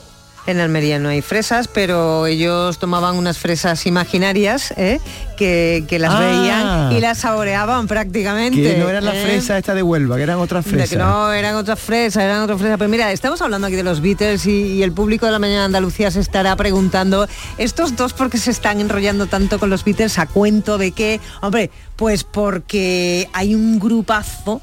En 0.47 0.59
Almería 0.59 0.97
no 0.97 1.09
hay 1.09 1.21
fresas, 1.21 1.67
pero 1.67 2.25
ellos 2.25 2.79
tomaban 2.79 3.15
unas 3.15 3.37
fresas 3.37 3.85
imaginarias 3.85 4.73
¿eh? 4.75 4.99
que, 5.37 5.83
que 5.87 5.99
las 5.99 6.11
Ah. 6.15 6.19
veían 6.19 6.91
y 6.93 6.99
las 6.99 7.19
saboreaban 7.19 7.87
prácticamente. 7.87 8.59
Que 8.61 8.77
no 8.77 8.89
eran 8.89 9.05
las 9.05 9.15
¿eh? 9.15 9.23
fresas 9.23 9.59
esta 9.59 9.75
de 9.75 9.83
Huelva, 9.83 10.17
que 10.17 10.23
eran 10.23 10.39
otras 10.39 10.65
De 10.65 10.71
fresas. 10.71 10.89
que 10.89 10.97
no, 10.97 11.31
eran 11.31 11.55
otras 11.55 11.79
fresas, 11.79 12.23
eran 12.23 12.41
otras 12.41 12.59
fresas. 12.59 12.77
Pero 12.79 12.89
mira, 12.89 13.11
estamos 13.11 13.39
hablando 13.41 13.67
aquí 13.67 13.75
de 13.75 13.83
los 13.83 14.01
Beatles 14.01 14.45
y, 14.47 14.51
y 14.77 14.83
el 14.83 14.91
público 14.93 15.27
de 15.27 15.31
la 15.31 15.39
mañana 15.39 15.59
de 15.59 15.65
Andalucía 15.65 16.09
se 16.09 16.19
estará 16.19 16.55
preguntando, 16.55 17.27
estos 17.59 17.95
dos 17.95 18.13
por 18.13 18.31
qué 18.31 18.39
se 18.39 18.49
están 18.49 18.81
enrollando 18.81 19.27
tanto 19.27 19.59
con 19.59 19.69
los 19.69 19.83
Beatles 19.85 20.17
a 20.17 20.25
cuento 20.25 20.79
de 20.79 20.91
qué. 20.91 21.19
Hombre, 21.41 21.69
pues 21.95 22.23
porque 22.23 23.29
hay 23.33 23.53
un 23.53 23.79
grupazo 23.79 24.59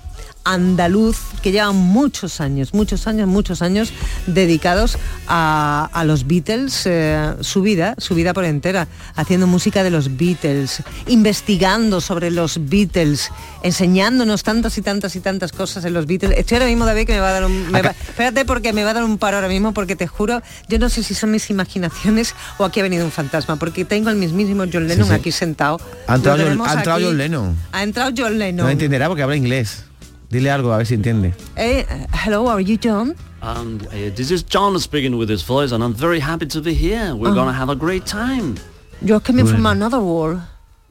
andaluz 0.52 1.18
que 1.42 1.52
lleva 1.52 1.72
muchos 1.72 2.40
años, 2.40 2.72
muchos 2.74 3.06
años, 3.06 3.28
muchos 3.28 3.62
años 3.62 3.92
dedicados 4.26 4.96
a, 5.26 5.88
a 5.92 6.04
los 6.04 6.26
Beatles, 6.26 6.82
eh, 6.86 7.34
su 7.40 7.62
vida, 7.62 7.94
su 7.98 8.14
vida 8.14 8.32
por 8.34 8.44
entera, 8.44 8.88
haciendo 9.14 9.46
música 9.46 9.82
de 9.82 9.90
los 9.90 10.16
Beatles, 10.16 10.82
investigando 11.06 12.00
sobre 12.00 12.30
los 12.30 12.58
Beatles, 12.68 13.30
enseñándonos 13.62 14.42
tantas 14.42 14.78
y 14.78 14.82
tantas 14.82 15.14
y 15.16 15.20
tantas 15.20 15.52
cosas 15.52 15.84
en 15.84 15.92
los 15.94 16.06
Beatles. 16.06 16.38
Estoy 16.38 16.56
ahora 16.56 16.66
mismo, 16.68 16.86
David, 16.86 17.06
que 17.06 17.12
me 17.12 17.20
va 17.20 17.28
a 17.28 17.32
dar 17.32 17.44
un... 17.44 17.70
me 17.70 17.82
va- 17.82 17.90
espérate 17.90 18.44
porque 18.44 18.72
me 18.72 18.84
va 18.84 18.90
a 18.90 18.94
dar 18.94 19.04
un 19.04 19.18
paro 19.18 19.36
ahora 19.36 19.48
mismo, 19.48 19.72
porque 19.74 19.96
te 19.96 20.06
juro, 20.06 20.42
yo 20.68 20.78
no 20.78 20.88
sé 20.88 21.02
si 21.02 21.14
son 21.14 21.30
mis 21.30 21.50
imaginaciones 21.50 22.34
o 22.58 22.64
aquí 22.64 22.80
ha 22.80 22.82
venido 22.82 23.04
un 23.04 23.12
fantasma, 23.12 23.56
porque 23.56 23.84
tengo 23.84 24.08
al 24.08 24.16
mismísimo 24.16 24.64
John 24.72 24.88
Lennon 24.88 25.08
sí. 25.08 25.14
aquí 25.14 25.32
sentado. 25.32 25.78
Ha 26.06 26.14
entrado, 26.16 26.38
John, 26.38 26.60
ha 26.66 26.72
entrado 26.72 26.96
aquí. 26.98 27.04
John 27.04 27.18
Lennon. 27.18 27.56
Ha 27.72 27.82
entrado 27.82 28.10
John 28.16 28.38
Lennon. 28.38 28.66
No 28.66 28.70
entenderá 28.70 29.08
porque 29.08 29.22
habla 29.22 29.36
inglés. 29.36 29.84
Dile 30.30 30.50
algo, 30.50 30.72
a 30.72 30.76
ver 30.78 30.86
si 30.86 30.94
entiende. 30.94 31.32
Eh, 31.56 31.86
hello, 32.24 32.50
are 32.50 32.62
you 32.62 32.76
John? 32.76 33.14
Um, 33.40 33.78
uh, 33.86 34.10
this 34.14 34.30
is 34.30 34.42
John 34.44 34.78
speaking 34.78 35.16
with 35.16 35.30
his 35.30 35.42
voice, 35.42 35.72
and 35.72 35.82
I'm 35.82 35.94
very 35.94 36.20
happy 36.20 36.46
to 36.46 36.60
be 36.60 36.74
here. 36.74 37.14
We're 37.14 37.30
Ah. 37.30 37.34
gonna 37.34 37.52
have 37.58 37.70
a 37.70 37.76
great 37.76 38.04
time. 38.04 38.56
You're 39.00 39.20
coming 39.20 39.46
from 39.46 39.62
Bueno. 39.62 39.70
another 39.86 40.00
world. 40.00 40.40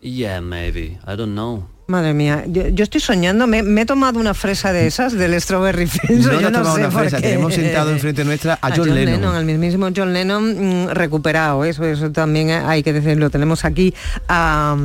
Yeah, 0.02 0.40
maybe. 0.40 0.98
I 1.06 1.16
don't 1.16 1.34
know. 1.36 1.68
Madre 1.90 2.14
mía, 2.14 2.44
yo, 2.48 2.68
yo 2.68 2.84
estoy 2.84 3.00
soñando, 3.00 3.48
me, 3.48 3.64
me 3.64 3.82
he 3.82 3.86
tomado 3.86 4.20
una 4.20 4.34
fresa 4.34 4.74
de 4.74 4.88
esas 4.88 5.14
del 5.14 5.40
Strawberry 5.40 5.88
Fields. 5.88 6.26
No 6.26 6.34
yo 6.34 6.40
te 6.40 6.46
has 6.48 6.52
no 6.52 6.58
tomado 6.60 6.76
sé 6.76 6.82
una 6.82 6.92
fresa, 6.92 7.22
tenemos 7.22 7.54
sentado 7.54 7.92
enfrente 7.92 8.26
nuestra 8.26 8.60
a 8.62 8.76
John 8.76 8.94
Lennon. 8.94 9.36
al 9.36 9.46
mismísimo 9.46 9.88
John 9.96 10.12
Lennon 10.14 10.88
mm, 10.88 10.90
recuperado, 10.90 11.64
eso, 11.64 11.86
eso 11.86 12.12
también 12.12 12.50
hay 12.50 12.84
que 12.84 12.92
decirlo. 12.92 13.30
Tenemos 13.30 13.64
aquí 13.64 13.94
a, 14.28 14.76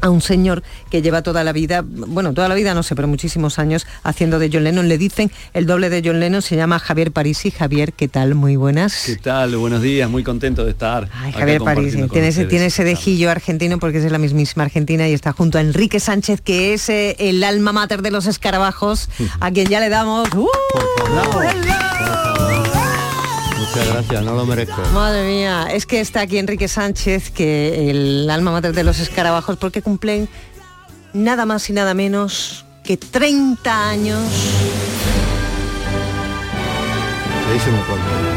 a 0.00 0.10
un 0.10 0.20
señor 0.20 0.62
que 0.90 1.02
lleva 1.02 1.22
toda 1.22 1.44
la 1.44 1.52
vida, 1.52 1.82
bueno, 1.84 2.32
toda 2.32 2.48
la 2.48 2.54
vida 2.54 2.74
no 2.74 2.82
sé, 2.82 2.94
pero 2.94 3.08
muchísimos 3.08 3.58
años 3.58 3.86
haciendo 4.02 4.38
de 4.38 4.50
John 4.52 4.64
Lennon. 4.64 4.88
Le 4.88 4.98
dicen 4.98 5.30
el 5.54 5.66
doble 5.66 5.90
de 5.90 6.02
John 6.04 6.20
Lennon, 6.20 6.42
se 6.42 6.56
llama 6.56 6.78
Javier 6.78 7.12
Parisi. 7.12 7.50
Javier, 7.50 7.92
¿qué 7.92 8.08
tal? 8.08 8.34
Muy 8.34 8.56
buenas. 8.56 9.04
¿Qué 9.06 9.16
tal? 9.16 9.56
Buenos 9.56 9.82
días, 9.82 10.08
muy 10.10 10.22
contento 10.22 10.64
de 10.64 10.72
estar. 10.72 11.08
Ay, 11.12 11.32
Javier 11.32 11.60
con 11.60 12.10
tiene 12.10 12.28
ese, 12.28 12.44
tiene 12.46 12.66
ese 12.66 12.84
dejillo 12.84 13.30
argentino 13.30 13.78
porque 13.78 13.98
es 13.98 14.04
de 14.04 14.10
la 14.10 14.18
mismísima 14.18 14.64
Argentina 14.64 15.08
y 15.08 15.12
está 15.12 15.32
junto 15.32 15.58
a 15.58 15.60
Enrique 15.60 16.00
Sánchez, 16.00 16.40
que 16.40 16.74
es 16.74 16.88
eh, 16.88 17.16
el 17.18 17.42
alma 17.44 17.72
mater 17.72 18.02
de 18.02 18.10
los 18.10 18.26
escarabajos, 18.26 19.08
a 19.40 19.50
quien 19.50 19.68
ya 19.68 19.80
le 19.80 19.88
damos... 19.88 20.28
¡Uh! 20.34 20.48
Muchas 23.72 23.88
gracias, 23.88 24.24
no 24.24 24.34
lo 24.34 24.46
merezco. 24.46 24.82
Madre 24.92 25.22
mía, 25.22 25.68
es 25.72 25.86
que 25.86 26.00
está 26.00 26.22
aquí 26.22 26.38
Enrique 26.38 26.66
Sánchez, 26.66 27.30
que 27.30 27.90
el 27.90 28.28
alma 28.28 28.50
mater 28.50 28.72
de 28.72 28.82
los 28.82 28.98
escarabajos, 28.98 29.56
porque 29.58 29.80
cumplen 29.80 30.28
nada 31.12 31.46
más 31.46 31.70
y 31.70 31.72
nada 31.72 31.94
menos 31.94 32.64
que 32.82 32.96
30 32.96 33.88
años. 33.88 34.18
Se 37.46 37.54
dice 37.54 37.70
muy 37.70 37.80
pronto. 37.82 38.29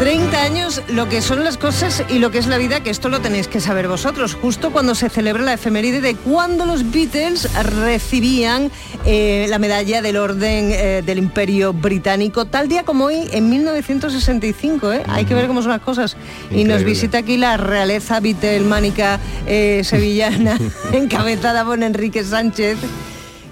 30 0.00 0.42
años, 0.42 0.82
lo 0.88 1.10
que 1.10 1.20
son 1.20 1.44
las 1.44 1.58
cosas 1.58 2.02
y 2.08 2.20
lo 2.20 2.30
que 2.30 2.38
es 2.38 2.46
la 2.46 2.56
vida, 2.56 2.80
que 2.80 2.88
esto 2.88 3.10
lo 3.10 3.20
tenéis 3.20 3.48
que 3.48 3.60
saber 3.60 3.86
vosotros, 3.86 4.32
justo 4.32 4.72
cuando 4.72 4.94
se 4.94 5.10
celebra 5.10 5.42
la 5.42 5.52
efeméride 5.52 6.00
de 6.00 6.14
cuando 6.14 6.64
los 6.64 6.90
Beatles 6.90 7.52
recibían 7.62 8.70
eh, 9.04 9.44
la 9.50 9.58
medalla 9.58 10.00
del 10.00 10.16
Orden 10.16 10.70
eh, 10.72 11.02
del 11.04 11.18
Imperio 11.18 11.74
Británico, 11.74 12.46
tal 12.46 12.66
día 12.66 12.82
como 12.84 13.04
hoy, 13.04 13.28
en 13.32 13.50
1965, 13.50 14.90
¿eh? 14.90 15.02
Hay 15.06 15.26
que 15.26 15.34
ver 15.34 15.46
cómo 15.46 15.60
son 15.60 15.72
las 15.72 15.82
cosas. 15.82 16.16
Y 16.50 16.64
nos 16.64 16.82
visita 16.82 17.18
aquí 17.18 17.36
la 17.36 17.58
realeza 17.58 18.20
beatlemánica 18.20 19.20
eh, 19.46 19.82
sevillana, 19.84 20.58
encabezada 20.92 21.62
por 21.62 21.82
Enrique 21.82 22.24
Sánchez 22.24 22.78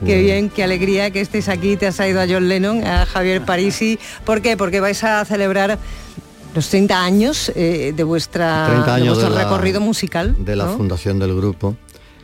Qué 0.04 0.22
bien, 0.22 0.48
qué 0.48 0.62
alegría 0.62 1.10
que 1.10 1.20
estés 1.20 1.48
aquí. 1.48 1.76
Te 1.76 1.88
has 1.88 1.96
traído 1.96 2.20
a 2.20 2.26
John 2.28 2.48
Lennon, 2.48 2.84
a 2.84 3.04
Javier 3.04 3.44
Parisi. 3.44 3.98
¿Por 4.24 4.42
qué? 4.42 4.56
Porque 4.56 4.78
vais 4.78 5.02
a 5.02 5.24
celebrar 5.24 5.78
los 6.54 6.68
30 6.68 7.02
años 7.04 7.52
eh, 7.54 7.92
de, 7.94 8.04
vuestra, 8.04 8.66
30 8.68 8.84
de 8.86 8.92
años 9.02 9.08
vuestro 9.16 9.30
de 9.30 9.36
la- 9.36 9.44
recorrido 9.44 9.80
musical. 9.80 10.34
de 10.38 10.56
la 10.56 10.66
¿no? 10.66 10.76
fundación 10.76 11.18
del 11.18 11.34
grupo, 11.36 11.76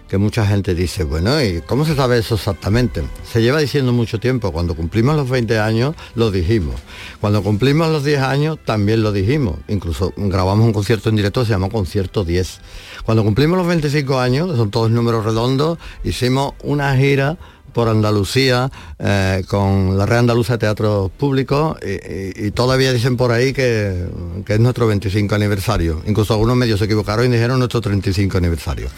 que 0.09 0.19
mucha 0.19 0.47
gente 0.47 0.75
dice, 0.75 1.03
bueno, 1.05 1.43
¿y 1.43 1.63
cómo 1.63 1.85
se 1.85 1.95
sabe 1.97 2.19
eso 2.19 2.35
exactamente? 2.35 3.03
Se 3.31 3.43
lleva 3.43 3.59
diciendo 3.61 3.93
mucho 3.93 4.21
tiempo, 4.21 4.53
cuando 4.53 4.75
cumplimos 4.75 5.17
los 5.17 5.29
20 5.29 5.59
años 5.59 5.95
lo 6.15 6.31
dijimos, 6.31 6.75
cuando 7.21 7.43
cumplimos 7.43 7.89
los 7.91 8.05
10 8.05 8.21
años 8.21 8.59
también 8.65 9.03
lo 9.03 9.13
dijimos, 9.13 9.57
incluso 9.69 10.13
grabamos 10.17 10.67
un 10.67 10.73
concierto 10.73 11.09
en 11.09 11.17
directo, 11.17 11.45
se 11.45 11.51
llamó 11.53 11.71
Concierto 11.71 12.25
10. 12.25 12.61
Cuando 13.05 13.25
cumplimos 13.25 13.57
los 13.59 13.67
25 13.67 14.19
años, 14.21 14.57
son 14.57 14.71
todos 14.71 14.91
números 14.91 15.25
redondos, 15.25 15.79
hicimos 16.05 16.53
una 16.63 16.95
gira 16.97 17.37
por 17.75 17.89
Andalucía 17.89 18.71
eh, 18.99 19.45
con 19.49 19.99
la 19.99 20.07
Red 20.07 20.19
Andaluza 20.19 20.55
de 20.55 20.59
Teatro 20.61 21.11
Público 21.17 21.77
y, 21.83 21.91
y- 21.91 22.47
y 22.47 22.51
todavía 22.53 22.93
dicen 22.93 23.17
por 23.19 23.33
ahí 23.33 23.53
que, 23.53 24.07
que 24.47 24.55
es 24.55 24.61
nuestro 24.61 24.87
25 24.87 25.35
aniversario. 25.35 26.01
Incluso 26.07 26.33
algunos 26.35 26.57
medios 26.57 26.79
se 26.79 26.87
equivocaron 26.87 27.27
y 27.27 27.29
dijeron 27.29 27.59
nuestro 27.59 27.81
35 27.81 28.39
aniversario. 28.39 28.89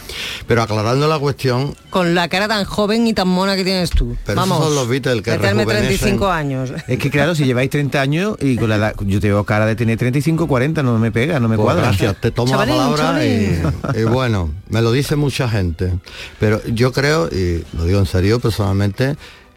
Pero 0.47 0.63
aclarando 0.63 1.09
la 1.09 1.19
cuestión, 1.19 1.75
Con 1.91 2.15
la 2.15 2.29
cara 2.29 2.47
tan 2.49 2.65
joven 2.65 3.07
y 3.07 3.15
tan 3.15 3.29
mona 3.29 3.57
que 3.57 3.65
tienes 3.65 3.91
tú. 3.91 4.17
pero 4.25 4.41
Vamos. 4.41 4.59
esos 4.59 4.69
son 4.69 4.77
los 4.77 4.89
Beatles 4.89 5.23
que 5.23 5.31
meterme 5.33 5.65
rejuvenecen. 5.65 5.89
35 5.97 6.29
años. 6.31 6.73
Es 6.87 6.99
que 6.99 7.11
claro, 7.11 7.35
si 7.35 7.45
lleváis 7.45 7.71
30 7.71 8.01
años 8.01 8.37
y 8.41 8.57
con 8.57 8.69
la 8.69 8.77
edad, 8.77 8.95
yo 9.01 9.19
te 9.21 9.29
veo 9.29 9.43
cara 9.45 9.67
de 9.67 9.75
tener 9.75 9.99
35, 9.99 10.47
40, 10.47 10.83
no 10.83 10.99
me 10.99 11.11
pega, 11.11 11.41
no 11.41 11.49
me 11.49 11.57
Pues 11.57 11.65
cuadra. 11.65 11.83
gracias, 11.87 12.21
te 12.21 12.31
tomo 12.31 12.51
Chavalín, 12.53 12.77
la 12.77 12.91
palabra 12.91 13.25
y, 13.27 13.63
y 13.97 14.05
bueno, 14.05 14.51
me 14.69 14.83
lo 14.83 14.93
dice 14.93 15.17
mucha 15.17 15.49
gente. 15.49 15.93
Pero 16.39 16.61
yo 16.67 16.93
creo, 16.93 17.29
y 17.29 17.65
lo 17.77 17.85
digo 17.85 17.99
en 17.99 18.07
serio 18.07 18.39
personalmente, 18.41 18.66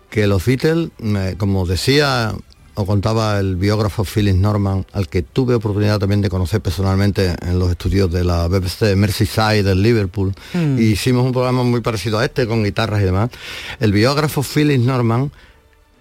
que 0.09 0.27
los 0.27 0.45
Beatles, 0.45 0.89
me- 0.99 1.35
como 1.37 1.65
decía 1.65 2.33
o 2.75 2.85
contaba 2.85 3.39
el 3.39 3.57
biógrafo 3.57 4.05
Phyllis 4.05 4.35
Norman, 4.35 4.85
al 4.93 5.09
que 5.09 5.21
tuve 5.21 5.53
oportunidad 5.55 5.99
también 5.99 6.21
de 6.21 6.29
conocer 6.29 6.61
personalmente 6.61 7.35
en 7.41 7.59
los 7.59 7.69
estudios 7.71 8.09
de 8.09 8.23
la 8.23 8.47
BBC 8.47 8.85
de 8.85 8.95
Merseyside 8.95 9.63
del 9.63 9.83
Liverpool, 9.83 10.33
Mm. 10.53 10.79
y 10.79 10.83
hicimos 10.83 11.25
un 11.25 11.33
programa 11.33 11.63
muy 11.63 11.81
parecido 11.81 12.19
a 12.19 12.25
este, 12.25 12.47
con 12.47 12.63
guitarras 12.63 13.01
y 13.01 13.05
demás. 13.05 13.31
El 13.81 13.91
biógrafo 13.91 14.43
Phyllis 14.43 14.79
Norman 14.79 15.29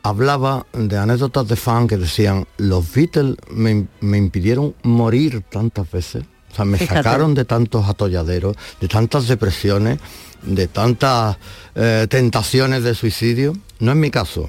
hablaba 0.04 0.66
de 0.72 0.96
anécdotas 0.96 1.48
de 1.48 1.56
fan 1.56 1.88
que 1.88 1.96
decían, 1.96 2.46
los 2.59 2.92
Beatles 2.94 3.34
me, 3.50 3.88
me 4.00 4.16
impidieron 4.18 4.74
morir 4.84 5.42
tantas 5.50 5.90
veces. 5.90 6.22
O 6.53 6.55
sea, 6.57 6.64
me 6.64 6.78
Fíjate. 6.78 7.03
sacaron 7.03 7.34
de 7.34 7.44
tantos 7.44 7.86
atolladeros, 7.88 8.57
de 8.80 8.88
tantas 8.88 9.28
depresiones, 9.28 9.99
de 10.42 10.66
tantas 10.68 11.36
eh, 11.74 12.07
tentaciones 12.09 12.82
de 12.82 12.94
suicidio. 12.94 13.53
No 13.80 13.92
es 13.92 13.96
mi 13.99 14.11
caso. 14.11 14.49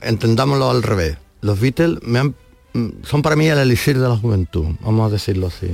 Entendámoslo 0.00 0.70
al 0.70 0.82
revés. 0.82 1.18
Los 1.40 1.58
Beatles 1.60 1.98
me 2.02 2.18
han- 2.20 2.34
son 3.04 3.20
para 3.22 3.36
mí 3.36 3.46
el 3.48 3.58
elixir 3.58 3.98
de 3.98 4.08
la 4.08 4.16
juventud, 4.16 4.64
vamos 4.80 5.10
a 5.10 5.12
decirlo 5.12 5.48
así. 5.48 5.66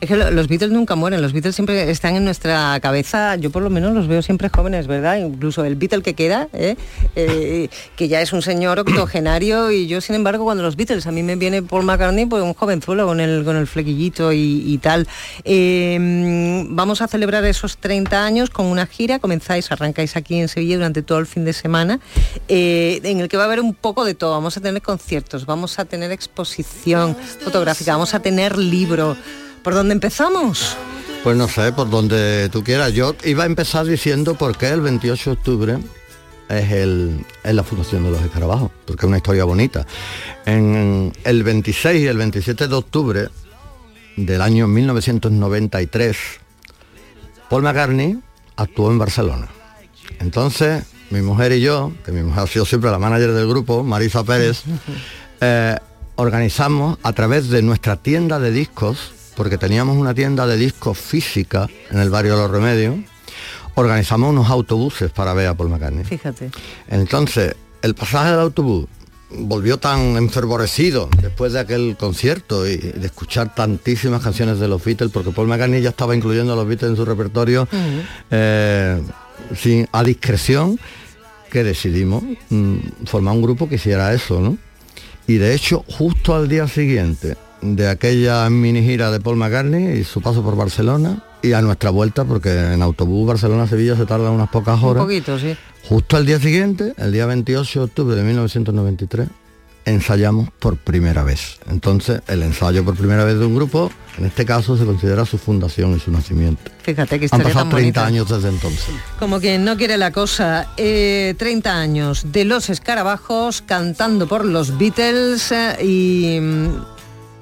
Es 0.00 0.08
que 0.08 0.16
lo- 0.16 0.30
los 0.30 0.48
Beatles 0.48 0.70
nunca 0.70 0.94
mueren, 0.94 1.20
los 1.20 1.32
Beatles 1.32 1.54
siempre 1.54 1.90
están 1.90 2.16
en 2.16 2.24
nuestra 2.24 2.78
cabeza, 2.80 3.36
yo 3.36 3.50
por 3.50 3.62
lo 3.62 3.68
menos 3.70 3.92
los 3.94 4.06
veo 4.08 4.22
siempre 4.22 4.48
jóvenes, 4.48 4.86
¿verdad? 4.86 5.18
Incluso 5.18 5.64
el 5.64 5.76
Beatle 5.76 6.02
que 6.02 6.14
queda, 6.14 6.48
¿eh? 6.54 6.76
Eh, 7.14 7.68
que 7.96 8.08
ya 8.08 8.20
es 8.22 8.32
un 8.32 8.40
señor 8.42 8.78
octogenario 8.78 9.70
y 9.70 9.86
yo 9.86 10.00
sin 10.00 10.14
embargo 10.16 10.44
cuando 10.44 10.62
los 10.62 10.76
Beatles, 10.76 11.06
a 11.06 11.12
mí 11.12 11.22
me 11.22 11.36
viene 11.36 11.62
Paul 11.62 11.84
McCartney, 11.84 12.26
pues 12.26 12.42
un 12.42 12.54
jovenzuelo 12.54 13.06
con 13.06 13.20
el, 13.20 13.44
con 13.44 13.56
el 13.56 13.66
flequillito 13.66 14.32
y, 14.32 14.78
tal. 14.82 15.06
Eh, 15.44 16.64
vamos 16.68 17.02
a 17.02 17.08
celebrar 17.08 17.44
esos 17.44 17.76
30 17.78 18.24
años 18.24 18.50
con 18.50 18.66
una 18.66 18.86
gira, 18.86 19.18
comenzáis, 19.18 19.70
arrancáis 19.72 20.16
aquí 20.16 20.38
en 20.38 20.48
Sevilla 20.48 20.76
durante 20.76 21.02
todo 21.02 21.18
el 21.18 21.26
fin 21.26 21.44
de 21.44 21.52
semana, 21.52 22.00
eh, 22.48 23.00
en 23.04 23.20
el 23.20 23.28
que 23.28 23.36
va 23.36 23.44
a 23.44 23.46
haber 23.46 23.60
un 23.60 23.74
poco 23.74 24.04
de 24.04 24.14
todo, 24.14 24.32
vamos 24.32 24.56
a 24.56 24.60
tener 24.60 24.80
conciertos, 24.82 25.46
vamos 25.46 25.78
a 25.78 25.84
tener 25.84 26.12
exposición 26.46 27.16
fotográfica, 27.40 27.92
vamos 27.92 28.14
a 28.14 28.20
tener 28.20 28.56
libro. 28.56 29.16
¿Por 29.62 29.74
dónde 29.74 29.94
empezamos? 29.94 30.76
Pues 31.24 31.36
no 31.36 31.48
sé, 31.48 31.72
por 31.72 31.90
donde 31.90 32.48
tú 32.50 32.62
quieras. 32.62 32.92
Yo 32.92 33.16
iba 33.24 33.42
a 33.42 33.46
empezar 33.46 33.84
diciendo 33.86 34.36
por 34.36 34.56
qué 34.56 34.68
el 34.68 34.80
28 34.80 35.30
de 35.30 35.36
octubre 35.36 35.78
es, 36.48 36.70
el, 36.70 37.26
es 37.42 37.54
la 37.54 37.64
fundación 37.64 38.04
de 38.04 38.12
los 38.12 38.22
escarabajos, 38.22 38.70
porque 38.86 39.06
es 39.06 39.08
una 39.08 39.16
historia 39.16 39.44
bonita. 39.44 39.86
En 40.44 41.12
el 41.24 41.42
26 41.42 42.02
y 42.02 42.06
el 42.06 42.16
27 42.16 42.68
de 42.68 42.74
octubre 42.74 43.28
del 44.16 44.40
año 44.40 44.68
1993, 44.68 46.16
Paul 47.50 47.62
McCartney 47.62 48.20
actuó 48.54 48.92
en 48.92 48.98
Barcelona. 48.98 49.48
Entonces, 50.20 50.84
mi 51.10 51.22
mujer 51.22 51.52
y 51.52 51.60
yo, 51.60 51.92
que 52.04 52.12
mi 52.12 52.22
mujer 52.22 52.44
ha 52.44 52.46
sido 52.46 52.64
siempre 52.64 52.90
la 52.90 52.98
manager 52.98 53.32
del 53.32 53.48
grupo, 53.48 53.82
Marisa 53.82 54.22
Pérez, 54.22 54.62
eh, 55.40 55.76
organizamos 56.16 56.98
a 57.02 57.12
través 57.12 57.48
de 57.48 57.62
nuestra 57.62 57.96
tienda 57.96 58.38
de 58.38 58.50
discos, 58.50 59.12
porque 59.36 59.58
teníamos 59.58 59.96
una 59.96 60.14
tienda 60.14 60.46
de 60.46 60.56
discos 60.56 60.98
física 60.98 61.68
en 61.90 61.98
el 61.98 62.10
barrio 62.10 62.36
de 62.36 62.42
Los 62.42 62.50
Remedios, 62.50 62.96
organizamos 63.74 64.30
unos 64.30 64.50
autobuses 64.50 65.10
para 65.10 65.34
ver 65.34 65.48
a 65.48 65.54
Paul 65.54 65.68
McCartney. 65.68 66.04
Fíjate. 66.04 66.50
Entonces, 66.88 67.54
el 67.82 67.94
pasaje 67.94 68.30
del 68.30 68.40
autobús 68.40 68.86
volvió 69.30 69.78
tan 69.78 70.16
enfervorecido 70.16 71.08
después 71.20 71.52
de 71.52 71.60
aquel 71.60 71.96
concierto 71.98 72.66
y 72.66 72.76
de 72.76 73.06
escuchar 73.06 73.54
tantísimas 73.54 74.22
canciones 74.22 74.58
de 74.58 74.68
los 74.68 74.82
Beatles, 74.82 75.12
porque 75.12 75.30
Paul 75.30 75.48
McCartney 75.48 75.82
ya 75.82 75.90
estaba 75.90 76.16
incluyendo 76.16 76.54
a 76.54 76.56
los 76.56 76.66
Beatles 76.66 76.92
en 76.92 76.96
su 76.96 77.04
repertorio 77.04 77.68
eh, 78.30 79.02
sin, 79.54 79.86
a 79.92 80.02
discreción, 80.02 80.78
que 81.50 81.62
decidimos 81.62 82.24
mm, 82.48 82.76
formar 83.04 83.34
un 83.34 83.42
grupo 83.42 83.68
que 83.68 83.76
hiciera 83.76 84.12
eso, 84.12 84.40
¿no? 84.40 84.56
Y 85.26 85.36
de 85.38 85.54
hecho, 85.54 85.84
justo 85.88 86.34
al 86.34 86.48
día 86.48 86.68
siguiente 86.68 87.36
de 87.62 87.88
aquella 87.88 88.48
mini 88.50 88.82
gira 88.82 89.10
de 89.10 89.18
Paul 89.20 89.36
McCartney 89.36 89.98
y 89.98 90.04
su 90.04 90.20
paso 90.20 90.42
por 90.42 90.56
Barcelona, 90.56 91.22
y 91.42 91.52
a 91.52 91.62
nuestra 91.62 91.90
vuelta, 91.90 92.24
porque 92.24 92.72
en 92.74 92.82
autobús 92.82 93.26
Barcelona-Sevilla 93.26 93.96
se 93.96 94.06
tarda 94.06 94.30
unas 94.30 94.48
pocas 94.48 94.78
Un 94.82 94.88
horas. 94.90 95.02
poquito, 95.04 95.38
sí. 95.38 95.56
Justo 95.88 96.16
al 96.16 96.26
día 96.26 96.40
siguiente, 96.40 96.94
el 96.98 97.12
día 97.12 97.26
28 97.26 97.78
de 97.80 97.84
octubre 97.84 98.16
de 98.16 98.22
1993, 98.22 99.28
ensayamos 99.86 100.50
por 100.58 100.76
primera 100.76 101.22
vez. 101.22 101.58
Entonces, 101.70 102.20
el 102.28 102.42
ensayo 102.42 102.84
por 102.84 102.96
primera 102.96 103.24
vez 103.24 103.38
de 103.38 103.46
un 103.46 103.54
grupo, 103.54 103.90
en 104.18 104.26
este 104.26 104.44
caso, 104.44 104.76
se 104.76 104.84
considera 104.84 105.24
su 105.24 105.38
fundación 105.38 105.96
y 105.96 106.00
su 106.00 106.10
nacimiento. 106.10 106.70
Fíjate 106.82 107.18
que 107.18 107.28
Han 107.30 107.40
pasado 107.40 107.60
tan 107.60 107.70
30 107.70 107.72
bonita. 107.72 108.06
años 108.06 108.28
desde 108.28 108.48
entonces. 108.48 108.88
Como 109.18 109.40
quien 109.40 109.64
no 109.64 109.76
quiere 109.76 109.96
la 109.96 110.10
cosa, 110.10 110.66
eh, 110.76 111.34
30 111.38 111.72
años 111.78 112.26
de 112.32 112.44
los 112.44 112.68
escarabajos 112.68 113.62
cantando 113.62 114.26
por 114.26 114.44
los 114.44 114.76
Beatles 114.76 115.52
eh, 115.52 115.76
y 115.84 116.40
mm, 116.40 116.68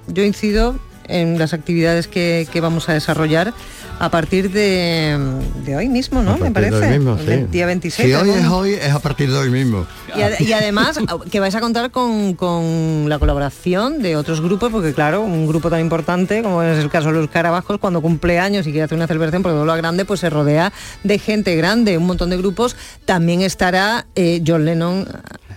yo 0.08 0.22
incido 0.22 0.78
en 1.08 1.38
las 1.38 1.52
actividades 1.54 2.08
que, 2.08 2.46
que 2.52 2.60
vamos 2.60 2.88
a 2.88 2.92
desarrollar 2.94 3.52
a 3.98 4.10
partir 4.10 4.50
de, 4.50 5.16
de 5.64 5.76
hoy 5.76 5.88
mismo, 5.88 6.22
¿no? 6.22 6.36
Me 6.36 6.46
de 6.46 6.50
parece. 6.50 6.76
hoy 6.76 6.98
mismo, 6.98 7.16
El 7.26 7.50
día 7.50 7.66
26. 7.66 8.08
Si 8.08 8.14
hoy 8.14 8.28
¿no? 8.28 8.34
es 8.34 8.46
hoy, 8.46 8.70
es 8.74 8.90
a 8.92 8.98
partir 8.98 9.30
de 9.30 9.36
hoy 9.38 9.50
mismo. 9.50 9.86
Y, 10.16 10.20
ad- 10.22 10.40
y 10.40 10.52
además 10.52 10.98
que 11.30 11.40
vais 11.40 11.54
a 11.54 11.60
contar 11.60 11.90
con, 11.90 12.34
con 12.34 13.08
la 13.08 13.18
colaboración 13.18 14.02
de 14.02 14.16
otros 14.16 14.40
grupos, 14.40 14.70
porque 14.70 14.92
claro, 14.94 15.22
un 15.22 15.46
grupo 15.46 15.70
tan 15.70 15.80
importante 15.80 16.42
como 16.42 16.62
es 16.62 16.78
el 16.78 16.90
caso 16.90 17.08
de 17.12 17.20
los 17.20 17.30
Carabajos, 17.30 17.78
cuando 17.78 18.00
cumple 18.02 18.38
años 18.38 18.66
y 18.66 18.70
quiere 18.70 18.84
hacer 18.84 18.96
una 18.96 19.06
celebración 19.06 19.42
vuelve 19.58 19.72
a 19.72 19.76
grande, 19.76 20.04
pues 20.04 20.20
se 20.20 20.30
rodea 20.30 20.72
de 21.02 21.18
gente 21.18 21.54
grande, 21.56 21.96
un 21.98 22.06
montón 22.06 22.30
de 22.30 22.36
grupos. 22.36 22.76
También 23.04 23.40
estará 23.42 24.06
eh, 24.14 24.42
John 24.46 24.64
Lennon 24.64 25.06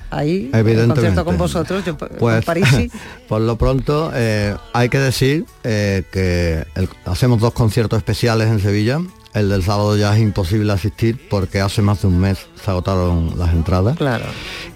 ahí, 0.10 0.50
en 0.54 0.88
concierto 0.90 1.26
con 1.26 1.38
vosotros, 1.38 1.84
yo, 1.86 1.98
Pues 1.98 2.44
Parisi. 2.46 2.90
por 3.28 3.42
lo 3.42 3.58
pronto 3.58 4.12
eh, 4.14 4.56
hay 4.74 4.90
que 4.90 5.00
decir 5.00 5.46
eh, 5.64 6.04
que 6.12 6.66
el- 6.76 6.90
hacemos 7.06 7.40
dos 7.40 7.54
conciertos 7.54 7.98
especiales 7.98 8.48
en 8.48 8.60
Sevilla. 8.60 9.00
El 9.34 9.50
del 9.50 9.62
sábado 9.64 9.96
ya 9.96 10.16
es 10.16 10.22
imposible 10.22 10.72
asistir 10.74 11.28
porque 11.30 11.62
hace 11.62 11.82
más 11.84 12.02
de 12.02 12.08
un 12.08 12.18
mes 12.20 12.40
se 12.64 12.72
agotaron 12.72 13.34
las 13.38 13.52
entradas. 13.54 13.96
Claro. 13.98 14.26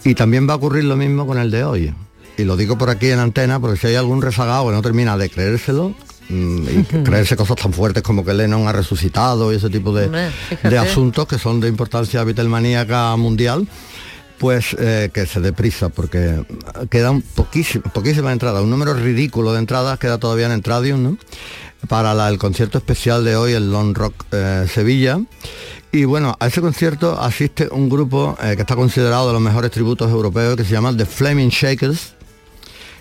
Y 0.03 0.13
también 0.13 0.47
va 0.47 0.53
a 0.53 0.57
ocurrir 0.57 0.84
lo 0.84 0.95
mismo 0.95 1.25
con 1.25 1.38
el 1.39 1.49
de 1.49 1.63
hoy. 1.63 1.93
Y 2.38 2.43
lo 2.43 2.55
digo 2.57 2.77
por 2.77 2.89
aquí 2.89 3.07
en 3.09 3.19
antena 3.19 3.59
porque 3.59 3.77
si 3.77 3.88
hay 3.88 3.95
algún 3.95 4.21
rezagado 4.21 4.67
que 4.67 4.73
no 4.73 4.82
termina 4.84 5.17
de 5.17 5.29
creérselo, 5.29 5.95
mm, 6.29 6.57
y 6.67 6.84
creerse 7.03 7.36
cosas 7.36 7.55
tan 7.57 7.73
fuertes 7.73 8.03
como 8.03 8.23
que 8.23 8.34
Lennon 8.34 8.67
ha 8.67 8.71
resucitado 8.71 9.51
y 9.51 9.55
ese 9.55 9.69
tipo 9.69 9.93
de, 9.95 10.09
de 10.63 10.77
asuntos 10.77 11.27
que 11.27 11.39
son 11.39 11.59
de 11.59 11.67
importancia 11.67 12.23
beatlemaníaca 12.23 13.15
mundial, 13.15 13.67
pues 14.41 14.75
que 14.75 15.25
se 15.27 15.39
dé 15.39 15.53
prisa 15.53 15.89
porque 15.89 16.43
quedan 16.89 17.21
poquísimas 17.21 17.93
poquísimas 17.93 18.33
entradas, 18.33 18.63
un 18.63 18.71
número 18.71 18.95
ridículo 18.95 19.53
de 19.53 19.59
entradas 19.59 19.99
queda 19.99 20.17
todavía 20.17 20.47
en 20.47 20.53
Entradium, 20.53 21.03
¿no? 21.03 21.17
Para 21.87 22.15
la- 22.15 22.27
el 22.29 22.39
concierto 22.39 22.79
especial 22.79 23.23
de 23.23 23.35
hoy, 23.35 23.53
el 23.53 23.71
Long 23.71 23.95
Rock 23.95 24.15
eh, 24.31 24.65
Sevilla. 24.67 25.19
Y 25.91 26.05
bueno, 26.05 26.35
a 26.39 26.47
ese 26.47 26.59
concierto 26.61 27.19
asiste 27.21 27.67
un 27.71 27.87
grupo 27.87 28.35
eh, 28.41 28.55
que 28.55 28.61
está 28.61 28.75
considerado 28.75 29.27
de 29.27 29.33
los 29.33 29.41
mejores 29.43 29.69
tributos 29.69 30.09
europeos 30.09 30.55
que 30.55 30.63
se 30.63 30.71
llama 30.71 30.95
The 30.97 31.05
Flaming 31.05 31.49
Shakers, 31.49 32.13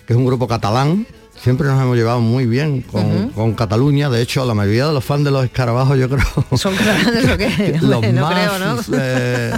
que 0.05 0.13
es 0.13 0.17
un 0.17 0.25
grupo 0.25 0.47
catalán, 0.47 1.07
Siempre 1.41 1.67
nos 1.67 1.81
hemos 1.81 1.97
llevado 1.97 2.19
muy 2.19 2.45
bien 2.45 2.81
con, 2.83 3.29
con 3.29 3.55
Cataluña. 3.55 4.11
De 4.11 4.21
hecho, 4.21 4.45
la 4.45 4.53
mayoría 4.53 4.85
de 4.85 4.93
los 4.93 5.03
fans 5.03 5.23
de 5.23 5.31
los 5.31 5.43
escarabajos, 5.43 5.97
yo 5.97 6.07
creo, 6.07 6.23
Son 6.55 6.75
catalanes 6.75 7.29
o 7.31 7.37
qué? 7.37 7.79
los 7.81 8.13
no 8.13 8.21
más 8.21 8.33
creo, 8.33 8.59
¿no? 8.59 8.81
eh, 8.93 9.51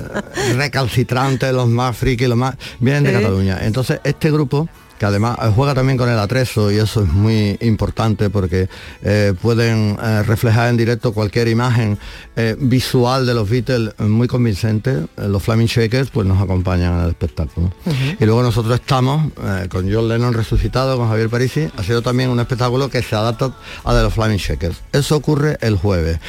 recalcitrantes, 0.55 1.51
los 1.51 1.67
más 1.67 1.97
friki, 1.97 2.27
los 2.27 2.37
más 2.37 2.55
vienen 2.79 3.03
de. 3.03 3.11
Cataluña. 3.11 3.65
Entonces, 3.65 3.99
este 4.05 4.31
grupo 4.31 4.69
que 5.03 5.07
además 5.07 5.37
eh, 5.41 5.51
juega 5.53 5.73
también 5.73 5.97
con 5.97 6.07
el 6.07 6.17
atrezo 6.17 6.71
y 6.71 6.77
eso 6.77 7.03
es 7.03 7.09
muy 7.09 7.57
importante 7.59 8.29
porque 8.29 8.69
eh, 9.01 9.33
pueden 9.41 9.97
eh, 10.01 10.23
reflejar 10.23 10.69
en 10.69 10.77
directo 10.77 11.11
cualquier 11.11 11.49
imagen 11.49 11.99
eh, 12.37 12.55
visual 12.57 13.25
de 13.25 13.33
los 13.33 13.49
Beatles 13.49 13.99
muy 13.99 14.29
convincente. 14.29 15.05
Los 15.17 15.43
Flaming 15.43 15.67
Shakers 15.67 16.09
pues 16.09 16.25
nos 16.25 16.41
acompañan 16.41 16.93
al 16.93 17.09
espectáculo. 17.09 17.73
Y 18.17 18.23
luego 18.23 18.43
nosotros 18.43 18.75
estamos 18.75 19.29
eh, 19.43 19.67
con 19.69 19.91
John 19.93 20.07
Lennon 20.07 20.33
resucitado, 20.33 20.95
con 20.97 21.09
Javier 21.09 21.27
Parisi, 21.27 21.67
ha 21.75 21.83
sido 21.83 22.01
también 22.01 22.29
un 22.29 22.39
espectáculo 22.39 22.89
que 22.89 23.03
se 23.03 23.13
adapta 23.13 23.53
a 23.83 23.93
de 23.93 24.03
los 24.03 24.13
Flaming 24.13 24.37
Shakers. 24.37 24.77
Eso 24.93 25.17
ocurre 25.17 25.57
el 25.59 25.75
jueves. 25.75 26.19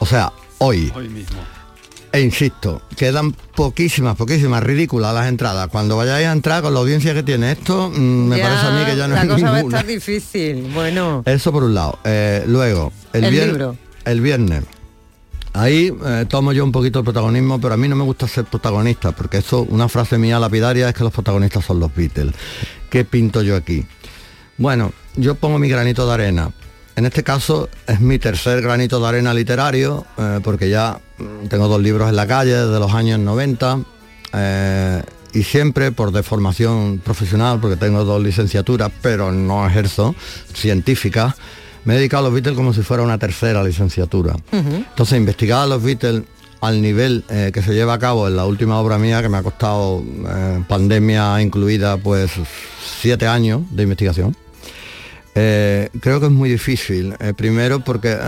O 0.00 0.06
sea, 0.06 0.32
hoy. 0.58 0.92
Hoy 0.96 1.08
mismo. 1.08 1.55
E 2.12 2.20
insisto, 2.20 2.80
quedan 2.96 3.32
poquísimas, 3.32 4.16
poquísimas, 4.16 4.62
ridículas 4.62 5.12
las 5.14 5.26
entradas. 5.28 5.68
Cuando 5.68 5.96
vayáis 5.96 6.26
a 6.28 6.32
entrar 6.32 6.62
con 6.62 6.72
la 6.72 6.80
audiencia 6.80 7.12
que 7.12 7.22
tiene 7.22 7.52
esto, 7.52 7.90
mm, 7.90 7.98
me 8.28 8.38
Ya, 8.38 8.44
parece 8.44 8.66
a 8.66 8.70
mí 8.70 8.84
que 8.86 8.96
ya 8.96 9.08
no 9.08 9.14
la 9.16 9.22
es 9.22 9.28
cosa 9.28 9.50
va 9.50 9.56
a 9.56 9.60
estar 9.60 9.86
difícil. 9.86 10.70
Bueno, 10.72 11.22
Eso 11.26 11.52
por 11.52 11.64
un 11.64 11.74
lado. 11.74 11.98
Eh, 12.04 12.44
luego, 12.46 12.92
el, 13.12 13.24
El 13.24 13.34
vier- 13.34 13.46
libro. 13.46 13.76
el 14.04 14.20
viernes. 14.20 14.64
Ahí 15.52 15.90
eh, 16.06 16.26
tomo 16.28 16.52
yo 16.52 16.64
un 16.64 16.72
poquito 16.72 16.98
el 17.00 17.04
protagonismo, 17.04 17.60
pero 17.60 17.74
a 17.74 17.76
mí 17.76 17.88
no 17.88 17.96
me 17.96 18.04
gusta 18.04 18.28
ser 18.28 18.44
protagonista, 18.44 19.12
porque 19.12 19.38
eso, 19.38 19.62
una 19.62 19.88
frase 19.88 20.16
mía 20.18 20.38
lapidaria 20.38 20.88
es 20.88 20.94
que 20.94 21.02
los 21.04 21.12
protagonistas 21.12 21.64
son 21.64 21.80
los 21.80 21.94
Beatles. 21.94 22.34
¿Qué 22.90 23.04
pinto 23.04 23.42
yo 23.42 23.56
aquí? 23.56 23.84
Bueno, 24.58 24.92
yo 25.16 25.34
pongo 25.34 25.58
mi 25.58 25.68
granito 25.68 26.06
de 26.06 26.12
arena. 26.14 26.50
En 26.96 27.04
este 27.04 27.22
caso 27.22 27.68
es 27.86 28.00
mi 28.00 28.18
tercer 28.18 28.62
granito 28.62 28.98
de 28.98 29.06
arena 29.06 29.34
literario, 29.34 30.06
eh, 30.16 30.40
porque 30.42 30.70
ya 30.70 30.98
mm, 31.18 31.48
tengo 31.48 31.68
dos 31.68 31.82
libros 31.82 32.08
en 32.08 32.16
la 32.16 32.26
calle 32.26 32.54
desde 32.54 32.80
los 32.80 32.94
años 32.94 33.18
90 33.20 33.80
eh, 34.32 35.02
y 35.34 35.42
siempre 35.42 35.92
por 35.92 36.10
deformación 36.10 36.98
profesional, 37.04 37.60
porque 37.60 37.76
tengo 37.76 38.02
dos 38.06 38.22
licenciaturas, 38.22 38.90
pero 39.02 39.30
no 39.30 39.66
ejerzo, 39.66 40.14
científicas, 40.54 41.34
me 41.84 41.94
he 41.94 41.98
dedicado 41.98 42.22
a 42.22 42.30
los 42.30 42.34
Beatles 42.34 42.56
como 42.56 42.72
si 42.72 42.80
fuera 42.80 43.02
una 43.02 43.18
tercera 43.18 43.62
licenciatura. 43.62 44.34
Entonces, 44.50 45.18
investigar 45.18 45.64
a 45.64 45.66
los 45.66 45.82
Beatles 45.82 46.22
al 46.62 46.80
nivel 46.80 47.24
eh, 47.28 47.50
que 47.52 47.62
se 47.62 47.74
lleva 47.74 47.92
a 47.92 47.98
cabo 47.98 48.26
en 48.26 48.36
la 48.36 48.46
última 48.46 48.80
obra 48.80 48.96
mía, 48.96 49.20
que 49.20 49.28
me 49.28 49.36
ha 49.36 49.42
costado 49.42 50.02
pandemia 50.66 51.42
incluida, 51.42 51.98
pues 51.98 52.32
siete 53.02 53.26
años 53.26 53.60
de 53.70 53.82
investigación. 53.82 54.34
Eh, 55.38 55.90
creo 56.00 56.18
que 56.18 56.26
es 56.26 56.32
muy 56.32 56.48
difícil. 56.48 57.14
Eh, 57.20 57.34
primero 57.36 57.80
porque 57.80 58.12
eh, 58.12 58.18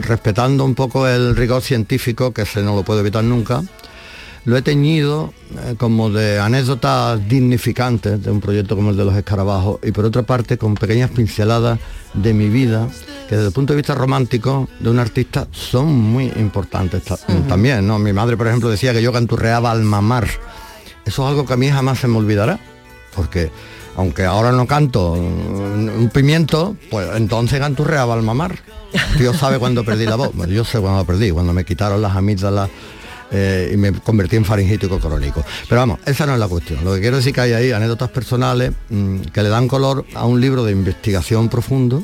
respetando 0.00 0.64
un 0.64 0.74
poco 0.74 1.06
el 1.06 1.36
rigor 1.36 1.62
científico, 1.62 2.32
que 2.32 2.44
se 2.44 2.62
no 2.62 2.74
lo 2.74 2.82
puedo 2.82 2.98
evitar 3.00 3.22
nunca, 3.22 3.62
lo 4.44 4.56
he 4.56 4.62
teñido 4.62 5.32
como 5.76 6.08
de 6.10 6.38
anécdotas 6.38 7.28
dignificantes 7.28 8.22
de 8.22 8.30
un 8.30 8.40
proyecto 8.40 8.76
como 8.76 8.90
el 8.90 8.96
de 8.96 9.04
los 9.04 9.14
escarabajos 9.14 9.78
y 9.82 9.92
por 9.92 10.06
otra 10.06 10.22
parte 10.22 10.56
con 10.56 10.74
pequeñas 10.74 11.10
pinceladas 11.10 11.78
de 12.14 12.32
mi 12.32 12.48
vida 12.48 12.88
que 13.28 13.34
desde 13.36 13.48
el 13.48 13.52
punto 13.52 13.74
de 13.74 13.76
vista 13.78 13.94
romántico 13.94 14.66
de 14.80 14.88
un 14.88 14.98
artista 15.00 15.46
son 15.52 15.88
muy 15.88 16.32
importantes 16.36 17.02
ta- 17.04 17.18
también. 17.46 17.86
¿no? 17.86 17.98
Mi 17.98 18.12
madre, 18.14 18.36
por 18.38 18.46
ejemplo, 18.46 18.70
decía 18.70 18.92
que 18.94 19.02
yo 19.02 19.12
canturreaba 19.12 19.70
al 19.70 19.82
mamar. 19.82 20.26
Eso 21.04 21.22
es 21.24 21.28
algo 21.28 21.44
que 21.44 21.52
a 21.52 21.56
mí 21.58 21.68
jamás 21.68 21.98
se 21.98 22.08
me 22.08 22.16
olvidará, 22.16 22.58
porque 23.14 23.50
aunque 23.96 24.24
ahora 24.24 24.52
no 24.52 24.66
canto 24.66 25.12
un 25.12 25.68
un 25.98 26.08
pimiento, 26.10 26.76
pues 26.90 27.08
entonces 27.16 27.58
canturreaba 27.60 28.14
al 28.14 28.22
mamar. 28.22 28.58
Dios 29.18 29.36
sabe 29.36 29.58
cuándo 29.58 29.84
perdí 29.84 30.06
la 30.06 30.16
voz. 30.16 30.30
Bueno, 30.34 30.52
yo 30.52 30.64
sé 30.64 30.78
cuándo 30.78 31.04
perdí, 31.04 31.30
cuando 31.30 31.52
me 31.52 31.64
quitaron 31.64 32.00
las 32.00 32.16
amígdalas 32.16 32.70
eh, 33.30 33.70
y 33.74 33.76
me 33.76 33.92
convertí 33.92 34.36
en 34.36 34.44
faringítico 34.44 34.98
crónico. 34.98 35.44
Pero 35.68 35.80
vamos, 35.80 35.98
esa 36.06 36.24
no 36.26 36.34
es 36.34 36.38
la 36.38 36.48
cuestión. 36.48 36.84
Lo 36.84 36.94
que 36.94 37.00
quiero 37.00 37.16
decir 37.18 37.34
que 37.34 37.42
hay 37.42 37.52
ahí 37.52 37.72
anécdotas 37.72 38.10
personales 38.10 38.72
mm, 38.88 39.20
que 39.20 39.42
le 39.42 39.48
dan 39.48 39.68
color 39.68 40.06
a 40.14 40.24
un 40.24 40.40
libro 40.40 40.64
de 40.64 40.72
investigación 40.72 41.48
profundo, 41.48 42.02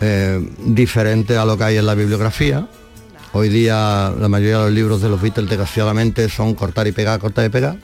eh, 0.00 0.46
diferente 0.64 1.36
a 1.36 1.44
lo 1.44 1.56
que 1.56 1.64
hay 1.64 1.76
en 1.76 1.86
la 1.86 1.94
bibliografía. 1.94 2.68
Hoy 3.34 3.48
día 3.48 4.12
la 4.18 4.28
mayoría 4.28 4.58
de 4.58 4.64
los 4.64 4.72
libros 4.72 5.00
de 5.00 5.08
los 5.08 5.20
Beatles 5.20 5.48
desgraciadamente 5.48 6.28
son 6.28 6.54
cortar 6.54 6.86
y 6.86 6.92
pegar, 6.92 7.18
cortar 7.18 7.46
y 7.46 7.48
pegar. 7.48 7.78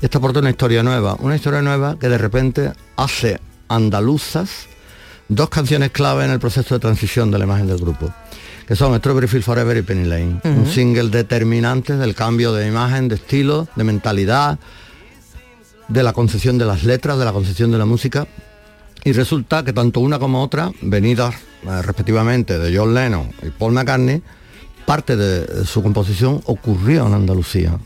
Y 0.00 0.04
esta 0.04 0.18
aporta 0.18 0.40
una 0.40 0.50
historia 0.50 0.82
nueva, 0.82 1.16
una 1.20 1.36
historia 1.36 1.62
nueva 1.62 1.98
que 1.98 2.10
de 2.10 2.18
repente 2.18 2.72
hace 2.96 3.40
andaluzas 3.68 4.66
dos 5.28 5.48
canciones 5.48 5.90
clave 5.90 6.26
en 6.26 6.32
el 6.32 6.38
proceso 6.38 6.74
de 6.74 6.80
transición 6.80 7.30
de 7.30 7.38
la 7.38 7.44
imagen 7.44 7.66
del 7.66 7.78
grupo, 7.78 8.12
que 8.66 8.76
son 8.76 8.94
Strawberry 8.98 9.26
Field 9.26 9.44
Forever 9.44 9.76
y 9.78 9.82
Penny 9.82 10.06
Lane, 10.06 10.40
un 10.44 10.66
single 10.66 11.08
determinante 11.08 11.96
del 11.96 12.14
cambio 12.14 12.52
de 12.52 12.66
imagen, 12.66 13.08
de 13.08 13.14
estilo, 13.14 13.68
de 13.76 13.84
mentalidad, 13.84 14.58
de 15.88 16.02
la 16.02 16.12
concepción 16.12 16.58
de 16.58 16.66
las 16.66 16.84
letras, 16.84 17.18
de 17.18 17.24
la 17.24 17.32
concepción 17.32 17.70
de 17.70 17.78
la 17.78 17.86
música. 17.86 18.26
Y 19.02 19.12
resulta 19.12 19.64
que 19.64 19.72
tanto 19.72 20.00
una 20.00 20.18
como 20.18 20.42
otra, 20.42 20.70
venidas 20.82 21.34
eh, 21.62 21.80
respectivamente 21.80 22.58
de 22.58 22.76
John 22.76 22.92
Lennon 22.92 23.30
y 23.42 23.48
Paul 23.48 23.72
McCartney, 23.72 24.22
parte 24.86 25.16
de 25.16 25.64
su 25.64 25.82
composición 25.82 26.42
ocurrió 26.46 27.06
en 27.06 27.14
Andalucía. 27.14 27.78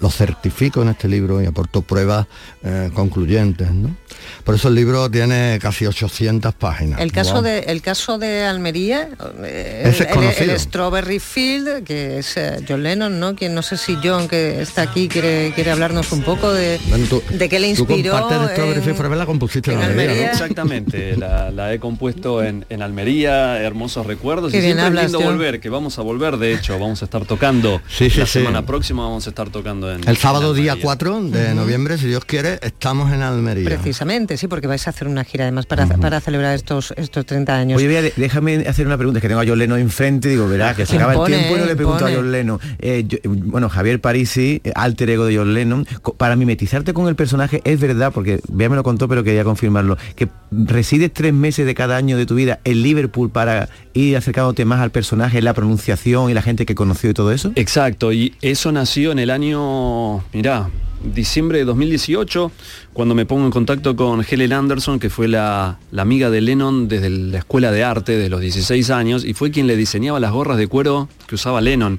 Lo 0.00 0.10
certifico 0.10 0.82
en 0.82 0.88
este 0.90 1.08
libro 1.08 1.42
y 1.42 1.46
aportó 1.46 1.82
pruebas 1.82 2.26
eh, 2.62 2.90
concluyentes. 2.94 3.70
¿no? 3.72 3.96
Por 4.44 4.54
eso 4.54 4.68
el 4.68 4.74
libro 4.74 5.10
tiene 5.10 5.58
casi 5.60 5.86
800 5.86 6.54
páginas. 6.54 7.00
el 7.00 7.12
caso 7.12 7.34
Wow. 7.34 7.42
de 7.42 7.58
el 7.60 7.82
caso 7.82 8.18
de 8.18 8.44
Almería, 8.44 9.08
eh, 9.44 9.82
Ese 9.86 10.04
es 10.04 10.10
el, 10.16 10.44
el- 10.44 10.50
el 10.50 10.60
Strawberry 10.60 11.18
Field, 11.18 11.84
que 11.84 12.18
es 12.18 12.36
eh, 12.36 12.64
John 12.68 12.82
Lennon, 12.82 13.18
¿no? 13.18 13.34
Quien 13.34 13.54
no 13.54 13.62
sé 13.62 13.76
si 13.76 13.96
John 14.02 14.28
que 14.28 14.60
está 14.60 14.82
aquí 14.82 15.08
quiere 15.08 15.52
quiere 15.54 15.70
hablarnos 15.72 16.12
un 16.12 16.22
poco 16.22 16.52
de, 16.52 16.78
Bueno, 16.88 17.06
tú- 17.08 17.22
de 17.30 17.48
qué 17.48 17.58
le 17.58 17.74
tú 17.74 17.82
inspiró. 17.82 18.12
con 18.12 18.20
parte 18.22 18.38
de 18.38 18.48
Strawberry 18.52 18.78
en- 18.78 18.84
Field 18.84 18.96
Forever 18.96 19.18
la 19.18 19.26
compusiste 19.26 19.72
en, 19.72 19.78
en 19.80 19.84
Almería. 19.84 20.30
Exactamente, 20.30 21.16
la, 21.16 21.50
la 21.50 21.72
he 21.74 21.78
compuesto 21.80 22.42
en, 22.42 22.64
en 22.68 22.82
Almería, 22.82 23.60
hermosos 23.60 24.06
recuerdos 24.06 24.52
Qué 24.52 24.58
y 24.58 24.60
bien 24.60 24.76
siempre 24.76 24.84
es 24.84 24.88
hablas, 24.88 25.04
lindo 25.12 25.18
John. 25.20 25.36
volver, 25.38 25.60
que 25.60 25.68
vamos 25.68 25.98
a 25.98 26.02
volver, 26.02 26.36
de 26.38 26.54
hecho, 26.54 26.78
vamos 26.78 27.02
a 27.02 27.04
estar 27.06 27.24
tocando 27.24 27.80
Sí, 27.88 28.10
sí, 28.10 28.20
la 28.20 28.26
sí. 28.26 28.32
semana 28.38 28.64
próxima 28.64 29.02
vamos 29.04 29.26
a 29.26 29.30
estar 29.30 29.50
tocando 29.58 29.92
en 29.92 30.06
El 30.08 30.16
sábado 30.16 30.50
en 30.54 30.62
día 30.62 30.72
Almería. 30.72 30.84
4 30.84 31.22
de 31.24 31.54
noviembre, 31.54 31.98
si 31.98 32.06
Dios 32.06 32.24
quiere, 32.24 32.58
estamos 32.62 33.12
en 33.12 33.22
Almería. 33.22 33.64
Precisamente, 33.64 34.36
sí, 34.36 34.48
porque 34.48 34.66
vais 34.66 34.86
a 34.86 34.90
hacer 34.90 35.08
una 35.08 35.24
gira 35.24 35.44
además 35.44 35.66
para, 35.66 35.86
para 35.86 36.20
celebrar 36.20 36.54
estos 36.54 36.92
estos 36.96 37.24
30 37.26 37.54
años. 37.56 37.76
Oye, 37.78 37.88
Bea, 37.88 38.02
déjame 38.16 38.66
hacer 38.68 38.86
una 38.86 38.96
pregunta, 38.96 39.18
es 39.18 39.22
que 39.22 39.28
tengo 39.28 39.40
a 39.40 39.44
John 39.46 39.58
Lennon 39.58 39.78
enfrente, 39.78 40.28
digo, 40.28 40.48
verá, 40.48 40.74
que 40.74 40.86
se 40.86 40.96
acaba 40.96 41.14
el 41.14 41.32
tiempo 41.32 41.56
y 41.56 41.60
no 41.60 41.66
le 41.66 41.76
pregunto 41.76 41.98
impone. 42.08 42.12
a 42.14 42.16
John 42.16 42.32
Lennon. 42.32 42.60
Eh, 42.78 43.04
yo- 43.06 43.18
bueno, 43.24 43.68
Javier 43.68 44.00
Parisi, 44.00 44.60
eh, 44.64 44.72
alter 44.74 45.10
ego 45.10 45.24
de 45.26 45.36
John 45.36 45.54
Lennon, 45.54 45.86
co- 46.02 46.14
para 46.14 46.36
mimetizarte 46.36 46.92
con 46.92 47.08
el 47.08 47.16
personaje, 47.16 47.60
es 47.64 47.80
verdad, 47.80 48.12
porque 48.12 48.40
Bea 48.48 48.68
me 48.68 48.76
lo 48.76 48.82
contó, 48.82 49.08
pero 49.08 49.24
quería 49.24 49.44
confirmarlo, 49.44 49.96
que 50.14 50.28
resides 50.50 51.12
tres 51.12 51.32
meses 51.32 51.66
de 51.66 51.74
cada 51.74 51.96
año 51.96 52.16
de 52.16 52.26
tu 52.26 52.34
vida 52.34 52.60
en 52.64 52.82
Liverpool 52.82 53.30
para 53.30 53.68
ir 53.94 54.16
acercándote 54.16 54.64
más 54.64 54.80
al 54.80 54.90
personaje, 54.90 55.40
la 55.42 55.54
pronunciación 55.54 56.30
y 56.30 56.34
la 56.34 56.42
gente 56.42 56.66
que 56.66 56.74
conoció 56.74 57.10
y 57.10 57.14
todo 57.14 57.32
eso. 57.32 57.52
Exacto, 57.54 58.12
y 58.12 58.34
eso 58.42 58.72
nació 58.72 59.12
en 59.12 59.18
el 59.18 59.30
año, 59.30 59.45
mirá, 59.54 60.68
diciembre 61.02 61.58
de 61.58 61.64
2018, 61.64 62.50
cuando 62.92 63.14
me 63.14 63.26
pongo 63.26 63.44
en 63.44 63.50
contacto 63.50 63.94
con 63.96 64.24
Helen 64.28 64.52
Anderson, 64.52 64.98
que 64.98 65.10
fue 65.10 65.28
la, 65.28 65.78
amiga 65.96 66.30
de 66.30 66.40
Lennon 66.40 66.88
desde 66.88 67.10
la 67.10 67.38
escuela 67.38 67.70
de 67.70 67.84
arte 67.84 68.16
de 68.16 68.28
los 68.28 68.40
16 68.40 68.90
años, 68.90 69.24
y 69.24 69.34
fue 69.34 69.50
quien 69.50 69.66
le 69.66 69.76
diseñaba 69.76 70.20
las 70.20 70.32
gorras 70.32 70.58
de 70.58 70.66
cuero 70.66 71.08
que 71.26 71.34
usaba 71.36 71.60
Lennon. 71.60 71.98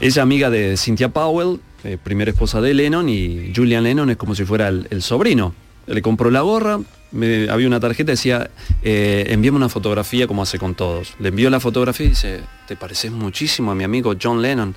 Ella 0.00 0.22
amiga 0.22 0.50
de 0.50 0.76
Cynthia 0.76 1.08
Powell, 1.10 1.60
eh, 1.84 1.98
primera 2.02 2.30
esposa 2.30 2.60
de 2.60 2.74
Lennon, 2.74 3.08
y 3.08 3.52
Julian 3.54 3.84
Lennon 3.84 4.10
es 4.10 4.16
como 4.16 4.34
si 4.34 4.44
fuera 4.44 4.68
el, 4.68 4.86
el 4.90 5.02
sobrino. 5.02 5.54
Le 5.86 6.00
compró 6.00 6.30
la 6.30 6.42
gorra, 6.42 6.78
me- 7.10 7.48
había 7.50 7.66
una 7.66 7.80
tarjeta, 7.80 8.12
decía, 8.12 8.50
eh, 8.82 9.26
envíame 9.28 9.56
una 9.56 9.68
fotografía 9.68 10.26
como 10.28 10.42
hace 10.42 10.58
con 10.58 10.74
todos. 10.76 11.14
Le 11.18 11.28
envió 11.30 11.50
la 11.50 11.58
fotografía 11.60 12.06
y 12.06 12.10
dice, 12.10 12.40
te 12.68 12.76
pareces 12.76 13.10
muchísimo 13.10 13.72
a 13.72 13.74
mi 13.74 13.82
amigo 13.84 14.14
John 14.20 14.40
Lennon. 14.40 14.74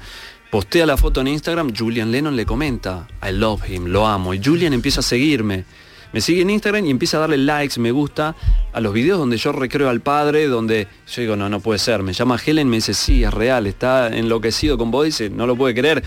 Postea 0.56 0.86
la 0.86 0.95
foto 0.95 1.20
en 1.20 1.28
Instagram, 1.28 1.74
Julian 1.78 2.14
Lennon 2.14 2.34
le 2.34 2.45
comenta, 2.45 3.06
I 3.22 3.34
love 3.34 3.70
him, 3.70 3.88
lo 3.88 4.08
amo. 4.08 4.34
Y 4.34 4.41
Julian 4.41 4.72
empieza 4.72 5.01
a 5.01 5.03
seguirme. 5.03 5.66
Me 6.14 6.22
sigue 6.22 6.43
en 6.43 6.49
Instagram 6.49 6.86
y 6.86 6.91
empieza 6.91 7.18
a 7.18 7.20
darle 7.20 7.38
likes, 7.39 7.78
me 7.78 7.91
gusta, 7.91 8.38
a 8.72 8.80
los 8.80 8.93
videos 8.93 9.20
donde 9.20 9.36
yo 9.36 9.51
recreo 9.51 9.89
al 9.89 9.99
padre, 9.99 10.47
donde 10.47 10.88
yo 11.14 11.22
digo, 11.22 11.36
no, 11.36 11.49
no 11.49 11.60
puede 11.60 11.78
ser. 11.78 12.03
Me 12.03 12.14
llama 12.14 12.39
Helen, 12.43 12.70
me 12.70 12.78
dice, 12.78 12.93
sí, 12.93 13.26
es 13.26 13.34
real, 13.34 13.68
está 13.68 14.08
enloquecido 14.16 14.78
con 14.78 14.91
vos, 14.91 15.03
dice, 15.03 15.30
no 15.30 15.45
lo 15.45 15.58
puede 15.58 15.76
creer. 15.76 16.01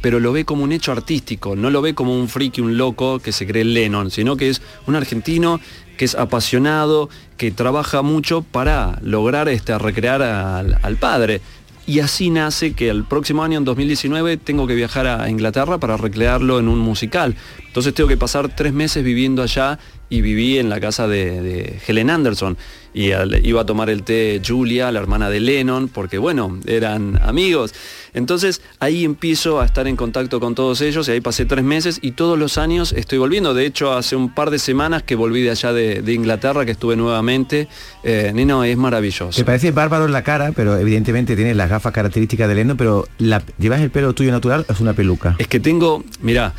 Pero 0.00 0.18
lo 0.18 0.32
ve 0.32 0.44
como 0.44 0.64
un 0.64 0.72
hecho 0.72 0.90
artístico, 0.90 1.54
no 1.54 1.70
lo 1.70 1.80
ve 1.80 1.94
como 1.94 2.12
un 2.12 2.28
friki, 2.28 2.60
un 2.60 2.76
loco 2.76 3.20
que 3.20 3.30
se 3.30 3.46
cree 3.46 3.62
Lennon, 3.62 4.10
sino 4.10 4.36
que 4.36 4.48
es 4.48 4.62
un 4.88 4.96
argentino 4.96 5.60
que 5.96 6.06
es 6.06 6.16
apasionado, 6.16 7.08
que 7.36 7.52
trabaja 7.52 8.02
mucho 8.02 8.42
para 8.42 8.98
lograr 9.00 9.48
este, 9.48 9.78
recrear 9.78 10.22
al, 10.22 10.76
al 10.82 10.96
padre. 10.96 11.40
Y 11.86 12.00
así 12.00 12.30
nace 12.30 12.74
que 12.74 12.88
el 12.88 13.04
próximo 13.04 13.42
año, 13.42 13.58
en 13.58 13.64
2019, 13.64 14.36
tengo 14.36 14.66
que 14.66 14.74
viajar 14.74 15.06
a 15.06 15.28
Inglaterra 15.28 15.78
para 15.78 15.96
recrearlo 15.96 16.58
en 16.58 16.68
un 16.68 16.78
musical. 16.78 17.34
Entonces 17.66 17.92
tengo 17.94 18.08
que 18.08 18.16
pasar 18.16 18.54
tres 18.54 18.72
meses 18.72 19.02
viviendo 19.02 19.42
allá 19.42 19.78
y 20.08 20.20
viví 20.20 20.58
en 20.58 20.68
la 20.68 20.80
casa 20.80 21.08
de, 21.08 21.40
de 21.40 21.80
Helen 21.86 22.10
Anderson. 22.10 22.56
Y 22.94 23.12
al- 23.12 23.44
iba 23.46 23.62
a 23.62 23.66
tomar 23.66 23.88
el 23.88 24.02
té 24.02 24.42
Julia, 24.46 24.92
la 24.92 25.00
hermana 25.00 25.30
de 25.30 25.40
Lennon, 25.40 25.88
porque 25.88 26.18
bueno, 26.18 26.58
eran 26.66 27.18
amigos. 27.22 27.72
Entonces 28.14 28.60
ahí 28.80 29.04
empiezo 29.04 29.60
a 29.62 29.64
estar 29.64 29.88
en 29.88 29.96
contacto 29.96 30.38
con 30.40 30.54
todos 30.54 30.82
ellos 30.82 31.08
y 31.08 31.12
ahí 31.12 31.20
pasé 31.22 31.46
tres 31.46 31.64
meses 31.64 31.98
y 32.02 32.10
todos 32.12 32.38
los 32.38 32.58
años 32.58 32.92
estoy 32.92 33.16
volviendo. 33.16 33.54
De 33.54 33.64
hecho, 33.64 33.92
hace 33.94 34.14
un 34.14 34.34
par 34.34 34.50
de 34.50 34.58
semanas 34.58 35.02
que 35.02 35.14
volví 35.14 35.40
de 35.40 35.50
allá 35.50 35.72
de, 35.72 36.02
de 36.02 36.12
Inglaterra, 36.12 36.66
que 36.66 36.72
estuve 36.72 36.94
nuevamente. 36.96 37.68
Eh, 38.04 38.30
y 38.36 38.44
no, 38.44 38.62
es 38.64 38.76
maravilloso. 38.76 39.30
Te 39.38 39.44
parece 39.46 39.70
bárbaro 39.70 40.04
en 40.04 40.12
la 40.12 40.22
cara, 40.22 40.52
pero 40.54 40.76
evidentemente 40.76 41.34
tienes 41.34 41.56
las 41.56 41.70
gafas 41.70 41.92
características 41.94 42.46
de 42.48 42.54
Leno, 42.56 42.76
pero 42.76 43.08
la- 43.16 43.42
¿llevas 43.58 43.80
el 43.80 43.90
pelo 43.90 44.12
tuyo 44.12 44.30
natural 44.32 44.66
o 44.68 44.72
es 44.72 44.80
una 44.80 44.92
peluca? 44.92 45.34
Es 45.38 45.46
que 45.48 45.60
tengo, 45.60 46.04
mira, 46.20 46.52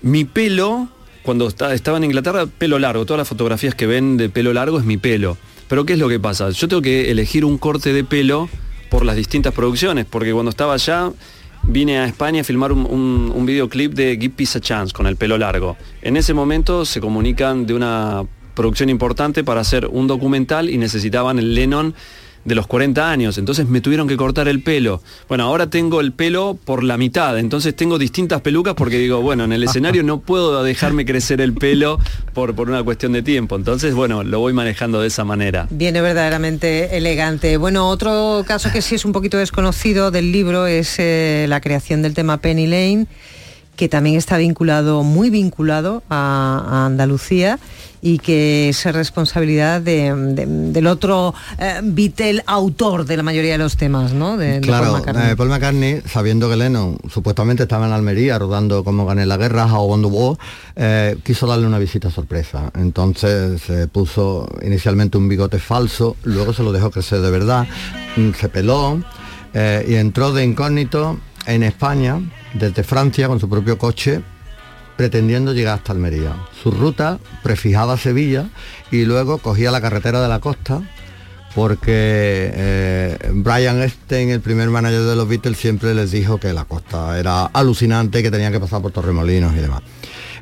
mi 0.00 0.24
pelo, 0.24 0.88
cuando 1.22 1.46
esta- 1.48 1.74
estaba 1.74 1.98
en 1.98 2.04
Inglaterra, 2.04 2.46
pelo 2.46 2.78
largo, 2.78 3.04
todas 3.04 3.18
las 3.18 3.28
fotografías 3.28 3.74
que 3.74 3.86
ven 3.86 4.16
de 4.16 4.30
pelo 4.30 4.54
largo 4.54 4.78
es 4.78 4.86
mi 4.86 4.96
pelo. 4.96 5.36
Pero 5.68 5.84
¿qué 5.84 5.92
es 5.94 5.98
lo 5.98 6.08
que 6.08 6.18
pasa? 6.18 6.50
Yo 6.50 6.68
tengo 6.68 6.82
que 6.82 7.10
elegir 7.10 7.44
un 7.44 7.58
corte 7.58 7.92
de 7.92 8.04
pelo 8.04 8.48
por 8.90 9.04
las 9.04 9.16
distintas 9.16 9.52
producciones, 9.52 10.06
porque 10.08 10.32
cuando 10.32 10.50
estaba 10.50 10.74
allá 10.74 11.10
vine 11.62 11.98
a 11.98 12.06
España 12.06 12.40
a 12.40 12.44
filmar 12.44 12.72
un, 12.72 12.86
un- 12.86 13.32
un 13.34 13.46
videoclip 13.46 13.92
de 13.92 14.16
Give 14.18 14.30
Peace 14.34 14.56
a 14.58 14.60
Chance 14.60 14.94
con 14.94 15.06
el 15.06 15.16
pelo 15.16 15.36
largo. 15.36 15.76
En 16.00 16.16
ese 16.16 16.32
momento 16.32 16.84
se 16.86 17.00
comunican 17.00 17.66
de 17.66 17.74
una 17.74 18.24
producción 18.54 18.88
importante 18.88 19.44
para 19.44 19.60
hacer 19.60 19.86
un 19.86 20.06
documental 20.06 20.70
y 20.70 20.78
necesitaban 20.78 21.38
el 21.38 21.54
Lennon 21.54 21.94
de 22.48 22.54
los 22.54 22.66
40 22.66 23.10
años, 23.10 23.38
entonces 23.38 23.68
me 23.68 23.80
tuvieron 23.80 24.08
que 24.08 24.16
cortar 24.16 24.48
el 24.48 24.62
pelo. 24.62 25.02
Bueno, 25.28 25.44
ahora 25.44 25.68
tengo 25.68 26.00
el 26.00 26.12
pelo 26.12 26.58
por 26.64 26.82
la 26.82 26.96
mitad, 26.96 27.38
entonces 27.38 27.76
tengo 27.76 27.98
distintas 27.98 28.40
pelucas 28.40 28.74
porque 28.74 28.98
digo, 28.98 29.20
bueno, 29.20 29.44
en 29.44 29.52
el 29.52 29.62
escenario 29.62 30.02
no 30.02 30.20
puedo 30.20 30.62
dejarme 30.62 31.04
crecer 31.04 31.40
el 31.40 31.54
pelo 31.54 31.98
por, 32.34 32.54
por 32.54 32.68
una 32.68 32.82
cuestión 32.82 33.12
de 33.12 33.22
tiempo, 33.22 33.56
entonces 33.56 33.94
bueno, 33.94 34.24
lo 34.24 34.40
voy 34.40 34.52
manejando 34.52 35.00
de 35.00 35.08
esa 35.08 35.24
manera. 35.24 35.68
Viene 35.70 36.00
verdaderamente 36.00 36.96
elegante. 36.96 37.56
Bueno, 37.56 37.88
otro 37.88 38.44
caso 38.46 38.70
que 38.72 38.82
sí 38.82 38.94
es 38.94 39.04
un 39.04 39.12
poquito 39.12 39.38
desconocido 39.38 40.10
del 40.10 40.32
libro 40.32 40.66
es 40.66 40.96
eh, 40.98 41.46
la 41.48 41.60
creación 41.60 42.02
del 42.02 42.14
tema 42.14 42.38
Penny 42.38 42.66
Lane, 42.66 43.06
que 43.76 43.88
también 43.88 44.16
está 44.16 44.38
vinculado, 44.38 45.04
muy 45.04 45.30
vinculado 45.30 46.02
a, 46.08 46.64
a 46.66 46.86
Andalucía 46.86 47.58
y 48.00 48.18
que 48.18 48.68
es 48.68 48.84
responsabilidad 48.84 49.80
de- 49.80 50.14
de- 50.14 50.46
del 50.46 50.86
otro 50.86 51.34
eh, 51.58 51.80
Beatle 51.82 52.42
autor 52.46 53.04
de 53.04 53.16
la 53.16 53.22
mayoría 53.22 53.52
de 53.52 53.58
los 53.58 53.76
temas, 53.76 54.12
¿no? 54.12 54.36
De, 54.36 54.60
Claro, 54.60 54.84
Paul 54.92 54.98
McCartney. 55.00 55.30
eh, 55.32 55.36
Paul 55.36 55.48
McCartney, 55.48 56.02
sabiendo 56.06 56.48
que 56.48 56.56
Lennon 56.56 56.98
supuestamente 57.10 57.64
estaba 57.64 57.86
en 57.86 57.92
Almería 57.92 58.38
rodando 58.38 58.84
Cómo 58.84 59.06
gané 59.06 59.26
la 59.26 59.36
guerra, 59.36 59.66
How 59.66 59.86
Won 59.88 60.02
the 60.02 60.08
War, 60.08 60.36
eh, 60.76 61.16
quiso 61.24 61.46
darle 61.46 61.66
una 61.66 61.78
visita 61.78 62.10
sorpresa. 62.10 62.70
Entonces 62.74 63.60
se 63.62 63.88
puso 63.88 64.48
inicialmente 64.62 65.18
un 65.18 65.28
bigote 65.28 65.58
falso, 65.58 66.16
luego 66.24 66.52
se 66.52 66.62
lo 66.62 66.72
dejó 66.72 66.90
crecer 66.90 67.20
de 67.20 67.30
verdad, 67.30 67.66
mm, 68.16 68.30
se 68.38 68.48
peló 68.48 69.02
eh, 69.54 69.84
y 69.88 69.94
entró 69.94 70.32
de 70.32 70.44
incógnito 70.44 71.18
en 71.46 71.62
España, 71.62 72.20
desde 72.54 72.82
Francia, 72.84 73.28
con 73.28 73.40
su 73.40 73.48
propio 73.48 73.78
coche, 73.78 74.20
pretendiendo 74.98 75.54
llegar 75.54 75.78
hasta 75.78 75.92
Almería. 75.92 76.34
Su 76.62 76.70
ruta 76.72 77.18
prefijaba 77.42 77.96
Sevilla 77.96 78.48
y 78.90 79.04
luego 79.04 79.38
cogía 79.38 79.70
la 79.70 79.80
carretera 79.80 80.20
de 80.20 80.28
la 80.28 80.40
costa 80.40 80.82
porque 81.54 82.50
eh, 82.54 83.18
Brian 83.32 83.80
Epstein, 83.80 84.30
el 84.30 84.40
primer 84.40 84.68
manager 84.70 85.02
de 85.02 85.16
los 85.16 85.28
Beatles, 85.28 85.56
siempre 85.56 85.94
les 85.94 86.10
dijo 86.10 86.38
que 86.38 86.52
la 86.52 86.64
costa 86.64 87.18
era 87.18 87.46
alucinante, 87.46 88.22
que 88.22 88.30
tenían 88.30 88.52
que 88.52 88.60
pasar 88.60 88.82
por 88.82 88.90
Torremolinos 88.92 89.54
y 89.54 89.60
demás. 89.60 89.82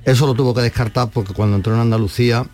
Eso 0.05 0.27
lo 0.27 0.35
tuvo 0.35 0.55
que 0.55 0.63
descartar 0.63 1.11
porque 1.11 1.33
cuando 1.35 1.57
entró 1.57 1.75
en 1.75 1.81
Andalucía, 1.81 2.45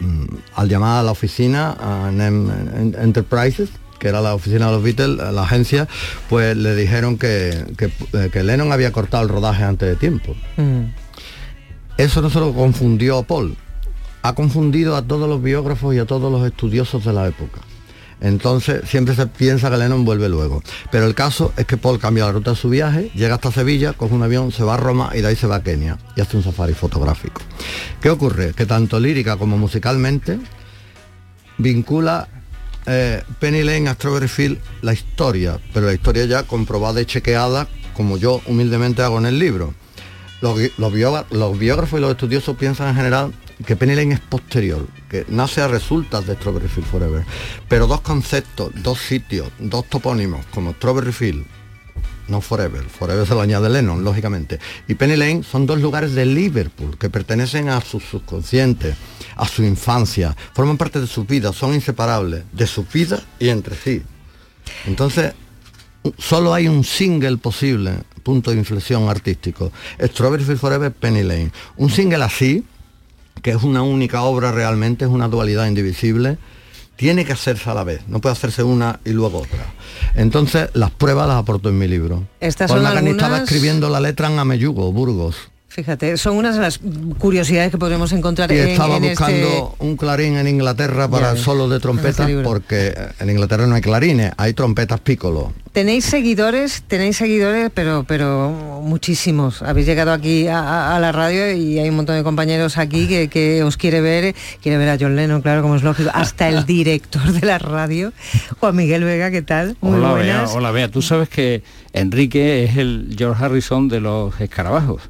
mm, 0.00 0.24
al 0.56 0.68
llamar 0.68 1.00
a 1.00 1.02
la 1.04 1.12
oficina, 1.12 1.76
a 1.80 2.10
NEM 2.10 2.50
En- 2.50 2.96
Enterprises, 3.00 3.70
que 3.98 4.08
era 4.08 4.20
la 4.20 4.34
oficina 4.34 4.66
de 4.66 4.72
los 4.72 4.82
Beatles, 4.82 5.16
la 5.16 5.42
agencia, 5.42 5.88
pues 6.28 6.56
le 6.56 6.74
dijeron 6.74 7.18
que, 7.18 7.64
que, 7.76 7.90
eh, 8.12 8.30
que 8.32 8.42
Lennon 8.42 8.72
había 8.72 8.92
cortado 8.92 9.22
el 9.22 9.28
rodaje 9.28 9.64
antes 9.64 9.88
de 9.88 9.96
tiempo. 9.96 10.34
Mm. 10.56 10.84
Eso 11.96 12.20
no 12.20 12.30
se 12.30 12.40
lo 12.40 12.52
confundió 12.52 13.22
Paul, 13.22 13.56
ha 14.22 14.34
confundido 14.34 14.96
a 14.96 15.02
todos 15.02 15.28
los 15.28 15.42
biógrafos 15.42 15.94
y 15.94 15.98
a 15.98 16.04
todos 16.04 16.30
los 16.30 16.46
estudiosos 16.46 17.04
de 17.04 17.12
la 17.12 17.26
época. 17.26 17.60
Entonces 18.20 18.88
siempre 18.88 19.14
se 19.14 19.26
piensa 19.26 19.70
que 19.70 19.76
Lennon 19.76 20.04
vuelve 20.04 20.28
luego. 20.28 20.62
Pero 20.90 21.06
el 21.06 21.14
caso 21.14 21.52
es 21.56 21.66
que 21.66 21.76
Paul 21.76 21.98
cambia 21.98 22.24
la 22.24 22.32
ruta 22.32 22.50
de 22.50 22.56
su 22.56 22.68
viaje, 22.70 23.10
llega 23.14 23.34
hasta 23.34 23.52
Sevilla, 23.52 23.92
coge 23.92 24.14
un 24.14 24.22
avión, 24.22 24.52
se 24.52 24.64
va 24.64 24.74
a 24.74 24.76
Roma 24.78 25.10
y 25.14 25.20
de 25.20 25.28
ahí 25.28 25.36
se 25.36 25.46
va 25.46 25.56
a 25.56 25.62
Kenia 25.62 25.98
y 26.16 26.20
hace 26.20 26.36
un 26.36 26.42
safari 26.42 26.72
fotográfico. 26.72 27.42
¿Qué 28.00 28.10
ocurre? 28.10 28.52
Que 28.54 28.66
tanto 28.66 28.98
lírica 28.98 29.36
como 29.36 29.58
musicalmente 29.58 30.38
vincula 31.58 32.28
eh, 32.86 33.22
Penny 33.40 33.62
Lane 33.62 33.92
Strawberry 33.94 34.28
Field 34.28 34.58
la 34.82 34.92
historia, 34.92 35.58
pero 35.72 35.86
la 35.86 35.92
historia 35.92 36.24
ya 36.24 36.44
comprobada 36.44 37.00
y 37.00 37.06
chequeada 37.06 37.68
como 37.94 38.18
yo 38.18 38.42
humildemente 38.46 39.02
hago 39.02 39.18
en 39.18 39.26
el 39.26 39.38
libro. 39.38 39.74
Los, 40.42 40.92
biógrafos 40.92 41.98
y 41.98 42.02
los 42.02 42.10
estudiosos 42.10 42.56
piensan 42.56 42.88
en 42.88 42.94
general 42.94 43.34
que 43.64 43.74
Penny 43.74 43.94
Lane 43.94 44.14
es 44.14 44.20
posterior, 44.20 44.86
que 45.08 45.24
nace 45.28 45.62
a 45.62 45.68
resultas 45.68 46.26
de 46.26 46.34
Strawberry 46.34 46.68
Field 46.68 46.86
Forever. 46.88 47.24
Pero 47.68 47.86
dos 47.86 48.02
conceptos, 48.02 48.70
dos 48.82 48.98
sitios, 48.98 49.48
dos 49.58 49.86
topónimos 49.88 50.44
como 50.52 50.72
Strawberry 50.74 51.12
Field, 51.12 51.46
no 52.28 52.40
Forever, 52.42 52.84
Forever 52.84 53.26
se 53.26 53.34
lo 53.34 53.40
añade 53.40 53.70
Lennon, 53.70 54.04
lógicamente, 54.04 54.58
y 54.88 54.94
Penny 54.94 55.16
Lane 55.16 55.42
son 55.42 55.64
dos 55.64 55.80
lugares 55.80 56.14
de 56.14 56.26
Liverpool 56.26 56.98
que 56.98 57.08
pertenecen 57.08 57.68
a 57.68 57.80
su 57.80 58.00
subconsciente, 58.00 58.94
a 59.36 59.46
su 59.46 59.62
infancia, 59.62 60.34
forman 60.54 60.76
parte 60.76 61.00
de 61.00 61.06
su 61.06 61.24
vida, 61.24 61.52
son 61.52 61.74
inseparables, 61.74 62.44
de 62.52 62.66
su 62.66 62.84
vida 62.84 63.22
y 63.38 63.50
entre 63.50 63.76
sí. 63.76 64.02
Entonces, 64.86 65.34
solo 66.18 66.54
hay 66.54 66.68
un 66.68 66.84
single 66.84 67.36
posible, 67.36 67.98
punto 68.22 68.50
de 68.50 68.56
inflexión 68.56 69.08
artístico. 69.08 69.72
Strawberry 70.00 70.44
Field 70.44 70.58
Forever, 70.58 70.92
Penny 70.92 71.22
Lane. 71.22 71.52
Un 71.76 71.90
single 71.90 72.24
así, 72.24 72.64
que 73.42 73.50
es 73.50 73.62
una 73.62 73.82
única 73.82 74.22
obra 74.22 74.52
realmente, 74.52 75.04
es 75.04 75.10
una 75.10 75.28
dualidad 75.28 75.66
indivisible, 75.66 76.38
tiene 76.96 77.26
que 77.26 77.32
hacerse 77.32 77.68
a 77.68 77.74
la 77.74 77.84
vez, 77.84 78.00
no 78.08 78.20
puede 78.20 78.32
hacerse 78.32 78.62
una 78.62 79.00
y 79.04 79.10
luego 79.10 79.38
otra. 79.38 79.66
Entonces, 80.14 80.70
las 80.72 80.90
pruebas 80.90 81.28
las 81.28 81.36
aporto 81.36 81.68
en 81.68 81.78
mi 81.78 81.86
libro. 81.86 82.26
Estas 82.40 82.70
Paul 82.70 82.80
son 82.80 82.88
McCartney 82.88 83.12
estaba 83.12 83.38
escribiendo 83.38 83.90
la 83.90 84.00
letra 84.00 84.28
en 84.32 84.38
Ameyugo, 84.38 84.90
Burgos. 84.92 85.36
Fíjate, 85.76 86.16
son 86.16 86.38
unas 86.38 86.54
de 86.54 86.62
las 86.62 86.80
curiosidades 87.18 87.70
que 87.70 87.76
podremos 87.76 88.10
encontrar 88.12 88.50
Y 88.50 88.58
en, 88.58 88.68
estaba 88.68 88.96
en 88.96 89.02
buscando 89.02 89.46
este... 89.46 89.84
un 89.84 89.98
clarín 89.98 90.38
en 90.38 90.48
Inglaterra 90.48 91.06
para 91.06 91.24
Ya 91.24 91.30
el 91.32 91.34
ves, 91.34 91.44
solo 91.44 91.68
de 91.68 91.74
en 91.74 91.76
este 91.76 91.82
trompetas, 91.82 92.30
porque 92.44 92.94
en 93.20 93.28
Inglaterra 93.28 93.66
no 93.66 93.74
hay 93.74 93.82
clarines, 93.82 94.32
hay 94.38 94.54
trompetas 94.54 95.00
piccolo. 95.00 95.52
Tenéis 95.72 96.06
seguidores, 96.06 96.82
tenéis 96.88 97.18
seguidores, 97.18 97.70
pero 97.74 98.06
pero 98.08 98.80
muchísimos. 98.82 99.60
Habéis 99.60 99.86
llegado 99.86 100.14
aquí 100.14 100.48
a, 100.48 100.96
la 100.98 101.12
radio 101.12 101.52
y 101.52 101.78
hay 101.78 101.90
un 101.90 101.96
montón 101.96 102.16
de 102.16 102.22
compañeros 102.22 102.78
aquí 102.78 103.06
que, 103.06 103.28
que 103.28 103.62
os 103.62 103.76
quiere 103.76 104.00
ver, 104.00 104.34
quiere 104.62 104.78
ver 104.78 104.88
a 104.88 104.96
John 104.98 105.14
Lennon, 105.14 105.42
claro, 105.42 105.60
como 105.60 105.76
es 105.76 105.82
lógico, 105.82 106.08
hasta 106.14 106.48
el 106.48 106.64
director 106.76 107.30
de 107.34 107.46
la 107.46 107.58
radio, 107.58 108.14
Juan 108.60 108.74
Miguel 108.76 109.04
Vega, 109.04 109.30
¿qué 109.30 109.42
tal? 109.42 109.76
Muy 109.82 109.98
Hola, 109.98 110.14
Bea, 110.14 110.36
buenas. 110.36 110.54
hola, 110.54 110.70
Bea. 110.70 110.90
Tú 110.90 111.02
sabes 111.02 111.28
que 111.28 111.62
Enrique 111.92 112.64
es 112.64 112.78
el 112.78 113.14
George 113.18 113.44
Harrison 113.44 113.88
de 113.88 114.00
los 114.00 114.40
escarabajos. 114.40 115.02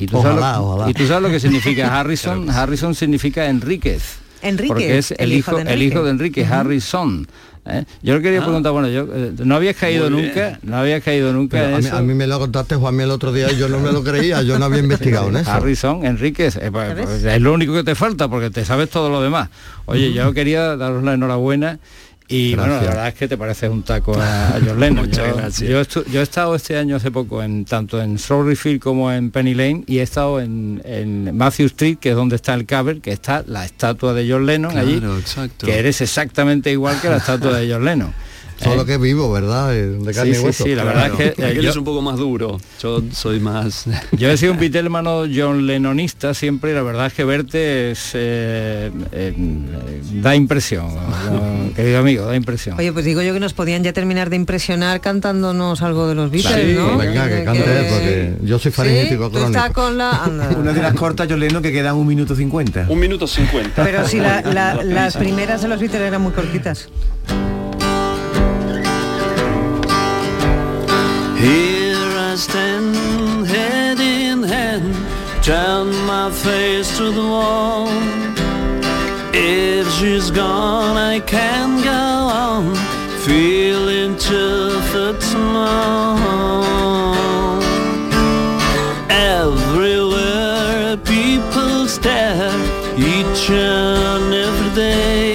Y 0.00 0.06
tú, 0.06 0.22
sabes, 0.22 0.40
lo, 0.40 0.64
ojalá. 0.64 0.90
y 0.90 0.94
tú 0.94 1.06
sabes 1.06 1.22
lo 1.22 1.28
que 1.28 1.38
significa 1.38 1.98
Harrison. 2.00 2.48
Harrison 2.50 2.94
significa 2.94 3.46
Enríquez. 3.46 4.16
Enrique, 4.42 4.68
Porque 4.68 4.98
es 4.98 5.12
el, 5.18 5.32
hijo, 5.32 5.56
de 5.56 5.72
el 5.72 5.82
hijo 5.82 6.02
de 6.02 6.10
Enrique. 6.10 6.44
Harrison. 6.44 7.28
¿eh? 7.66 7.84
Yo 8.02 8.16
le 8.16 8.22
quería 8.22 8.42
preguntar, 8.42 8.72
bueno, 8.72 8.88
yo 8.88 9.06
eh, 9.12 9.32
no 9.44 9.56
habías 9.56 9.76
caído 9.76 10.08
nunca, 10.08 10.58
no 10.62 10.76
habías 10.76 11.02
caído 11.02 11.32
nunca 11.32 11.78
mí, 11.78 11.86
a 11.86 12.00
mí 12.00 12.14
me 12.14 12.26
lo 12.26 12.38
contaste 12.38 12.76
Juan 12.76 12.98
el 13.00 13.10
otro 13.10 13.32
día 13.32 13.52
y 13.52 13.58
yo 13.58 13.68
no 13.68 13.78
me 13.78 13.92
lo 13.92 14.02
creía, 14.02 14.42
yo 14.42 14.58
no 14.58 14.64
había 14.64 14.78
investigado 14.80 15.28
en 15.28 15.36
eso. 15.36 15.50
Harrison, 15.50 16.04
Enríquez, 16.04 16.56
eh, 16.56 16.70
pues, 16.72 16.94
pues, 16.94 17.24
es 17.24 17.40
lo 17.40 17.52
único 17.52 17.74
que 17.74 17.84
te 17.84 17.94
falta 17.94 18.28
porque 18.28 18.50
te 18.50 18.64
sabes 18.64 18.88
todo 18.88 19.10
lo 19.10 19.20
demás. 19.20 19.50
Oye, 19.86 20.12
yo 20.12 20.32
quería 20.32 20.76
daros 20.76 21.02
la 21.02 21.14
enhorabuena 21.14 21.78
y 22.30 22.54
bueno, 22.54 22.74
la 22.76 22.80
verdad 22.80 23.08
es 23.08 23.14
que 23.14 23.28
te 23.28 23.36
pareces 23.36 23.68
un 23.70 23.82
taco 23.82 24.14
a, 24.18 24.48
a 24.56 24.60
John 24.64 24.78
Lennon. 24.80 25.04
Muchas 25.08 25.28
yo, 25.28 25.36
gracias. 25.36 25.68
Yo, 25.68 25.80
estu- 25.82 26.04
yo 26.10 26.20
he 26.20 26.22
estado 26.22 26.54
este 26.54 26.76
año 26.78 26.96
hace 26.96 27.10
poco 27.10 27.42
en 27.42 27.64
tanto 27.64 28.00
en 28.00 28.18
Strawberry 28.18 28.56
Field 28.56 28.80
como 28.80 29.10
en 29.12 29.30
Penny 29.30 29.54
Lane 29.54 29.84
y 29.86 29.98
he 29.98 30.02
estado 30.02 30.40
en, 30.40 30.80
en 30.84 31.36
Matthew 31.36 31.66
Street, 31.66 31.98
que 31.98 32.10
es 32.10 32.14
donde 32.16 32.36
está 32.36 32.54
el 32.54 32.66
cover, 32.66 33.00
que 33.00 33.10
está 33.12 33.42
la 33.46 33.64
estatua 33.64 34.14
de 34.14 34.30
John 34.30 34.46
Lennon 34.46 34.76
allí, 34.78 35.02
exacto. 35.18 35.66
que 35.66 35.78
eres 35.78 36.00
exactamente 36.00 36.70
igual 36.70 37.00
que 37.00 37.08
la 37.08 37.16
estatua 37.18 37.58
de 37.58 37.70
John 37.72 37.84
Lennon. 37.84 38.12
Solo 38.62 38.84
que 38.84 38.98
vivo, 38.98 39.30
¿verdad? 39.32 39.74
Eh, 39.74 39.86
De 39.86 40.12
carne 40.12 40.34
Sí, 40.34 40.40
y 40.40 40.44
hueso. 40.44 40.64
sí, 40.64 40.74
la 40.74 40.84
verdad 40.84 41.06
es 41.06 41.12
que, 41.12 41.42
eh, 41.42 41.46
Aquel 41.46 41.62
yo- 41.62 41.70
es 41.70 41.76
un 41.76 41.84
poco 41.84 42.02
más 42.02 42.16
duro. 42.18 42.58
Yo 42.82 43.02
soy 43.12 43.40
más. 43.40 43.86
Yo 44.12 44.30
he 44.30 44.36
sido 44.36 44.52
un 44.52 44.58
Beatlemano 44.58 45.22
John 45.34 45.66
Lennonista 45.66 46.34
siempre 46.34 46.72
y 46.72 46.74
la 46.74 46.82
verdad 46.82 47.06
es 47.06 47.12
que 47.14 47.24
verte 47.24 47.90
es, 47.92 48.10
eh, 48.14 48.90
eh, 49.12 49.34
da 50.22 50.34
impresión, 50.36 50.88
eh, 50.90 51.72
querido 51.76 51.98
amigo, 52.00 52.26
da 52.26 52.36
impresión. 52.36 52.78
Oye, 52.78 52.92
pues 52.92 53.04
digo 53.04 53.22
yo 53.22 53.32
que 53.32 53.40
nos 53.40 53.54
podían 53.54 53.82
ya 53.82 53.92
terminar 53.92 54.30
de 54.30 54.36
impresionar 54.36 55.00
cantándonos 55.00 55.82
algo 55.82 56.06
de 56.08 56.14
los 56.14 56.30
Beatles, 56.30 56.66
Sí, 56.70 56.74
¿no? 56.74 56.98
Venga, 56.98 57.28
que 57.28 57.34
De 57.36 57.44
cante 57.44 57.62
él, 57.64 57.86
porque 57.90 58.34
yo 58.44 58.58
soy 58.58 58.72
faringético 58.72 59.30
Sí, 59.30 59.36
crónico. 59.36 59.72
con 59.72 59.96
la... 59.98 60.24
anda. 60.24 60.48
Una 60.58 60.72
de 60.72 60.82
las 60.82 60.94
cortas, 60.94 61.26
John 61.30 61.40
Lennon, 61.40 61.62
que 61.62 61.72
quedan 61.72 61.96
un 61.96 62.06
minuto 62.06 62.34
cincuenta. 62.36 62.86
Un 62.88 62.98
minuto 62.98 63.26
cincuenta. 63.26 63.82
Pero 63.84 64.06
si 64.06 64.18
la- 64.18 64.42
la- 64.42 64.82
las 64.82 65.16
primeras 65.16 65.62
de 65.62 65.68
los 65.68 65.80
Beatles 65.80 66.02
eran 66.02 66.20
muy 66.22 66.32
cortitas. 66.32 66.88
Here 71.40 71.96
I 71.96 72.34
stand, 72.36 73.46
head 73.46 73.98
in 73.98 74.42
hand, 74.42 74.94
turn 75.42 75.88
my 76.04 76.30
face 76.30 76.94
to 76.98 77.10
the 77.10 77.22
wall. 77.22 77.88
If 79.32 79.90
she's 79.94 80.30
gone, 80.30 80.98
I 80.98 81.18
can 81.20 81.82
go 81.82 81.90
on, 81.90 82.74
feeling 83.24 84.18
two 84.18 84.78
foot 84.90 85.22
small. 85.22 86.18
Everywhere 89.08 90.98
people 90.98 91.88
stare, 91.88 92.52
each 92.98 93.48
and 93.48 94.34
every 94.34 94.74
day. 94.74 95.29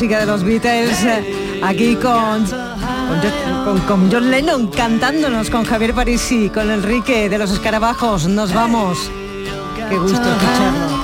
Música 0.00 0.18
de 0.20 0.24
los 0.24 0.42
Beatles, 0.42 1.04
eh, 1.04 1.60
aquí 1.62 1.94
con, 1.94 2.42
con, 2.46 3.20
Jo- 3.20 3.64
con- 3.66 3.80
con 3.80 4.10
John 4.10 4.30
Lennon 4.30 4.68
cantándonos, 4.68 5.50
con 5.50 5.62
Javier 5.66 5.92
Parisi, 5.92 6.48
con 6.48 6.70
Enrique 6.70 7.28
de 7.28 7.36
los 7.36 7.50
Escarabajos, 7.50 8.26
nos 8.26 8.54
vamos. 8.54 9.10
Qué 9.90 9.98
gusto 9.98 10.16
escucharlo. 10.22 10.99